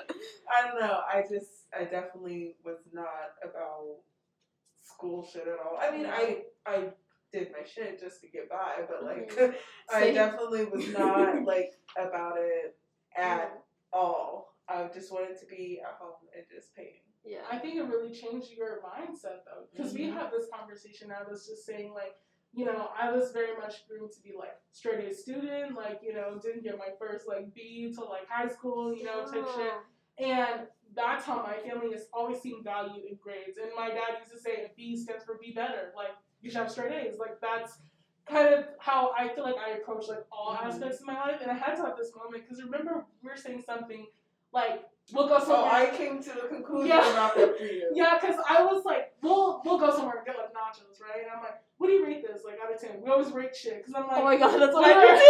[0.51, 0.99] I don't know.
[1.11, 3.07] I just, I definitely was not
[3.43, 3.97] about
[4.83, 5.79] school shit at all.
[5.81, 6.89] I mean, I, I
[7.31, 9.55] did my shit just to get by, but like, mm-hmm.
[9.95, 12.75] I definitely was not like about it
[13.15, 13.63] at
[13.93, 14.55] all.
[14.67, 17.01] I just wanted to be at home and just painting.
[17.25, 17.39] yeah.
[17.51, 20.13] I think it really changed your mindset though, because we Mhm.
[20.13, 21.11] had this conversation.
[21.11, 22.15] I was just saying like,
[22.53, 26.13] you know, I was very much groomed to be like straight A student, like you
[26.13, 29.73] know, didn't get my first like B till like high school, you know, type shit.
[30.17, 33.57] And that's how my family has always seen value in grades.
[33.57, 35.93] And my dad used to say, a B stands for be better.
[35.95, 36.11] Like,
[36.41, 37.19] you should have straight A's.
[37.19, 37.79] Like, that's
[38.29, 40.65] kind of how I feel like I approach, like, all Mhm.
[40.67, 41.41] aspects of my life.
[41.41, 44.07] And I had to have this moment, because remember, we were saying something,
[44.51, 44.83] like,
[45.13, 45.71] we'll go So somewhere.
[45.71, 47.11] I came to the conclusion Yeah.
[47.11, 47.89] about that for you.
[47.93, 51.21] Yeah, because I was like, we'll we'll go somewhere and get like nachos, right?
[51.23, 52.43] And I'm like, what do you rate this?
[52.45, 53.01] Like out of ten?
[53.01, 55.17] We always rate shit because I'm like, Oh my god, that's what I Literally.
[55.17, 55.25] do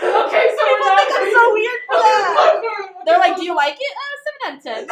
[0.00, 0.16] too.
[0.26, 3.02] okay, so we're People not think I'm so weird for that.
[3.06, 3.94] They're like, do you like it?
[3.98, 4.80] Uh, seven out of ten.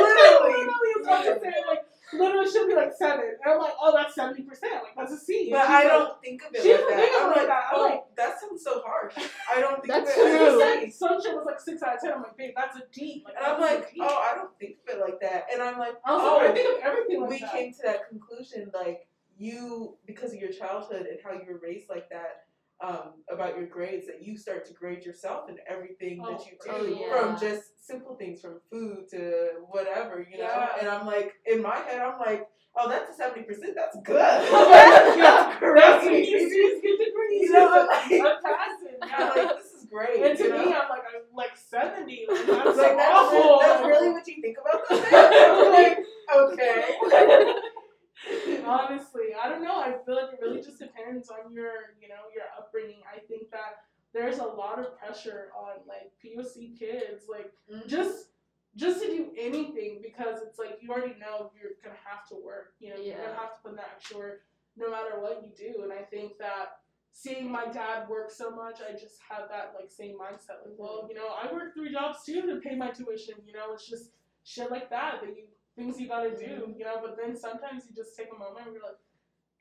[0.00, 1.64] literally, literally, it's what you're saying.
[1.68, 4.72] Like, literally, she'll be like seven, and I'm like, oh, that's seventy percent.
[4.82, 5.48] Like, that's a C.
[5.50, 7.46] But I like, don't think of it She like doesn't think of it I'm like
[7.46, 7.62] that.
[7.72, 9.14] I'm oh, like- that sounds so harsh.
[9.54, 10.90] I don't think That's of it true.
[10.90, 12.12] some shit was like six out of ten.
[12.12, 13.22] I'm like, babe, that's a D.
[13.24, 15.46] Like, And I'm like, oh, I don't think of it like that.
[15.52, 17.52] And I'm like, oh, like, I think of everything like we that.
[17.52, 19.06] came to that conclusion like
[19.38, 22.44] you because of your childhood and how you were raised like that
[22.82, 26.52] um, about your grades that you start to grade yourself and everything Oh, that you
[26.62, 27.20] do oh, yeah.
[27.20, 30.68] from just simple things from food to whatever you know Yeah.
[30.80, 32.46] and i'm like in my head i'm like
[32.76, 36.56] oh that's a 70% that's good that's that's great easy.
[36.82, 37.42] Get degrees.
[37.42, 38.98] You know, I'm like- I'm passing.
[39.02, 39.28] I'm Yeah.
[39.44, 40.58] like this is great And to you me.
[40.58, 42.26] I'm like, I'm like seventy.
[42.28, 43.58] Like, that's like that's, awful.
[43.60, 45.14] that's really what you think about those things
[45.50, 45.98] I'm like
[46.36, 47.54] okay
[48.70, 49.80] Honestly, I don't know.
[49.80, 53.02] I feel like it really just depends on your, you know, your upbringing.
[53.12, 57.86] I think that there's a lot of pressure on like POC kids, like Mhm.
[57.86, 58.28] just
[58.76, 62.74] just to do anything because it's like you already know you're gonna have to work.
[62.78, 64.42] You know, you're gonna have to put that in the extra work
[64.76, 65.82] no matter what you do.
[65.82, 66.80] And I think that
[67.12, 70.64] seeing my dad work so much, I just have that like same mindset.
[70.64, 73.34] Like, well, you know, I work three jobs too to pay my tuition.
[73.44, 74.12] You know, it's just
[74.44, 75.48] shit like that that you
[75.80, 76.74] things you gotta do.
[76.76, 79.00] You know, but then sometimes you just take a moment and you're like,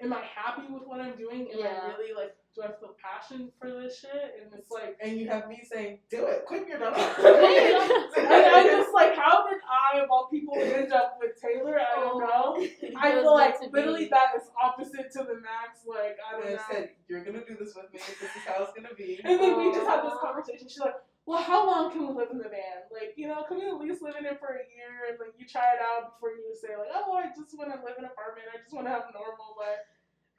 [0.01, 1.49] am I happy with what I'm doing?
[1.51, 1.79] Am Yeah.
[1.83, 4.35] I really like, do I feel passion for this shit?
[4.41, 4.97] And it's like.
[5.01, 9.47] and you have me saying do it quit your job And I'm just like, how
[9.47, 11.79] did I, of all people, end up with Taylor?
[11.79, 12.57] I don't know.
[12.97, 14.09] I feel like literally be.
[14.09, 15.85] that is opposite to the max.
[15.87, 16.61] Like, I don't And know.
[16.69, 17.99] I said, You're gonna do this with me.
[17.99, 19.19] This is how it's gonna be.
[19.23, 20.67] And then we just had this conversation.
[20.67, 22.87] She's like, "Well, how long can we live in the van?
[22.91, 25.33] Like, you know, can we at least live in it for a year and like
[25.37, 28.05] you try it out before you say like, oh, I just want to live in
[28.05, 28.47] an apartment.
[28.53, 29.83] I just want to have a normal life."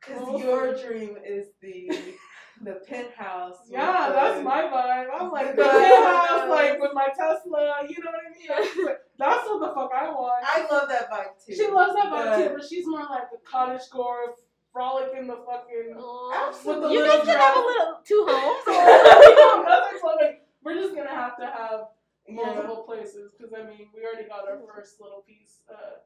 [0.01, 1.90] Because your dream is the
[2.62, 3.57] the penthouse.
[3.69, 5.09] Yeah, the- that's my vibe.
[5.12, 7.85] I'm like the the- penthouse, like with my Tesla.
[7.89, 8.48] You know what I mean?
[8.78, 10.43] I'm like, that's what the fuck I want.
[10.44, 11.55] I love that vibe too.
[11.55, 14.35] She loves that vibe but- too, but she's more like the cottage core,
[14.73, 15.94] frolic in the fucking.
[15.98, 16.48] Aw.
[16.65, 18.65] With You guys could have a little two homes.
[18.66, 21.88] No, that's like, like, we're just gonna have to have
[22.28, 22.34] Yeah.
[22.44, 25.62] multiple places because I mean we already got our first little piece.
[25.70, 25.98] Uh,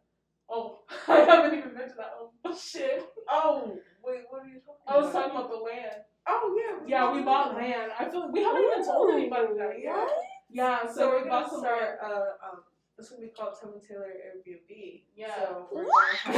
[0.49, 2.31] oh, I haven't even mentioned that one.
[2.45, 5.23] Oh, shit, Oh, wait, what are you talking I was about?
[5.33, 6.05] talking about the land.
[6.29, 6.77] Oh yeah.
[6.87, 7.91] Yeah, we bought land.
[7.99, 9.95] I feel like we haven't even told anybody that yet.
[9.97, 10.13] What?
[10.51, 11.99] Yeah, so, So we're we gonna bought some start.
[12.03, 12.63] Uh, um,
[12.97, 15.03] this will be called Tom and Taylor Airbnb.
[15.17, 15.35] Yeah.
[15.35, 16.17] So we're What?
[16.27, 16.37] gonna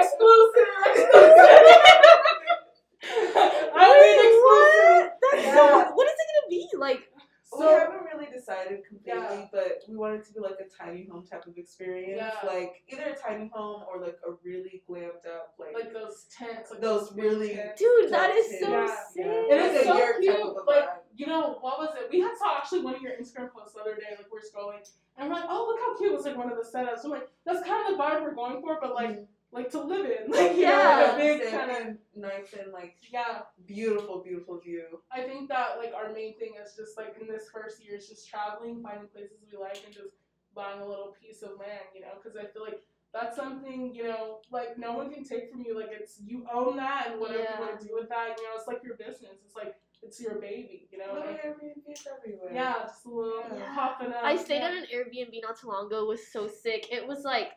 [0.00, 0.70] exclusive.
[3.76, 4.40] I mean exclusive.
[4.40, 5.12] What?
[5.20, 5.54] That's Yeah.
[5.54, 5.92] so.
[5.94, 6.28] What is it
[6.84, 7.08] gonna be like?
[7.58, 9.46] we haven't really decided completely, Yeah.
[9.52, 12.16] but we want it to be like a tiny home type of experience.
[12.16, 12.48] Yeah.
[12.48, 16.70] Like either a tiny home or like a really glammed up, like, like those tents,
[16.70, 17.80] like those big really tents.
[17.80, 18.96] Dude, that is so Yeah.
[19.12, 19.26] sick.
[19.26, 20.36] It Like is a so yurt type cute.
[20.36, 20.98] of a Like vibe.
[21.14, 22.10] you know what was it?
[22.10, 24.16] We had saw actually one of your Instagram posts the other day.
[24.16, 26.56] Like we're scrolling, and we're like, oh look how cute it was like one of
[26.58, 27.04] the setups.
[27.04, 29.26] I'm like, that's kind of the vibe we're going for, but like mm.
[29.54, 30.76] Like to live in, like you Yeah.
[30.78, 33.42] know, like a big kind of nice and like yeah.
[33.66, 35.00] beautiful, beautiful view.
[35.12, 38.08] I think that like our main thing is just like in this first year is
[38.08, 40.10] just traveling, finding places we like, and just
[40.54, 42.80] buying a little piece of land, you know, because I feel like
[43.12, 45.76] that's something you know like no one can take from you.
[45.78, 47.54] Like it's you own that, and whatever Yeah.
[47.60, 49.38] you want to do with that, you know, it's like your business.
[49.46, 51.14] It's like it's your baby, you know.
[51.14, 52.50] Little and I- Airbnbs everywhere.
[52.52, 53.74] yeah, just a little Yeah.
[53.74, 54.22] popping up.
[54.24, 54.66] I stayed yeah.
[54.66, 56.02] at an Airbnb not too long ago.
[56.02, 56.92] It was so sick.
[56.92, 57.52] It was like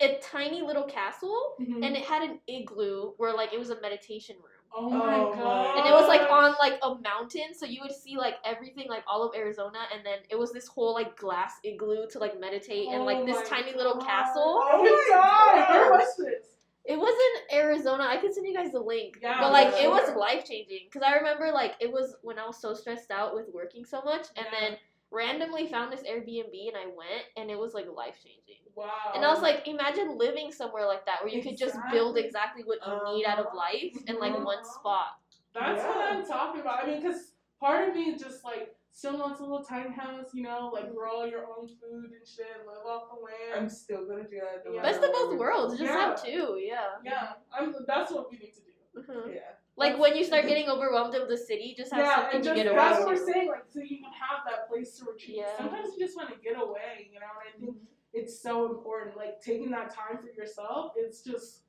[0.00, 1.84] a tiny little castle, Mhm.
[1.84, 4.46] and it had an igloo where like it was a meditation room.
[4.72, 5.78] oh my Oh my god.
[5.78, 9.02] and it was like on like a mountain so you would see like everything like
[9.08, 12.86] all of arizona and then it was this whole like glass igloo to like meditate
[12.92, 15.74] and Oh like this my tiny little castle Oh my god.
[15.74, 16.46] Where was this?
[16.84, 19.86] it was in arizona i could send you guys the link Yeah, but like yeah,
[19.86, 23.10] it was life changing because i remember like it was when i was so stressed
[23.10, 24.60] out with working so much and Yeah.
[24.60, 24.78] then
[25.10, 29.12] randomly found this airbnb and i went and it was like life changing Wow.
[29.14, 32.62] and I was like, imagine living somewhere like that where you could just build Exactly.
[32.62, 33.56] exactly what you need out of Uh-huh.
[33.56, 34.64] life in like one Uh-huh.
[34.78, 35.18] spot.
[35.54, 36.84] That's what I'm talking about.
[36.84, 40.32] I mean, because part of me is just like still wants a little tiny house,
[40.34, 43.54] you know, like grow all your own food and shit, live off the land.
[43.56, 44.64] I'm still gonna do that.
[44.72, 44.82] Yeah.
[44.82, 45.72] Best of both worlds.
[45.78, 45.98] Just Yeah.
[46.00, 46.58] have two.
[46.60, 46.86] Yeah.
[47.04, 47.74] yeah, I'm.
[47.86, 49.00] That's what we need to do.
[49.00, 49.34] Mhm.
[49.34, 49.40] Yeah.
[49.76, 52.54] Like when you start getting overwhelmed of the city, just have yeah, something and to
[52.54, 52.76] get away.
[52.76, 53.48] that's what we're saying.
[53.48, 55.36] Like, so you can have that place to retreat.
[55.38, 55.56] Yeah.
[55.56, 57.26] Sometimes you just want to get away, you know.
[57.46, 57.76] And I think
[58.12, 59.16] it's so important.
[59.16, 60.92] Like taking that time for yourself.
[60.96, 61.62] It's just.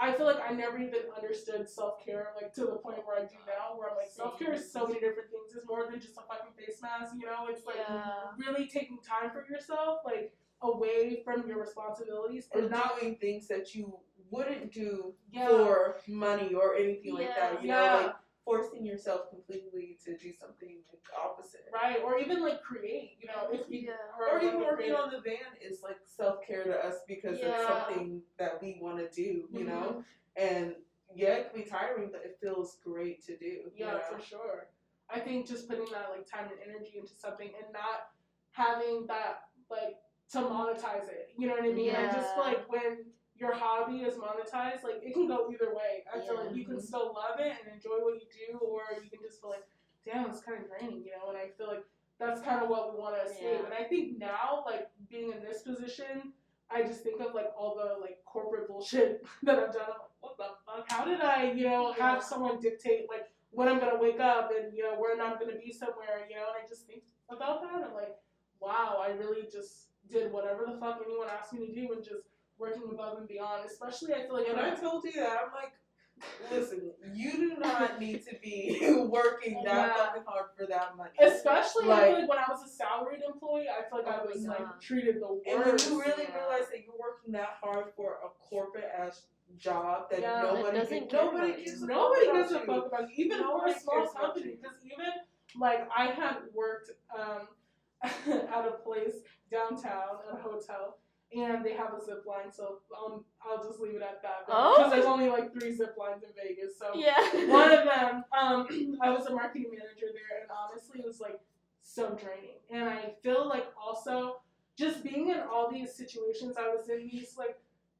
[0.00, 3.22] I feel like I never even understood self care like to the point where I
[3.22, 5.56] do now, where I'm like self care is so many different things.
[5.56, 7.46] It's more than just a fucking face mask, you know.
[7.48, 8.12] It's like Yeah.
[8.36, 10.32] really taking time for yourself, like
[10.62, 13.98] away from your responsibilities, Or and not doing things that you
[14.30, 15.48] wouldn't do Yeah.
[15.48, 17.60] for money or anything like that.
[17.62, 17.80] You Yeah.
[17.92, 18.16] know, like
[18.48, 21.66] forcing yourself completely to do something like opposite.
[21.70, 22.00] right?
[22.02, 23.96] Or even like create, you know, if you Yeah.
[24.18, 27.38] are Or even working creative- on the van is like self care to us because
[27.38, 29.86] it's something that we want to do, you know.
[30.02, 30.04] Mhm.
[30.36, 30.76] And
[31.14, 33.44] yeah, it can be tiring, but it feels great to do.
[33.46, 34.00] you Yeah, know?
[34.16, 34.70] for sure.
[35.10, 38.12] I think just putting that like time and energy into something and not
[38.52, 39.98] having that like
[40.30, 41.32] to monetize it.
[41.36, 41.94] You know what I mean?
[41.94, 43.07] I just like when
[43.38, 46.04] your hobby is monetized, like it can go either way.
[46.12, 49.08] I feel like you can still love it and enjoy what you do, or you
[49.10, 49.64] can just feel like,
[50.04, 51.28] damn, it's kind of draining, you know.
[51.30, 51.84] And I feel like
[52.18, 53.60] that's kind of what we want to escape.
[53.60, 53.64] Yeah.
[53.66, 56.32] And I think now, like being in this position,
[56.70, 59.82] I just think of like all the like corporate bullshit that I've done.
[59.86, 60.90] I'm like, what the fuck?
[60.90, 62.14] How did I, you know, Yeah.
[62.14, 65.56] have someone dictate like when I'm gonna wake up and you know when I'm gonna
[65.64, 66.46] be somewhere, you know?
[66.54, 67.86] And I just think about that.
[67.88, 68.16] I'm like,
[68.60, 72.22] wow, I really just did whatever the fuck anyone asked me to do and just
[72.58, 73.64] working above and beyond.
[73.66, 75.72] Especially, I feel like And when I told you that I'm like,
[76.50, 78.78] listen, you do not need to be
[79.08, 79.94] working that Yeah.
[80.06, 81.10] fucking hard for that money.
[81.20, 84.20] Especially, I Like- feel like when I was a salaried employee, I feel like I
[84.20, 85.46] Oh my was like treated the worst.
[85.46, 86.38] And when you really Yeah.
[86.38, 89.26] realize that you're working that hard for a corporate ass
[89.56, 93.24] job that Yeah, that nobody doesn't gives, nobody gives Nobody gives a fuck about you,
[93.24, 94.56] even Nobody for a small company.
[94.60, 95.06] Because even
[95.56, 97.48] like I had worked um,
[98.02, 99.14] at a place
[99.50, 100.98] downtown at a hotel,
[101.36, 102.50] and they have a zip line.
[102.52, 104.44] So um, I'll just leave it at that.
[104.48, 104.74] Oh.
[104.76, 106.78] Because there's only like three zip lines in Vegas.
[106.78, 107.16] So Yeah.
[107.52, 111.40] one of them, um, I was a marketing manager there, and honestly, it was like
[111.82, 112.58] so draining.
[112.70, 114.40] And I feel like also
[114.76, 117.58] just being in all these situations, I was in these like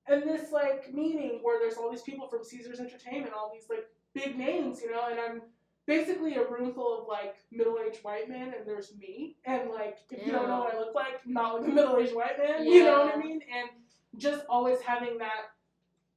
[0.08, 3.86] in this like meeting where there's all these people from Caesars Entertainment, all these like
[4.14, 5.42] big names, you know, and I'm
[5.88, 10.24] basically a room full of like middle-aged white men, and there's me, and like if
[10.24, 13.06] you don't know what I look like, not like a middle-aged white man, you know
[13.06, 13.40] what I mean?
[13.52, 13.70] And
[14.18, 15.50] just always having that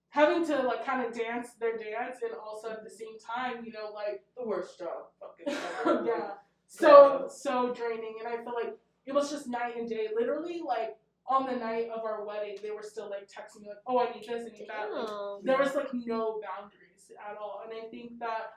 [0.10, 3.72] having to like kind of dance their dance and also at the same time, you
[3.72, 6.03] know, like the worst job fucking ever.
[6.06, 6.31] yeah,
[6.68, 10.10] so so draining, and I feel like it was just night and day.
[10.14, 13.77] Literally, like on the night of our wedding, they were still like texting me like,
[13.88, 17.61] "Oh, I need this, I need that." Like, there was like no boundaries at all,
[17.64, 18.52] and I think that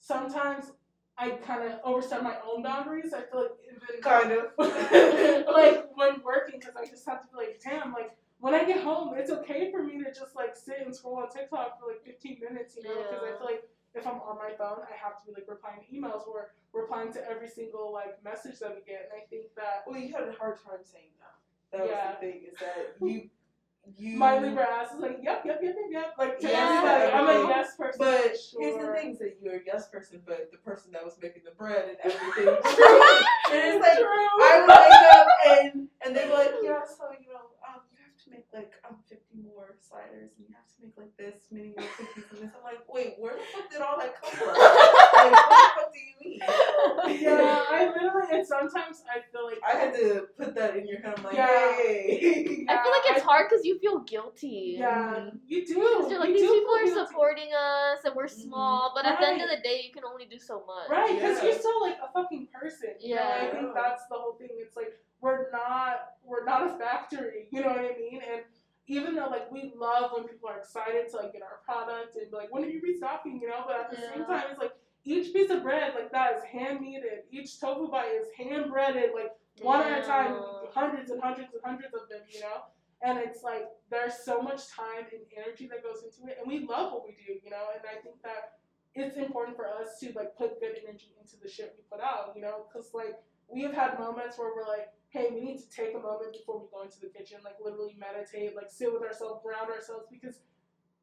[0.00, 0.72] sometimes
[1.16, 3.12] I kind of overstep my own boundaries.
[3.12, 4.46] I feel like even Kind of.
[4.58, 8.82] like when working, because I just have to be like, damn, like when I get
[8.82, 12.02] home, it's okay for me to just like sit and scroll on TikTok for like
[12.04, 15.20] 15 minutes, you know, because I feel like if I'm on my phone, I have
[15.20, 18.80] to be like replying to emails or replying to every single like message that we
[18.86, 21.26] get, and I think that Well, you had a hard time saying no.
[21.72, 23.28] That was the thing is that you,
[23.96, 24.16] you.
[24.18, 26.14] my Libra ass is like, yep, yep, yep, yep, yep.
[26.18, 27.98] Like to Yes, everybody, I'm a yes person.
[27.98, 28.60] But sure.
[28.60, 31.52] here's the thing: that you're a yes person, but the person that was making the
[31.52, 32.48] bread and everything.
[32.48, 34.06] and it's like True.
[34.06, 38.16] I would wake up and and they're like, yeah, so you know, um, you have
[38.24, 38.96] to make like um
[39.30, 42.50] 50 more sliders and you have to make like this many more cookies and this.
[42.56, 44.48] I'm like, wait, where the fuck did all that come from?
[44.48, 46.40] like, what the fuck do you mean?
[47.22, 51.00] yeah, I literally, and sometimes I feel like I had to put that in your
[51.00, 51.14] head.
[51.16, 51.46] I'm like, Yeah.
[51.46, 52.66] hey.
[52.68, 54.76] I feel like Yeah, it's hard because you feel guilty.
[54.78, 55.74] Yeah, you do.
[55.74, 57.06] Because you're like, You these do people are guilty.
[57.06, 58.48] supporting us and we're mm-hmm.
[58.48, 60.88] small, but at the end of the day, you can only do so much.
[60.88, 61.44] Right, because Yeah.
[61.50, 62.94] you're still like a fucking person.
[63.00, 64.50] You know, I think that's the whole thing.
[64.58, 67.48] It's like we're not we're not a factory.
[67.50, 68.20] You know what I mean?
[68.22, 68.42] And
[68.86, 72.30] even though like we love when people are excited to like get our product and
[72.30, 73.40] be like, when are you restocking?
[73.40, 74.72] You know, but at the same time, it's like
[75.04, 77.24] each piece of bread like that is hand kneaded.
[77.30, 79.32] Each tofu bite is hand breaded, like
[79.62, 80.40] one at a time,
[80.74, 82.20] hundreds and hundreds and hundreds of them.
[82.28, 82.64] You know.
[83.02, 86.66] And it's like there's so much time and energy that goes into it, and we
[86.66, 87.72] love what we do, you know.
[87.72, 88.60] And I think that
[88.94, 92.32] it's important for us to like put good energy into the shit we put out,
[92.34, 93.16] you know, because like
[93.48, 96.60] we have had moments where we're like, hey, we need to take a moment before
[96.60, 100.40] we go into the kitchen, like literally meditate, like sit with ourselves, ground ourselves, because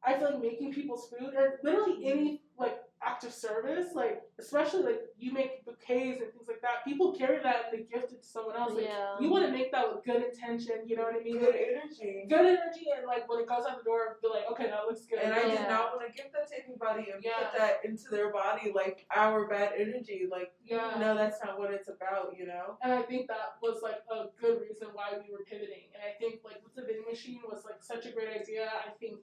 [0.02, 4.82] I feel like making people's food or literally any like act of service, like especially
[4.82, 8.22] like you make bouquets and things like that, people carry that and they gift it
[8.22, 8.74] to someone else.
[8.74, 9.16] Like Yeah.
[9.20, 11.38] you want to make that with good intention, you know what I mean?
[11.38, 12.26] Good energy.
[12.28, 15.04] Good energy and like when it goes out the door, be like, okay, that looks
[15.06, 15.20] good.
[15.20, 17.50] And I did not want to give that to anybody and Yeah.
[17.50, 20.26] put that into their body like our bad energy.
[20.30, 20.96] Like, yeah.
[20.98, 22.78] no, that's not what it's about, you know?
[22.82, 25.88] And I think that was like a good reason why we were pivoting.
[25.94, 28.68] And I think like with the vending machine was like such a great idea.
[28.84, 29.18] I think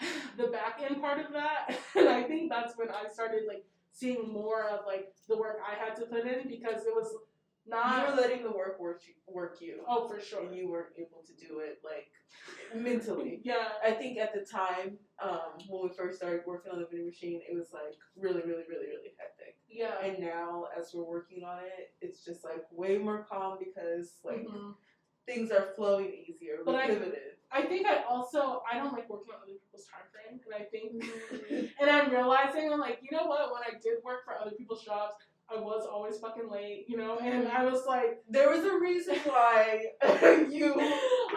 [0.36, 4.32] the back end part of that, and I think that's when I started like seeing
[4.32, 7.14] more of like the work I had to put in because it was
[7.66, 9.82] not you were letting the work work you, work you.
[9.88, 10.42] oh, for sure.
[10.42, 12.08] And you weren't able to do it like
[12.74, 13.40] mentally.
[13.44, 13.68] Yeah.
[13.82, 17.40] I think at the time, um, when we first started working on the vending machine,
[17.48, 19.56] it was like really, really, really, really hectic.
[19.68, 19.98] Yeah.
[20.02, 24.46] And now, as we're working on it, it's just like way more calm because like
[24.46, 24.74] Mhm.
[25.26, 26.58] Things are flowing easier.
[26.64, 26.88] But I-
[27.52, 30.64] I think I also I don't like working on other people's time frame, and I
[30.64, 31.04] think
[31.80, 33.52] and I'm realizing I'm like, you know what?
[33.52, 35.14] When I did work for other people's jobs,
[35.48, 39.16] I was always fucking late, you know, and I was like, There was a reason
[39.24, 39.86] why
[40.50, 40.74] you.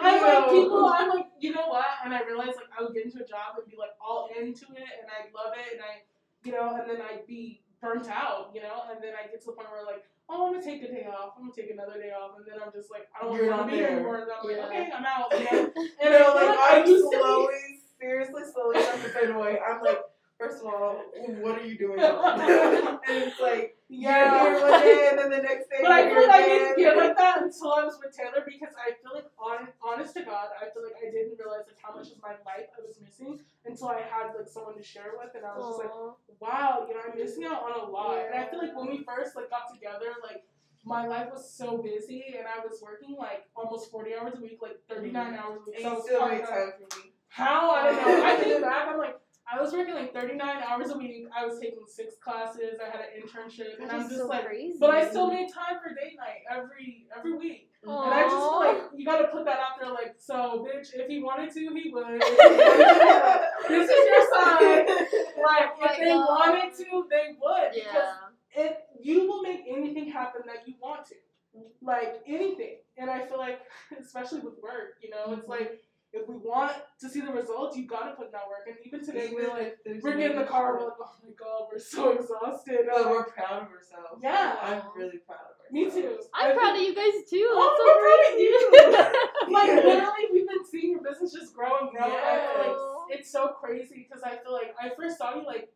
[0.02, 0.86] I'm like people.
[0.86, 1.86] I'm like, you know what?
[2.04, 4.66] And I realized like I would get into a job and be like all into
[4.74, 6.02] it, and I love it, and I,
[6.42, 9.46] you know, and then I'd be burnt out, you know, and then I get to
[9.46, 11.34] the point where like, oh, I'm gonna take a day off.
[11.36, 13.66] I'm gonna take another day off, and then I'm just like, I don't You're want
[13.66, 14.22] to be here anymore.
[14.22, 15.32] And I'm like, okay, I'm out.
[15.32, 15.72] You know?
[15.76, 17.54] You And know, I feel like I I'm used to be- slowly,
[18.00, 19.58] seriously, slowly starting to fade away.
[19.66, 20.00] I'm like,
[20.38, 21.00] first of all,
[21.40, 21.98] what are you doing?
[22.00, 24.44] and it's like Yeah.
[24.44, 26.76] you're here one day, and then the next day But I feel like I didn't
[26.76, 30.22] get like that until I was with Taylor because I feel like, on, honest to
[30.22, 33.00] God, I feel like I didn't realize like how much of my life I was
[33.00, 35.94] missing until I had like someone to share with, and I was just like,
[36.40, 38.20] wow, you know, I'm missing out on a lot.
[38.20, 40.44] And I feel like when we first like got together, like
[40.84, 44.60] my life was so busy, and I was working like almost 40 hours a week,
[44.60, 45.40] like 39 mm-hmm.
[45.40, 45.80] hours a week.
[45.80, 46.72] And So I you still make part-time.
[46.72, 47.12] time for me.
[47.28, 48.24] How I don't know.
[48.24, 49.16] I think back, I'm like.
[49.50, 51.26] I was working like 39 hours a week.
[51.36, 52.78] I was taking six classes.
[52.84, 54.76] I had an internship, and I'm just so like, crazy.
[54.78, 57.64] but I still made time for date night every every week.
[57.84, 61.08] And I just feel like you gotta put that out there, like, so, bitch, if
[61.08, 62.20] he wanted to, he would.
[63.68, 64.86] this is your sign.
[65.42, 66.26] Like, Oh if they God.
[66.28, 67.72] wanted to, they would.
[67.72, 67.94] Because
[68.56, 68.64] Yeah.
[68.64, 71.14] it, you will make anything happen that you want to.
[71.80, 72.78] Like, anything.
[72.98, 73.60] And I feel like,
[74.00, 75.80] especially with work, you know, it's like,
[76.12, 78.66] if we want to see the results, you gotta put in that work.
[78.66, 81.68] And even today, we're like, we're getting in the car, we're like, oh my god,
[81.70, 82.86] we're so exhausted.
[82.90, 84.20] But I'm we're proud of ourselves.
[84.22, 84.56] Yeah.
[84.62, 85.72] I'm really proud of ourselves.
[85.72, 86.18] me too.
[86.34, 87.48] I'm proud of you guys too.
[87.50, 89.48] Oh, That's we're proud of you.
[89.52, 92.04] like literally we've been seeing your business just grow and grow.
[92.04, 92.76] And like
[93.10, 95.68] it's so crazy because I feel like I first saw you like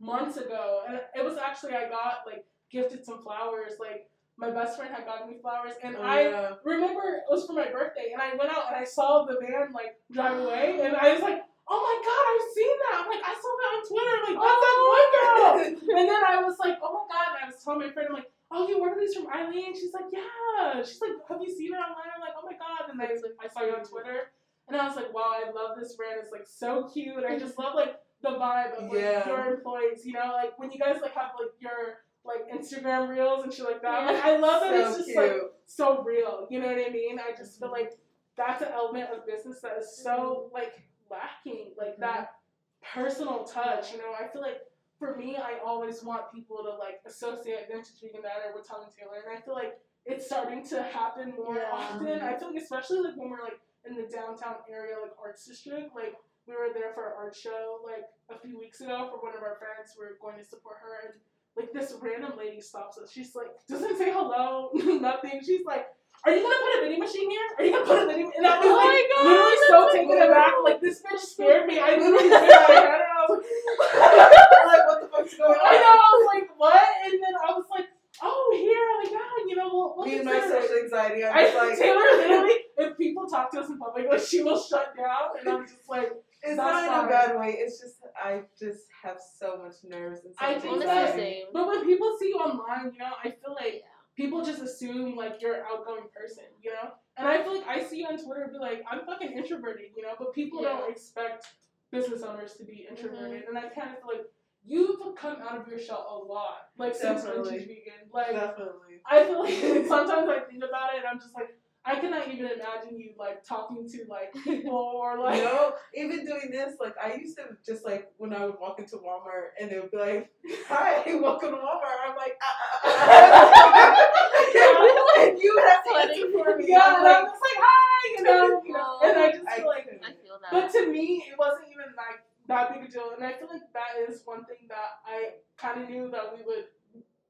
[0.00, 3.74] months ago, and it was actually I got like gifted some flowers.
[3.78, 6.54] Like my best friend had gotten me flowers, and Oh, I yeah.
[6.64, 9.72] remember it was for my birthday, and I went out and I saw the van
[9.72, 11.42] like drive away, and I was like.
[11.66, 12.94] Oh my god, I've seen that!
[13.00, 14.14] I'm like, I saw that on Twitter.
[14.20, 15.16] I'm Like, that's that one oh.
[15.16, 15.96] girl.
[15.96, 18.16] And then I was like, oh my god, and I was telling my friend, I'm
[18.20, 19.72] like, oh, you ordered these from Eileen?
[19.72, 20.84] She's like, yeah.
[20.84, 22.12] She's like, have you seen her online?
[22.12, 22.92] I'm like, oh my god.
[22.92, 24.28] And then I was like, I saw you on Twitter,
[24.68, 26.20] and I was like, wow, I love this brand.
[26.20, 29.24] It's like so cute, I just love like the vibe of like Yeah.
[29.24, 30.04] your employees.
[30.04, 33.64] You know, like when you guys like have like your like Instagram reels and shit
[33.64, 34.06] like that.
[34.06, 34.12] Yeah.
[34.12, 34.68] Like, I love it.
[34.68, 35.18] so It's just cute.
[35.18, 35.36] like
[35.66, 36.46] so real.
[36.50, 37.18] You know what I mean?
[37.18, 37.92] I just feel like
[38.36, 40.72] that's an element of business that is so like
[41.10, 43.00] lacking, like that mm-hmm.
[43.00, 43.92] personal touch.
[43.92, 44.60] You know, I feel like
[44.98, 48.92] for me, I always want people to like associate vintage vegan diner with Tom and
[48.92, 51.70] Taylor, and I feel like it's starting to happen more Yeah.
[51.72, 52.20] often.
[52.20, 55.94] I feel like especially like when we're like in the downtown area, like arts district,
[55.94, 56.14] like.
[56.46, 59.40] We were there for an art show like a few weeks ago for one of
[59.40, 59.96] our friends.
[59.96, 61.16] We were going to support her, and
[61.56, 63.10] like this random lady stops us.
[63.12, 65.40] She's like, doesn't say hello, nothing.
[65.44, 65.86] She's like,
[66.26, 67.46] "Are you gonna put a vending machine here?
[67.58, 69.68] Are you gonna put a vending?" And I was Oh like, my God, literally that's
[69.68, 70.52] so so taken aback.
[70.64, 71.78] Like this bitch scared me.
[71.78, 72.32] I literally did.
[72.32, 73.06] I had her.
[73.06, 75.60] I was like, like, what the fuck's going on?
[75.64, 75.94] I know.
[75.94, 76.88] I was like, what?
[77.04, 77.86] And then I was like,
[78.22, 78.74] oh, here.
[78.74, 81.42] Oh like, yeah, you know, we'll, we'll Me and my it." social anxiety, I'm I
[81.44, 84.96] just like, Taylor literally, if people talk to us in public, like she will shut
[84.96, 86.10] down, and I'm just like,
[86.46, 87.56] it's That's not in a bad way.
[87.58, 91.08] It's just I just have so much nerves and so I much think Honestly, that-
[91.10, 91.22] anxiety.
[91.42, 91.46] same.
[91.52, 93.80] but when people see you online, you know, I feel like Yeah.
[94.14, 96.92] people just assume like you're an outgoing person, you know?
[97.16, 99.90] And I feel like I see you on Twitter and be like, I'm fucking introverted,
[99.96, 100.78] you know, but people Yeah.
[100.78, 101.46] don't expect
[101.90, 103.42] business owners to be introverted.
[103.46, 103.56] Mm-hmm.
[103.56, 104.26] And I kind of feel like
[104.66, 107.50] you've come out of your shell a lot, like since Definitely.
[107.58, 108.10] Vintage Vegan.
[108.12, 109.00] Like, Definitely.
[109.06, 112.46] I feel like sometimes I think about it and I'm just like, I cannot even
[112.46, 115.42] imagine you like talking to like people or like.
[115.42, 118.96] no, even doing this, like I used to just like when I would walk into
[118.96, 120.30] Walmart and they would be like,
[120.68, 125.20] "Hi, welcome to Walmart." I'm like, ah, ah, ah, ah.
[125.20, 126.66] and you would have to answer for me.
[126.68, 129.66] Yeah, and like, I'm just like, hi, you know, you know, and I just feel
[129.66, 129.88] like.
[130.02, 130.50] I feel that.
[130.52, 133.72] But to me, it wasn't even like that big a deal, and I feel like
[133.72, 136.64] that is one thing that I kind of knew that we would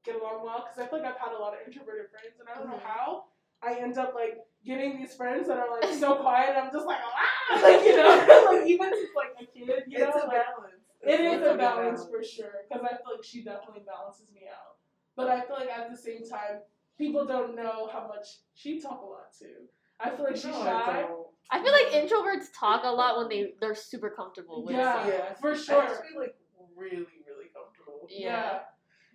[0.03, 2.47] get along well because I feel like I've had a lot of introverted friends, and
[2.47, 2.74] I don't know Mhm.
[3.65, 6.55] I end up like getting these friends that are like so quiet.
[6.57, 10.15] I'm just like ah, like you know, like even since like a kid, you it's
[10.15, 10.81] know, a like balance.
[11.03, 14.43] it It's a a balance for sure because I feel like she definitely balances me
[14.49, 14.77] out,
[15.15, 16.61] but I feel like at the same time,
[16.97, 19.67] people don't know how much she talk a lot too.
[19.99, 21.01] I feel like she's No, I shy.
[21.01, 21.27] don't.
[21.51, 24.93] I feel like introverts talk a lot when they they're super comfortable with Yeah.
[24.93, 25.09] someone.
[25.09, 25.81] Yeah, for sure.
[25.83, 25.89] I sure.
[25.95, 26.35] just feel like
[26.75, 28.07] really, really comfortable.
[28.09, 28.59] Yeah.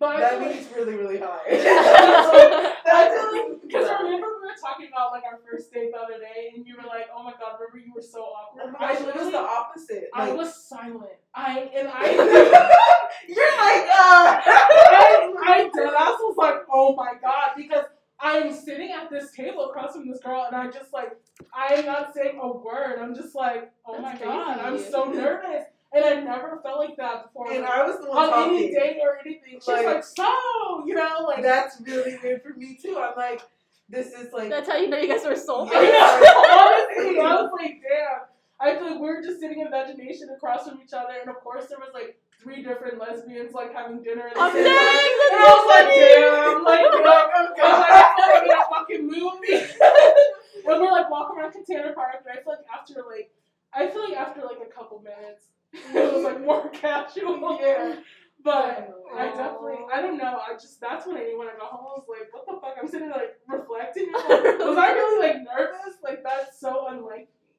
[0.01, 1.45] But That feel like- means really, really high.
[1.51, 5.99] I That's like, like, because remember we were talking about like our first date the
[5.99, 8.93] other day, and you were like, "Oh my god, remember you were so awkward." My
[8.95, 10.09] gosh, it was the opposite.
[10.15, 11.21] I Like, was silent.
[11.35, 12.11] I and I,
[13.27, 17.85] you're like, uh, I, I dead was like, "Oh my god," because
[18.19, 21.11] I'm sitting at this table across from this girl, and I just like,
[21.55, 22.97] I'm not saying a word.
[22.99, 24.25] I'm just like, oh That's my crazy.
[24.25, 25.65] god, I'm so nervous.
[25.93, 27.51] And I never felt like that before.
[27.51, 29.55] And like, I was the one on any date or anything.
[29.55, 32.97] She's Like- like, so, you know, like That's really weird for me too.
[32.97, 33.41] I'm like,
[33.89, 34.49] this is like.
[34.49, 35.71] That's how you know you guys were soulmates.
[35.73, 38.21] Honestly, I was like, damn.
[38.59, 41.37] I feel like we were just sitting in imagination across from each other, and of
[41.43, 44.27] course there was like three different lesbians like having dinner.
[44.27, 47.45] At the Oh, same dang, And I was so like, damn, like, you know, I'm
[47.51, 49.65] like, I feel like in a fucking movie.
[50.71, 53.31] and we're like walking around Container Park, and I feel like after like,
[53.73, 55.45] I feel like after like a couple minutes,
[55.93, 57.59] it was like more casual.
[57.61, 57.95] Yeah.
[58.43, 60.39] But I definitely, I don't know.
[60.39, 61.85] I just that's when I knew when I got home.
[61.85, 62.75] I was like, what the fuck?
[62.81, 64.11] I'm sitting there, like reflecting.
[64.11, 64.27] like,
[64.59, 65.97] was I really like nervous?
[66.03, 67.53] Like that's so unlike me.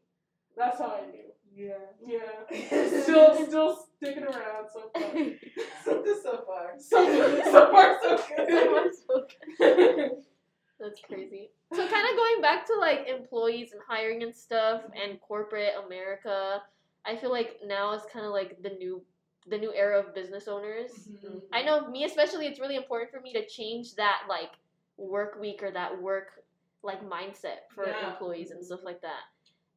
[0.56, 1.30] That's how I knew.
[1.54, 1.74] Yeah.
[2.04, 3.02] Yeah.
[3.02, 4.66] Still, still sticking around.
[4.72, 5.02] So far.
[5.84, 6.72] so this so far.
[6.78, 9.26] So, so far, so
[9.58, 10.10] good.
[10.80, 11.50] That's crazy.
[11.72, 15.10] So kind of going back to like employees and hiring and stuff mm-hmm.
[15.10, 16.60] and corporate America,
[17.06, 19.02] I feel like now is kind of like the new
[19.48, 21.08] the new era of business owners.
[21.24, 21.40] Mhm.
[21.52, 24.52] I know me especially it's really important for me to change that like
[24.96, 26.44] work week or that work
[26.82, 28.12] like mindset for Yeah.
[28.12, 29.22] employees and stuff like that.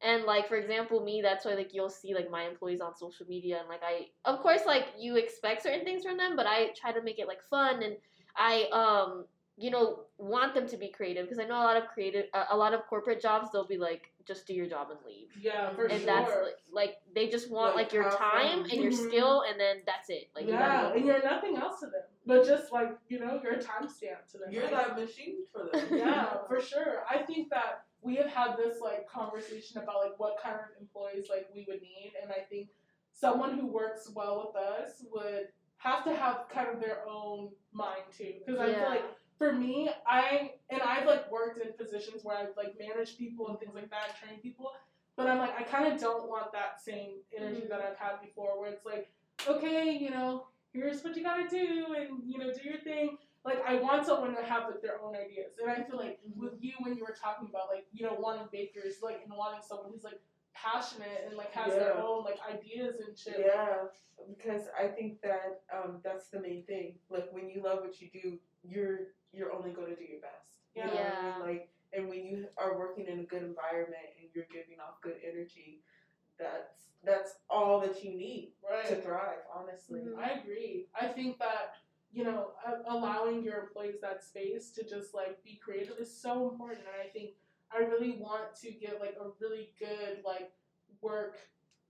[0.02, 3.26] And like for example, me that's why like you'll see like my employees on social
[3.26, 6.70] media and like I of course like you expect certain things from them, but I
[6.80, 7.96] try to make it like fun and
[8.36, 9.26] I um
[9.56, 12.44] you know want them to be creative because I know a lot of creative a,
[12.50, 15.28] a lot of corporate jobs they'll be like just do your job and leave.
[15.40, 16.06] Yeah, for and sure.
[16.06, 18.70] that's like, like they just want Like, like, your time fun.
[18.70, 19.08] and your Mhm.
[19.08, 20.30] skill and then that's it.
[20.34, 20.94] Like you yeah, gotta go.
[20.96, 24.38] and you're nothing else to them, but just like you know, you're a timestamp to
[24.38, 24.50] them.
[24.50, 24.72] You're right?
[24.72, 25.86] that machine for them.
[25.98, 27.04] yeah, for sure.
[27.08, 31.26] I think that we have had this like conversation about like what kind of employees
[31.30, 32.68] like we would need, and I think
[33.12, 35.48] someone who works well with us would
[35.78, 39.04] have to have kind of their own mind too, because I feel like
[39.38, 43.58] for me, I and I've like worked in positions where I've like managed people and
[43.58, 44.72] things like that, trained people,
[45.16, 47.68] but I'm like I kind of don't want that same energy Mhm.
[47.68, 49.10] that I've had before, where it's like,
[49.46, 53.64] okay, you know, here's what you gotta do, and you know, do your thing like
[53.64, 56.36] I want someone to have like their own ideas, and I feel like Mhm.
[56.36, 59.62] with you when you were talking about like you know wanting bakers, like and wanting
[59.62, 60.20] someone who's like
[60.56, 63.36] passionate and like has their own like ideas and shit.
[63.46, 63.84] Yeah,
[64.28, 66.94] because I think that um, that's the main thing.
[67.10, 68.98] Like when you love what you do, you're
[69.32, 70.60] you're only going to do your best.
[70.74, 71.38] You know what I Yeah.
[71.38, 71.48] mean?
[71.48, 75.16] Like, and when you are working in a good environment and you're giving off good
[75.24, 75.82] energy,
[76.38, 78.54] that's that's all that you need
[78.88, 79.42] to thrive.
[79.54, 80.00] Honestly.
[80.00, 80.18] Mhm.
[80.18, 80.88] I agree.
[81.00, 81.74] I think that
[82.12, 82.52] you know
[82.88, 87.08] allowing your employees that space to just like be creative is so important, and I
[87.10, 87.34] think
[87.74, 90.52] I really want to get like a really good like
[91.00, 91.38] work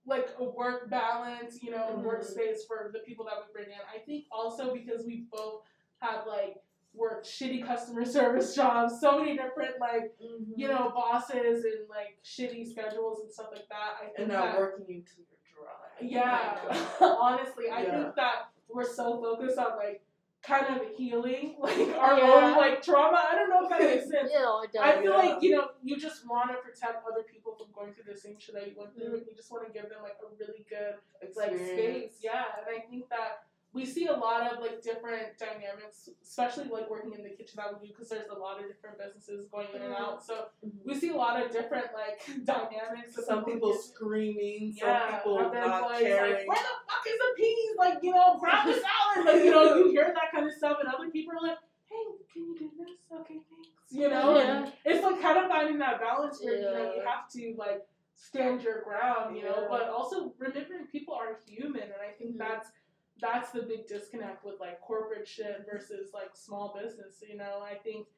[0.08, 2.04] like a work balance, you know, Mhm.
[2.04, 3.80] workspace for the people that we bring in.
[3.92, 5.62] I think also because we both
[5.98, 6.62] have like
[6.94, 10.52] worked shitty customer service jobs, so many different like Mhm.
[10.56, 13.96] you know bosses and like shitty schedules and stuff like that.
[14.00, 15.72] I think and now that working you to your dry.
[16.00, 16.58] yeah,
[17.00, 18.02] My honestly, I Yeah.
[18.04, 20.02] think that we're so focused on like
[20.42, 22.32] kind of healing like our Yeah.
[22.52, 23.24] own like trauma.
[23.28, 24.30] I don't know if that makes sense.
[24.32, 24.82] You know, it does.
[24.82, 25.16] I feel Yeah.
[25.16, 28.38] like you know you just want to protect other people from going through the same
[28.38, 30.64] shit that you went through, and you just want to give them like a really
[30.68, 30.96] good
[31.36, 32.18] like Experience.
[32.18, 32.24] space.
[32.24, 36.88] Yeah, and I think that we see a lot of like different dynamics, especially like
[36.88, 39.68] working in the kitchen that we do because there's a lot of different businesses going
[39.74, 40.00] in and Mhm.
[40.00, 40.24] out.
[40.24, 40.80] So Mhm.
[40.86, 42.18] we see a lot of different like
[42.50, 43.14] dynamics.
[43.24, 46.32] Some people in screaming, some people not employees caring.
[46.34, 47.76] like, where the fuck is the peas?
[47.76, 49.26] Like, you know, grab the salad.
[49.26, 51.58] Like, you know, you hear that kind of stuff, and other people are like,
[51.90, 52.96] hey, can you do this?
[53.12, 53.75] Okay, thanks.
[53.90, 57.28] You know, and it's like kind of finding that balance where you know you have
[57.32, 57.82] to like
[58.14, 62.38] stand your ground, you know, but also remembering people are human, and I think Mhm.
[62.38, 62.72] that's
[63.18, 67.22] that's the big disconnect with like corporate shit versus like small business.
[67.26, 68.08] You know, I think.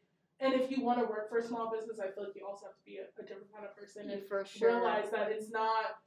[0.40, 2.66] And if you want to work for a small business, I feel like you also
[2.66, 4.08] have to be a, a different kind of person.
[4.08, 4.68] And sure.
[4.68, 5.98] realize that it's not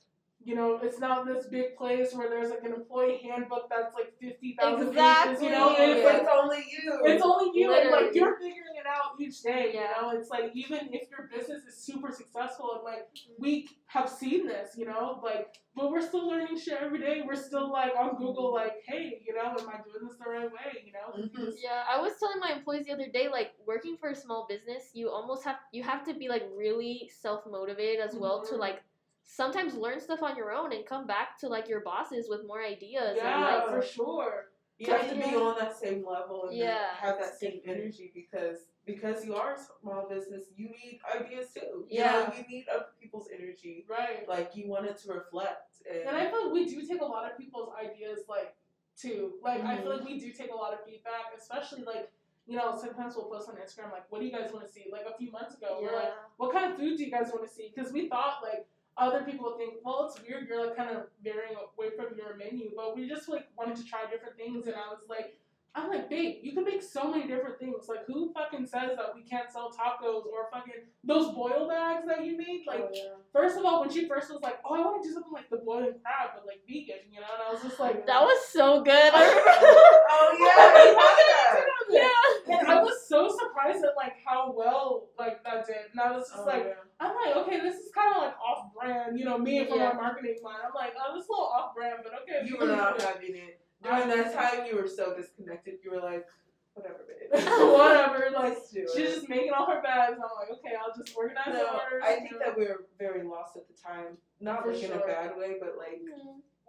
[0.43, 4.13] you know it's not this big place where there's like an employee handbook that's like
[4.19, 5.83] 50,000 pages you know Exactly.
[5.83, 6.99] and it's like it's only you.
[7.05, 9.81] it's only you and like you're figuring it out each day Yeah.
[9.81, 13.07] you know it's like even if your business is super successful and like
[13.37, 17.35] we have seen this you know like but we're still learning shit every day we're
[17.35, 20.83] still like on google like hey you know am i doing this the right way
[20.85, 21.53] you know Mhm.
[21.61, 24.91] Yeah, I was telling my employees the other day, like working for a small business,
[24.93, 28.59] you almost have you have to be like really self motivated as well to Mhm.
[28.59, 28.81] like
[29.25, 32.61] sometimes learn stuff on your own and come back to like your bosses with more
[32.63, 33.17] ideas.
[33.17, 36.95] yeah and, like, for sure You have to be on that same level and Yeah,
[36.99, 41.85] have that same energy because because you are a small business, you need ideas too.
[41.87, 42.11] You Yeah.
[42.27, 43.85] know, you need other people's energy.
[43.87, 45.69] right Like you want it to reflect.
[45.89, 48.55] And, And I feel like we do take a lot of people's ideas, like,
[48.97, 49.33] too.
[49.43, 52.11] Like, I feel like we do take a lot of feedback, especially, like,
[52.47, 54.85] you know, sometimes we'll post on Instagram like, what do you guys want to see?
[54.91, 57.47] Like a few months ago, we're like, what kind of food do you guys want
[57.47, 57.71] to see?
[57.73, 58.65] Because we thought like
[58.97, 62.35] other people would think, well, it's weird you're like kind of veering away from your
[62.37, 65.37] menu, but we just like wanted to try different things, and I was like.
[65.73, 67.87] I'm like, babe, you can make so many different things.
[67.87, 70.73] Like, who fucking says that we can't sell tacos or fucking
[71.05, 72.67] those boiled eggs that you make?
[72.67, 73.03] Like, Oh, yeah.
[73.31, 75.49] first of all, when she first was like, oh, I want to do something like
[75.49, 78.45] the boiling crab, but like vegan, you know, and I was just like, That was
[78.47, 79.11] so good.
[79.15, 79.23] I
[80.11, 82.39] oh yeah, you had that.
[82.47, 82.51] remember.
[82.51, 82.59] yeah.
[82.59, 86.27] And I was so surprised at like how well like that did, and I was
[86.29, 86.73] just Oh, like, yeah.
[86.99, 89.93] I'm like, okay, this is kind of like off brand, you know, me from Yeah.
[89.93, 90.59] my marketing mind.
[90.65, 92.47] I'm like, oh, this is a little off brand, but okay.
[92.47, 93.59] you were not having it.
[93.83, 95.75] During that time, you were so disconnected.
[95.83, 96.27] You were like,
[96.75, 97.31] whatever, babe.
[97.73, 100.13] Whatever, like Let's do she's just making all her bags.
[100.15, 102.03] I'm like, okay, I'll just organize No, orders.
[102.05, 102.39] I think know.
[102.45, 104.17] that we were very lost at the time.
[104.39, 106.01] Not For like in a bad way, but like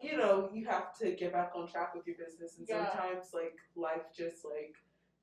[0.03, 2.89] you know, you have to get back on track with your business, and Yeah.
[2.91, 4.75] sometimes like life just like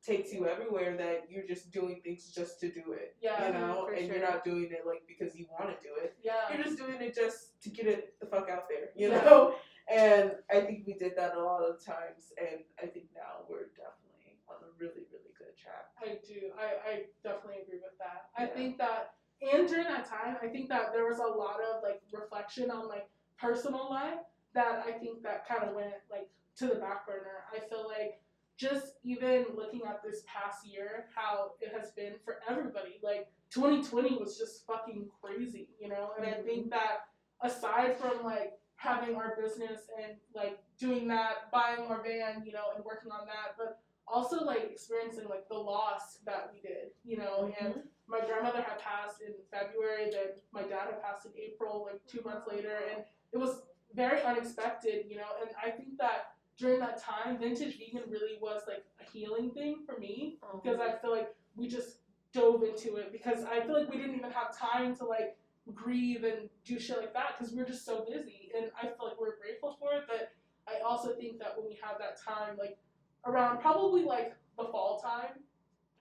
[0.05, 3.15] takes you everywhere that you're just doing things just to do it.
[3.21, 6.15] Yeah, you know, and you're not doing it like because you want to do it.
[6.23, 8.89] yeah, You're just doing it just to get it the fuck out there.
[8.95, 9.23] You Yeah.
[9.23, 9.55] know,
[9.91, 13.67] and I think we did that a lot of times, and I think now we're
[13.75, 15.91] definitely on a really really good track.
[16.01, 16.51] I do.
[16.57, 16.93] I, I
[17.23, 18.29] definitely agree with that.
[18.37, 18.45] Yeah.
[18.45, 21.83] I think that, and during that time, I think that there was a lot of
[21.83, 23.07] like reflection on like
[23.37, 24.19] personal life
[24.53, 27.43] that I think that kind of went like to the back burner.
[27.53, 28.21] I feel like
[28.57, 32.99] just even looking at this past year, how it has been for everybody.
[33.03, 36.11] Like 2020 was just fucking crazy, you know.
[36.17, 36.69] And I think mm-hmm.
[36.69, 37.07] that
[37.41, 42.71] aside from like having our business and like doing that, buying our van, you know,
[42.75, 47.17] and working on that, but also like experiencing like the loss that we did, you
[47.17, 47.79] know, and mm-hmm.
[48.07, 52.21] my grandmother had passed in February, then my dad had passed in April, like two
[52.23, 53.03] months later, and
[53.33, 53.63] it was
[53.93, 58.61] very unexpected, you know, and I think that during that time, vintage vegan really was
[58.67, 60.37] like a healing thing for me.
[60.43, 60.59] Uh-huh.
[60.61, 61.99] Because I feel like we just
[62.33, 63.11] dove into it.
[63.11, 65.37] Because I feel like we didn't even have time to like
[65.73, 67.37] grieve and do shit like that.
[67.37, 70.33] Because we are just so busy, and I feel like we're grateful for it, but
[70.67, 72.77] I also think that when we have that time, like
[73.25, 75.41] around probably like the fall time,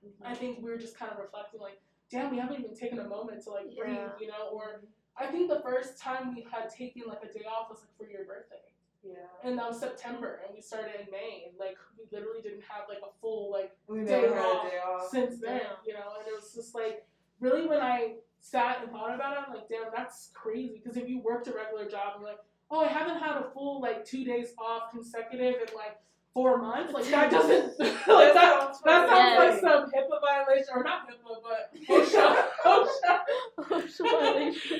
[0.04, 0.26] mm-hmm.
[0.26, 1.80] I think we were just kind of reflecting like,
[2.10, 4.82] damn, we haven't even taken a moment to like breathe, you know, or
[5.16, 8.10] I think the first time we had taken like a day off was like for
[8.10, 8.67] your birthday.
[9.08, 12.62] Yeah, And that was September and we started in May and like we literally didn't
[12.68, 14.66] have like a full like we Day off.
[14.66, 15.08] a day off.
[15.10, 15.76] since then, Damn.
[15.86, 17.06] you know, and it was just like
[17.40, 20.80] really when I sat and thought about it, I'm like, damn, that's crazy.
[20.82, 22.40] Because if you worked a regular job and you're like,
[22.70, 25.98] oh, I haven't had a full like two days off consecutive in like
[26.34, 27.98] four months, like that doesn't like
[28.34, 28.76] that.
[28.76, 32.47] sounds That sounds like some HIPAA violation, or not HIPAA, but OSHA.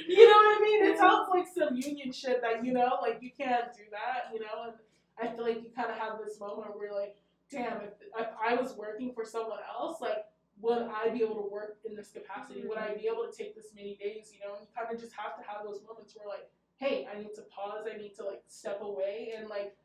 [0.09, 0.85] You know what I mean?
[0.87, 4.41] It sounds like some union shit that you know, like you can't do that, you
[4.41, 4.73] know.
[4.73, 4.75] And
[5.21, 7.17] I feel like you kind of have this moment where you're like,
[7.51, 10.25] damn, if, if I was working for someone else, like,
[10.61, 12.63] would I be able to work in this capacity?
[12.67, 14.33] Would I be able to take this many days?
[14.35, 17.07] You know, and you kind of just have to have those moments where like, hey,
[17.13, 17.87] I need to pause.
[17.93, 19.77] I need to like step away and like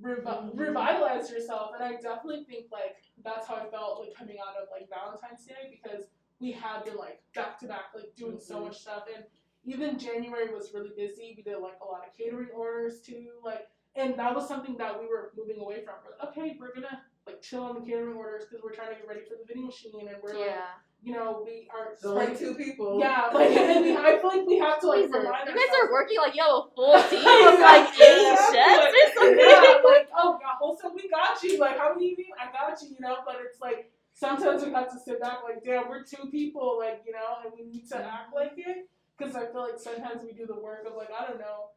[0.00, 0.58] revi- Mhm.
[0.58, 1.72] revitalize yourself.
[1.74, 5.44] And I definitely think like that's how I felt like coming out of like Valentine's
[5.44, 6.06] Day because
[6.40, 8.64] we had been like back to back like doing so Mhm.
[8.64, 9.24] much stuff and
[9.64, 11.34] even January was really busy.
[11.36, 15.00] We did like a lot of catering orders too, like, and that was something that
[15.00, 15.94] we were moving away from.
[16.04, 18.94] We're like, okay, we're gonna like chill on the catering orders because we're trying to
[18.94, 20.54] get ready for the vending machine, and we're like,
[21.02, 23.00] you know, we are There's only two people.
[23.00, 25.16] Yeah, like, and we, I feel like we have to like Jesus.
[25.16, 28.22] remind You guys ourselves- are working like you have a full team of like eight
[28.22, 29.38] Yeah, chefs or something.
[29.40, 31.58] Yeah, like, oh, yeah, also we got you.
[31.58, 32.26] Like, how many of you?
[32.38, 33.16] I got you, you know.
[33.26, 37.02] But it's like sometimes we have to sit back, like, damn, we're two people, like,
[37.06, 38.08] you know, and we need to mm-hmm.
[38.08, 38.88] act like it.
[39.16, 41.70] Because I feel like sometimes we do the work of like, I don't know,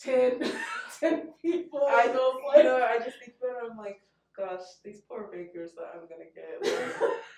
[0.00, 0.40] 10,
[1.00, 1.82] 10 people.
[1.88, 4.02] I don't, those, you know, I just think it, I'm like,
[4.36, 6.62] gosh, these poor bakers that I'm gonna get,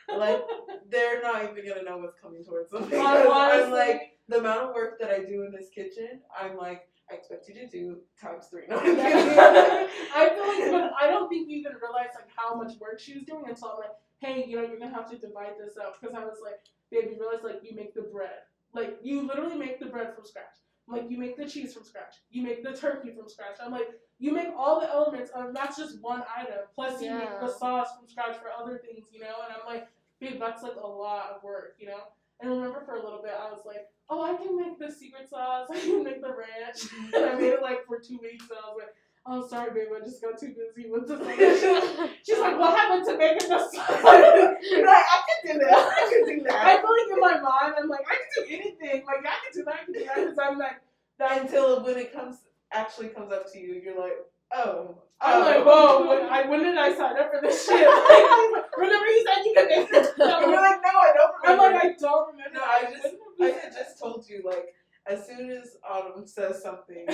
[0.08, 0.42] like, like,
[0.90, 2.84] they're not even gonna know what's coming towards them.
[2.90, 6.88] Because I'm like, the amount of work that I do in this kitchen, I'm like,
[7.10, 8.62] I expect you to do times three.
[8.68, 8.78] No.
[8.78, 13.14] I feel like, but I don't think you even realize like how much work she
[13.14, 13.90] was doing until I'm like,
[14.22, 17.10] hey, you know, you're gonna have to divide this up because I was like, babe,
[17.10, 20.46] you realize like you make the bread, like you literally make the bread from scratch.
[20.88, 23.56] I'm like you make the cheese from scratch, you make the turkey from scratch.
[23.62, 23.88] I'm like,
[24.18, 26.58] you make all the elements, and that's just one item.
[26.74, 29.34] Plus, you make the sauce from scratch for other things, you know.
[29.44, 29.88] And I'm like,
[30.20, 32.00] babe, that's like a lot of work, you know.
[32.40, 34.90] And I remember for a little bit, I was like, oh, I can make the
[34.90, 38.44] secret sauce, I can make the ranch, and I made it like for two weeks,
[38.48, 38.94] and I was like
[39.26, 41.20] oh, sorry, babe, I just got too busy with this.
[42.26, 43.74] She's like, what happened to making this?
[43.74, 45.92] like, I can do that.
[45.96, 46.66] I can do that.
[46.66, 49.04] I feel like in my mind, I'm like, I can do anything.
[49.06, 49.74] Like, I can do that.
[49.74, 50.14] I can do that.
[50.16, 50.80] Because I'm like,
[51.18, 52.38] that until when it comes,
[52.72, 54.16] actually comes up to you, you're like,
[54.52, 54.96] oh.
[54.96, 55.02] oh.
[55.20, 57.88] I'm like, whoa, when, I, when did I sign up for this shit?
[58.52, 60.42] Like, remember you said you could make this stuff?
[60.42, 61.64] And you're like, no, I don't remember.
[61.64, 62.58] I'm like, I don't remember.
[62.58, 64.74] No, I just, I had just told you, like,
[65.06, 67.06] as soon as Autumn says something,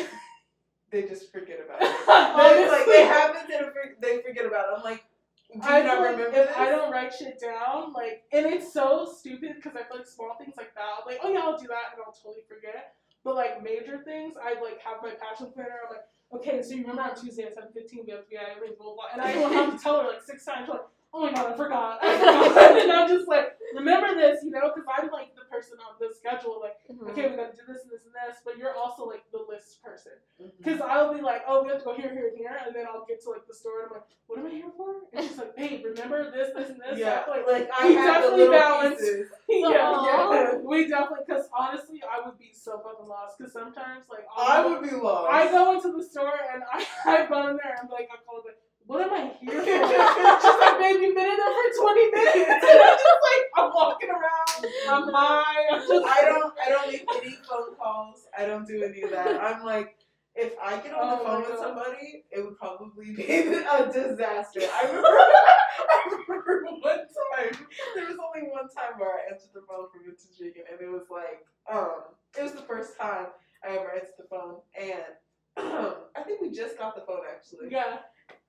[0.90, 1.88] they just forget about it.
[2.08, 3.42] They, like they happen
[3.72, 4.74] for- they forget about it.
[4.78, 5.04] I'm like,
[5.52, 6.56] do you I not like remember if this?
[6.56, 10.36] I don't write shit down, like, and it's so stupid because I feel like small
[10.38, 12.94] things like that, I'm like, oh yeah, I'll do that, and I'll totally forget.
[13.24, 15.80] But like major things, I like have my passion planner.
[15.88, 16.06] I'm like,
[16.40, 18.94] okay, so you remember on Tuesday at seven fifteen we have to be at blah
[18.94, 20.80] blah, and I will have to tell her like six times, like,
[21.14, 24.70] oh my god, I forgot, I forgot, and I'm just like, remember this, you know,
[24.74, 27.10] because I'm like the person on the schedule, like, Mm-hmm.
[27.10, 29.82] okay, we gotta do this and this and this, but you're also like the list
[29.84, 30.12] person.
[30.56, 32.86] Because I'll be like, oh, we have to go here, here, and here, and then
[32.88, 35.04] I'll get to like the store and I'm like, what am I here for?
[35.12, 36.98] And she's like, babe, remember this, this, and this.
[36.98, 38.96] yeah, feel like, I we definitely little balance.
[39.00, 39.28] pieces.
[39.48, 41.24] yeah, yeah, we definitely.
[41.28, 43.36] Because honestly, I would be so fucking lost.
[43.36, 45.28] Because sometimes, like, I would be lost.
[45.30, 48.16] I go into the store and I I've gone in there and I'm like I
[48.24, 48.58] call it like,
[48.88, 49.66] what am I here for?
[50.40, 53.70] she's like, babe, you've been in there for 20 minutes, and I'm just like, I'm
[53.74, 55.92] walking around, I'm high, I'm just.
[55.92, 58.24] I don't I don't make any phone calls.
[58.36, 59.40] I don't do any of that.
[59.42, 59.96] I'm like,
[60.34, 64.60] if I get on the Oh phone with somebody, it would probably be a disaster.
[64.64, 69.62] I remember I remember one time there was only one time where I answered the
[69.68, 73.26] phone for Vintage Vegan and it was like um it was the first time
[73.64, 75.12] I ever answered the phone and
[76.16, 77.68] I think we just got the phone actually.
[77.70, 77.98] Yeah.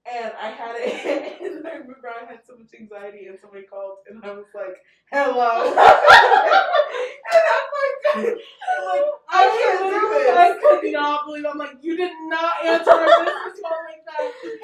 [0.07, 3.97] And I had it, and I remember I had so much anxiety, and somebody called,
[4.09, 4.77] and I was like,
[5.11, 11.45] "Hello," and I'm like, I'm like, I can't do literally- I could not believe.
[11.45, 13.88] I'm like, you did not answer a business that,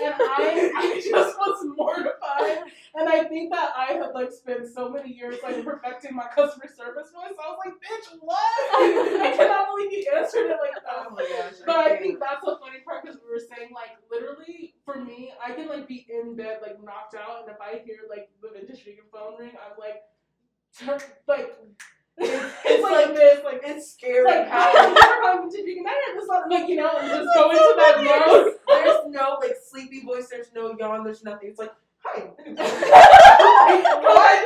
[0.02, 2.72] and I, I just was mortified.
[2.95, 6.68] And I think that I had like spent so many years like perfecting my customer
[6.68, 7.36] service voice.
[7.36, 8.38] I was like, bitch, what?
[8.40, 11.07] I cannot believe you answered it like that.
[11.07, 11.60] Oh my gosh!
[11.65, 12.02] But I can't.
[12.02, 15.68] think that's the funny part because we were saying like literally for me, I can
[15.68, 19.06] like be in bed like knocked out, and if I hear like the vintage vegan
[19.11, 20.03] phone ring, I'm like,
[21.27, 21.56] like
[22.18, 25.86] it's, it's like, this, like it's scary like how how you're calling vintage vegan.
[25.86, 26.15] I heard
[26.49, 28.53] like you know, and just go into that mode.
[28.84, 31.49] There's no like sleepy voice, there's no yawn, there's nothing.
[31.49, 31.73] It's like,
[32.03, 32.30] hi.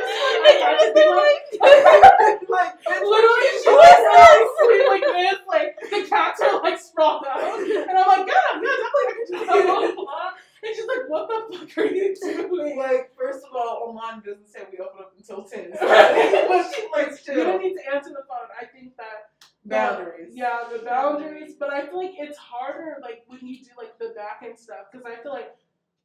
[0.50, 1.06] Be
[1.60, 7.58] like, literally, she was like sleep like this, like the cats are like sprawled out,
[7.60, 10.30] and I'm like, God, yeah, definitely I can just blah blah.
[10.64, 12.76] And she's like, What the fuck are you doing?
[12.78, 15.70] like, first of all, Oman doesn't say we open up until 10.
[15.80, 18.48] but she likes You don't need to answer the phone.
[18.60, 19.30] I think that
[19.64, 20.32] Boundaries.
[20.34, 21.54] Yeah, the boundaries.
[21.58, 24.86] But I feel like it's harder like when you do like the back end stuff
[24.90, 25.54] because I feel like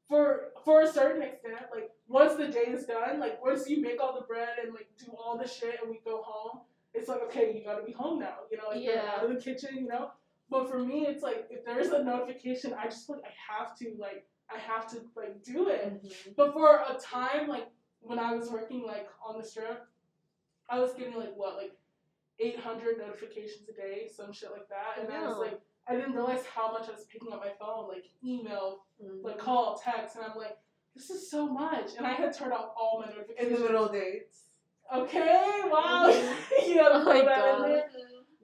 [0.09, 4.01] for for a certain extent, like once the day is done, like once you make
[4.01, 6.61] all the bread and like do all the shit and we go home,
[6.93, 8.39] it's like okay, you gotta be home now.
[8.51, 9.11] You know, like you're Yeah.
[9.17, 9.69] out of the kitchen.
[9.77, 10.11] You know.
[10.49, 13.95] But for me, it's like if there's a notification, I just like I have to
[13.97, 16.03] like I have to like do it.
[16.03, 16.35] Mhm.
[16.35, 17.67] But for a time, like
[18.01, 19.85] when I was working like on the strip,
[20.69, 21.73] I was getting like what like
[22.39, 26.45] 800 notifications a day, some shit like that, and I was like, I didn't realize
[26.45, 29.25] how much I was picking up my phone, like email, Mm-hmm.
[29.25, 30.57] like call, text, and I'm like,
[30.95, 33.47] this is so much, and I had turned off all my notifications.
[33.47, 34.43] In the middle dates.
[34.93, 36.07] Okay, wow,
[36.65, 37.83] you Oh know, my that in God.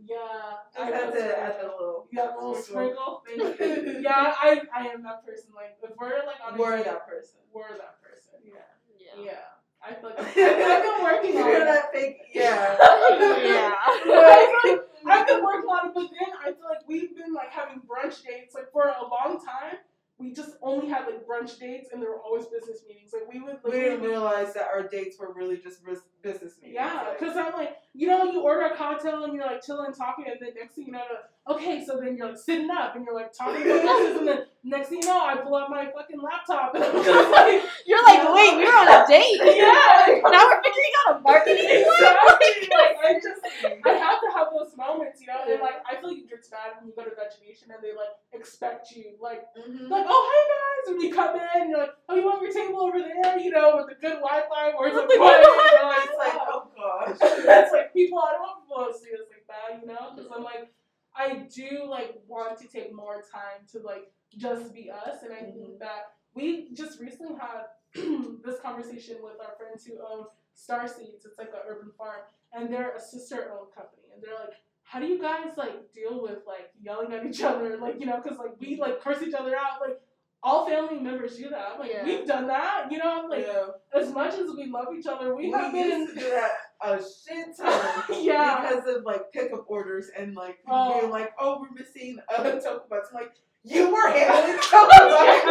[0.03, 2.07] Yeah, I Just at was the, at the little.
[2.11, 3.21] yeah, little sprinkle.
[3.25, 3.53] sprinkle.
[3.57, 3.99] Thank you.
[4.01, 5.51] yeah, I, I am that person.
[5.55, 7.39] Like, if we're like on a Were date, that person.
[7.53, 8.39] we're that person.
[8.43, 8.63] Yeah.
[8.97, 9.23] Yeah.
[9.23, 9.83] Yeah.
[9.83, 11.65] I feel like I've been working on You're it.
[11.65, 12.17] that fake.
[12.33, 12.77] Yeah.
[12.79, 13.75] yeah.
[13.81, 17.33] I feel like I've been working on it, but then I feel like we've been
[17.33, 19.77] like having brunch dates like for a long time.
[20.21, 23.11] We just only had like brunch dates, and there were always business meetings.
[23.13, 23.57] Like we would.
[23.63, 25.83] We didn't realize that our dates were really just
[26.21, 26.75] business meetings.
[26.75, 29.91] Yeah, Like, because I'm like, you know, you order a cocktail and you're like chilling,
[29.93, 32.95] talking, and then next thing you know, like, okay, so then you're like sitting up
[32.95, 35.69] and you're like talking about this, and then next thing you know, I pull out
[35.71, 39.41] my fucking laptop and I'm just like, You're like, wait, we were on a date.
[39.43, 42.15] yeah, Now we're figuring out a marketing plan.
[42.39, 42.69] exactly.
[42.81, 43.41] Like I just,
[43.83, 46.47] I have to have those moments, you know, and like I feel like it gets
[46.47, 49.89] bad when you go to Dutch Nation and they like expect you, like, mhm.
[49.89, 52.81] like, oh hey guys, when you come in, you're like, oh you want your table
[52.81, 55.51] over there, you know, with the good Wi-Fi, or it's like, With the quiet, good
[55.51, 56.47] you know, It's like, oh.
[56.55, 57.45] oh gosh.
[57.45, 58.19] That's like people.
[58.19, 60.15] I don't want people to see us like that, you know.
[60.15, 60.71] Because I'm like,
[61.15, 65.51] I do like want to take more time to like just be us, and I
[65.51, 71.25] think that we just recently had this conversation with our friends who own Star Seeds.
[71.25, 72.21] It's like an urban farm,
[72.53, 74.53] and they're a sister-owned company, and they're like.
[74.83, 78.19] How do you guys like deal with like yelling at each other, like you know,
[78.21, 79.97] because like we like curse each other out, like
[80.43, 81.69] all family members do that.
[81.73, 82.03] I'm like, Yeah.
[82.03, 83.23] we've done that, you know.
[83.23, 83.67] I'm like, yeah.
[83.97, 86.51] as much as we love each other, we, We, have been to do that
[86.83, 88.03] a shit ton.
[88.21, 88.67] yeah.
[88.69, 90.99] Because of like pickup orders and like Oh.
[90.99, 93.07] being like, oh, we're missing a tofu box.
[93.11, 93.31] I'm like,
[93.63, 95.45] you were handling tofu box.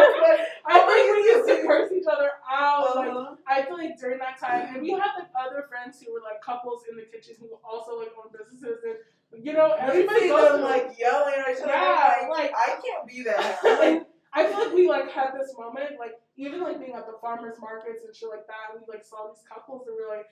[0.67, 2.97] I think we to curse each other out.
[2.97, 3.35] Uh-huh.
[3.47, 6.21] I I feel like during that time, and we had like other friends who were
[6.21, 10.27] like couples in the kitchen who also like own businesses, and you know everybody see
[10.29, 11.67] goes them like yelling at each other.
[11.71, 13.59] Yeah, like, like- I can't be that.
[13.63, 17.17] like, I feel like we like had this moment, like even like being at the
[17.21, 18.73] farmers markets and shit like that.
[18.73, 20.27] We like saw these couples and we are like,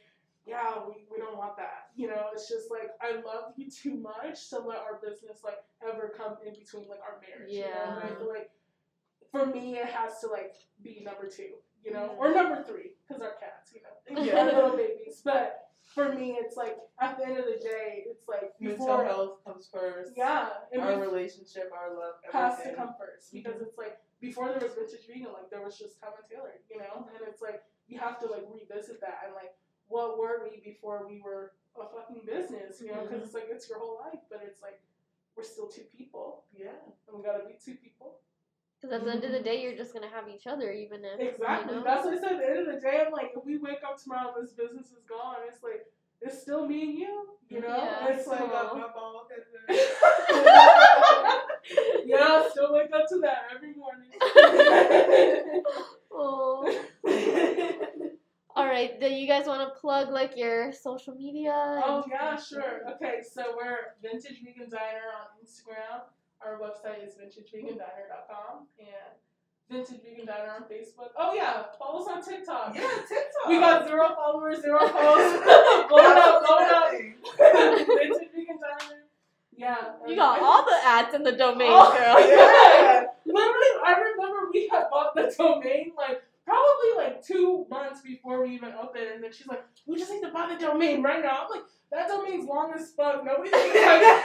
[0.48, 1.91] yeah, we, we don't want that.
[1.95, 5.60] You know, it's just like I love you too much to let our business like
[5.86, 7.52] ever come in between like our marriage.
[7.53, 7.84] You know?
[7.86, 8.15] And I Yeah.
[8.18, 8.49] feel like
[9.31, 12.18] for me it has to like be number two, you know, Mhm.
[12.18, 14.43] or number three because our cats, you know, Yeah.
[14.45, 15.22] little babies.
[15.23, 19.43] But for me, it's like at the end of the day, it's like Mental health
[19.43, 20.14] comes first.
[20.15, 24.73] yeah, Our relationship, our love, has to come 1st because it's like before there was
[24.76, 27.97] vintage vegan, like there was just Tom and Taylor, you know, and it's like you
[27.99, 29.56] have to like revisit that and like
[29.88, 33.68] what were we before we were a fucking business, you know, because it's like it's
[33.69, 34.81] your whole life, but it's like
[35.35, 36.73] we're still two people Yeah.
[37.07, 38.19] and we gotta be two people.
[38.81, 39.45] Because at the end of the mm-hmm.
[39.45, 41.73] day, you're just gonna have each other, even if Exactly.
[41.73, 41.84] You know?
[41.84, 42.31] That's what I said.
[42.34, 44.88] At the end of the day, I'm like, if we wake up tomorrow this business
[44.88, 45.85] is gone, it's like
[46.22, 47.77] it's still me and you, you know.
[47.77, 48.10] Yeah.
[48.10, 48.51] It's Still like.
[48.51, 49.26] my ball
[52.06, 54.11] yeah, still wake up to that every morning.
[56.11, 56.65] Oh.
[58.56, 58.99] All right.
[58.99, 61.81] Do you guys want to plug like your social media?
[61.85, 62.81] Oh yeah, sure.
[62.95, 66.01] Okay, so we're Vintage Vegan Diner on Instagram.
[66.45, 68.88] Our website is vintagevegandiner.com and
[69.70, 71.10] Vintage Vegan Diner on Facebook.
[71.18, 72.74] Oh yeah, follow us on TikTok.
[72.76, 73.48] yeah, TikTok.
[73.49, 75.40] We got zero followers, zero posts.
[75.90, 76.91] blowing up, blowing up.
[77.38, 79.03] Vintage Vegan Diner.
[79.56, 79.91] Yeah.
[80.07, 82.20] You got all the ads in the domain, Oh, girl.
[82.26, 83.06] Yeah.
[83.26, 88.56] Literally, I remember we had bought the domain like probably like two months before we
[88.56, 91.44] even opened, and then she's like, "We just need to buy the domain right now."
[91.44, 93.24] I'm like, "That domain's long as fuck.
[93.26, 94.24] Nobody's gonna type."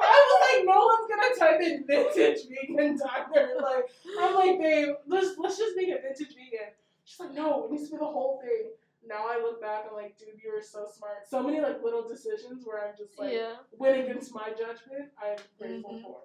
[0.00, 3.84] I was like, "No one's gonna type in vintage vegan diner." Like,
[4.20, 6.72] I'm like, "Babe, let's let's just make it vintage vegan."
[7.04, 8.70] She's like, "No, it needs to be the whole thing."
[9.06, 12.06] Now I look back, I'm like, "Dude, you were so smart." So many like little
[12.08, 13.56] decisions where I'm just like Yeah.
[13.76, 15.10] went against my judgment.
[15.20, 16.02] I'm grateful Mhm.
[16.02, 16.22] for.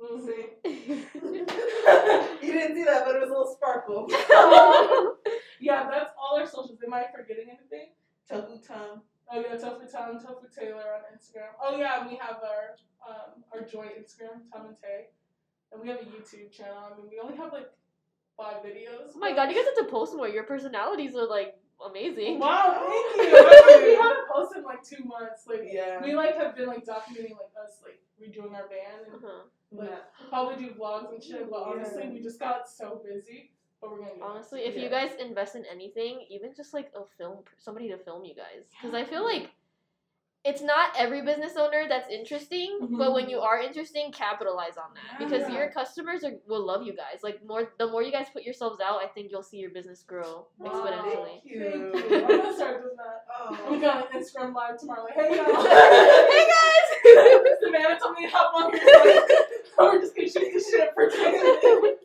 [0.00, 0.62] Mhm.
[2.42, 4.08] you didn't see that, but it was a little sparkle.
[5.60, 6.78] Yeah, that's all our socials.
[6.84, 7.90] Am I forgetting anything?
[8.28, 9.02] Tofu Tom.
[9.34, 11.52] Oh yeah, Tofu Tom, Tofu Taylor on Instagram.
[11.62, 12.76] Oh yeah, we have our
[13.08, 15.06] um, our joint Instagram, Tom and Tay,
[15.72, 16.90] and we have a YouTube channel.
[16.92, 17.70] I mean, we only have like
[18.36, 19.12] five videos.
[19.14, 20.28] Oh my god, you guys have to post more.
[20.28, 21.54] Your personalities are like
[21.84, 22.38] amazing.
[22.38, 23.36] Wow, thank you.
[23.38, 25.44] I mean, we haven't posted in like two months.
[25.48, 26.02] Like Yeah.
[26.02, 29.42] we like have been like documenting like us like redoing our band and Uh-huh.
[29.72, 30.28] like Yeah.
[30.28, 31.50] probably do vlogs and shit.
[31.50, 32.10] But honestly, Yeah.
[32.10, 33.52] we just got so busy.
[33.82, 37.38] But we're gonna Honestly, if you guys invest in anything, even just like a film,
[37.58, 39.50] somebody to film you guys, because I feel like
[40.44, 43.30] it's not every business owner that's interesting, but when mm-hmm.
[43.30, 45.56] you are interesting, capitalize on that because Yeah.
[45.56, 47.22] your customers are, will love you guys.
[47.22, 50.02] Like more, the more you guys put yourselves out, I think you'll see your business
[50.02, 50.70] grow Wow.
[50.70, 51.42] exponentially.
[51.42, 51.90] Thank you.
[51.92, 52.16] Thank you.
[52.16, 53.24] I'm gonna start doing that.
[53.40, 53.80] I'm Oh.
[53.80, 55.04] gonna Instagram live tomorrow.
[55.04, 55.62] Like, hey y'all.
[55.64, 56.88] hey guys!
[57.62, 59.22] Savannah told me to hop on here.
[59.78, 62.04] We're just gonna shoot this shit for 10 minutes.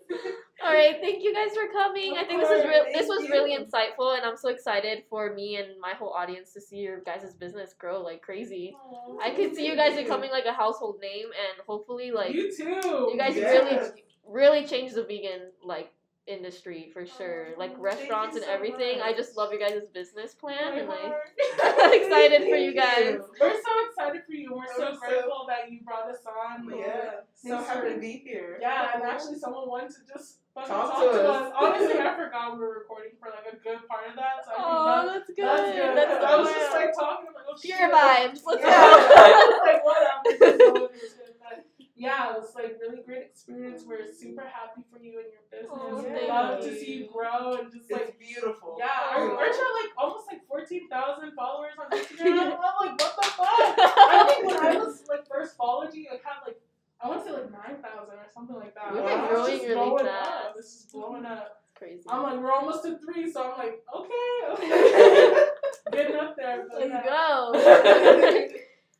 [0.67, 2.15] All right, thank you guys for coming.
[2.17, 2.83] I Of think this is real.
[2.93, 6.61] This was really insightful, and I'm so excited for me and my whole audience to
[6.61, 8.75] see your guys' business grow like crazy.
[9.23, 10.03] I could see you guys you.
[10.03, 13.09] becoming like a household name, and hopefully, like you too.
[13.11, 13.79] you guys really,
[14.27, 15.89] really change the vegan like
[16.27, 17.47] industry for oh, sure.
[17.57, 19.01] Like Oh, restaurants thank and you so everything.
[19.01, 21.29] I just love your guys' business plan, My and like heart.
[21.93, 23.19] excited for you guys.
[23.39, 24.53] We're so excited for you.
[24.53, 26.69] We're so I'm so- grateful that you brought us on.
[26.77, 27.21] Yeah.
[27.35, 28.57] So Thanks happy to be here.
[28.61, 31.41] Yeah, and actually, someone wanted to just Talk talk, to to us.
[31.47, 31.53] us.
[31.55, 34.41] Honestly, I forgot we were recording for like a good part of that.
[34.43, 35.45] So I think Oh, that, that's good.
[35.45, 35.97] that's good.
[35.97, 37.91] That's I was just like talking, I'm like, oh pure shit.
[37.93, 38.41] vibes.
[38.43, 38.73] Let's Yeah.
[38.73, 39.13] go.
[39.21, 40.89] I was like, whatever.
[41.97, 43.83] Yeah, it was like really great experience.
[43.85, 44.15] We're mm.
[44.15, 45.71] super happy for you and your business.
[45.73, 48.77] Oh, we love to see you grow and just like It's beautiful.
[48.77, 49.37] yeah, our, Oh.
[49.37, 52.53] ours are like almost like fourteen thousand followers on Instagram.
[52.53, 53.49] I'm like, what the fuck?
[53.49, 56.61] I think when I was like first followed you, it had like
[57.01, 58.93] I want to say like nine thousand or something like that.
[58.93, 60.29] We've been growing just really blowing fast.
[60.29, 60.55] Up.
[60.57, 61.33] It's just blowing mm-hmm.
[61.33, 61.63] up.
[61.75, 62.03] Crazy.
[62.09, 65.45] I'm like, we're almost to three, so I'm like, okay, okay,
[65.91, 66.65] getting up there.
[66.73, 67.03] Let's yeah.
[67.03, 68.57] go.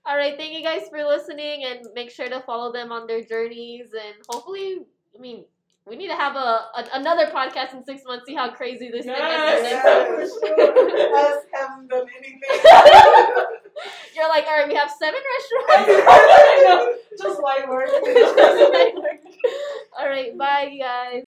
[0.07, 3.23] All right, thank you guys for listening, and make sure to follow them on their
[3.25, 3.88] journeys.
[3.91, 4.79] And hopefully,
[5.13, 5.43] I mean,
[5.85, 6.39] we need to have a,
[6.75, 8.25] a another podcast in six months.
[8.25, 10.31] See how crazy this yes, thing is.
[10.31, 11.17] Yes, sure.
[11.17, 12.41] Us haven't done anything.
[14.15, 16.07] You're like, all right, we have seven restaurants.
[17.19, 17.63] Just light.
[17.65, 19.23] Just light work.
[19.99, 21.26] all right, bye, guys.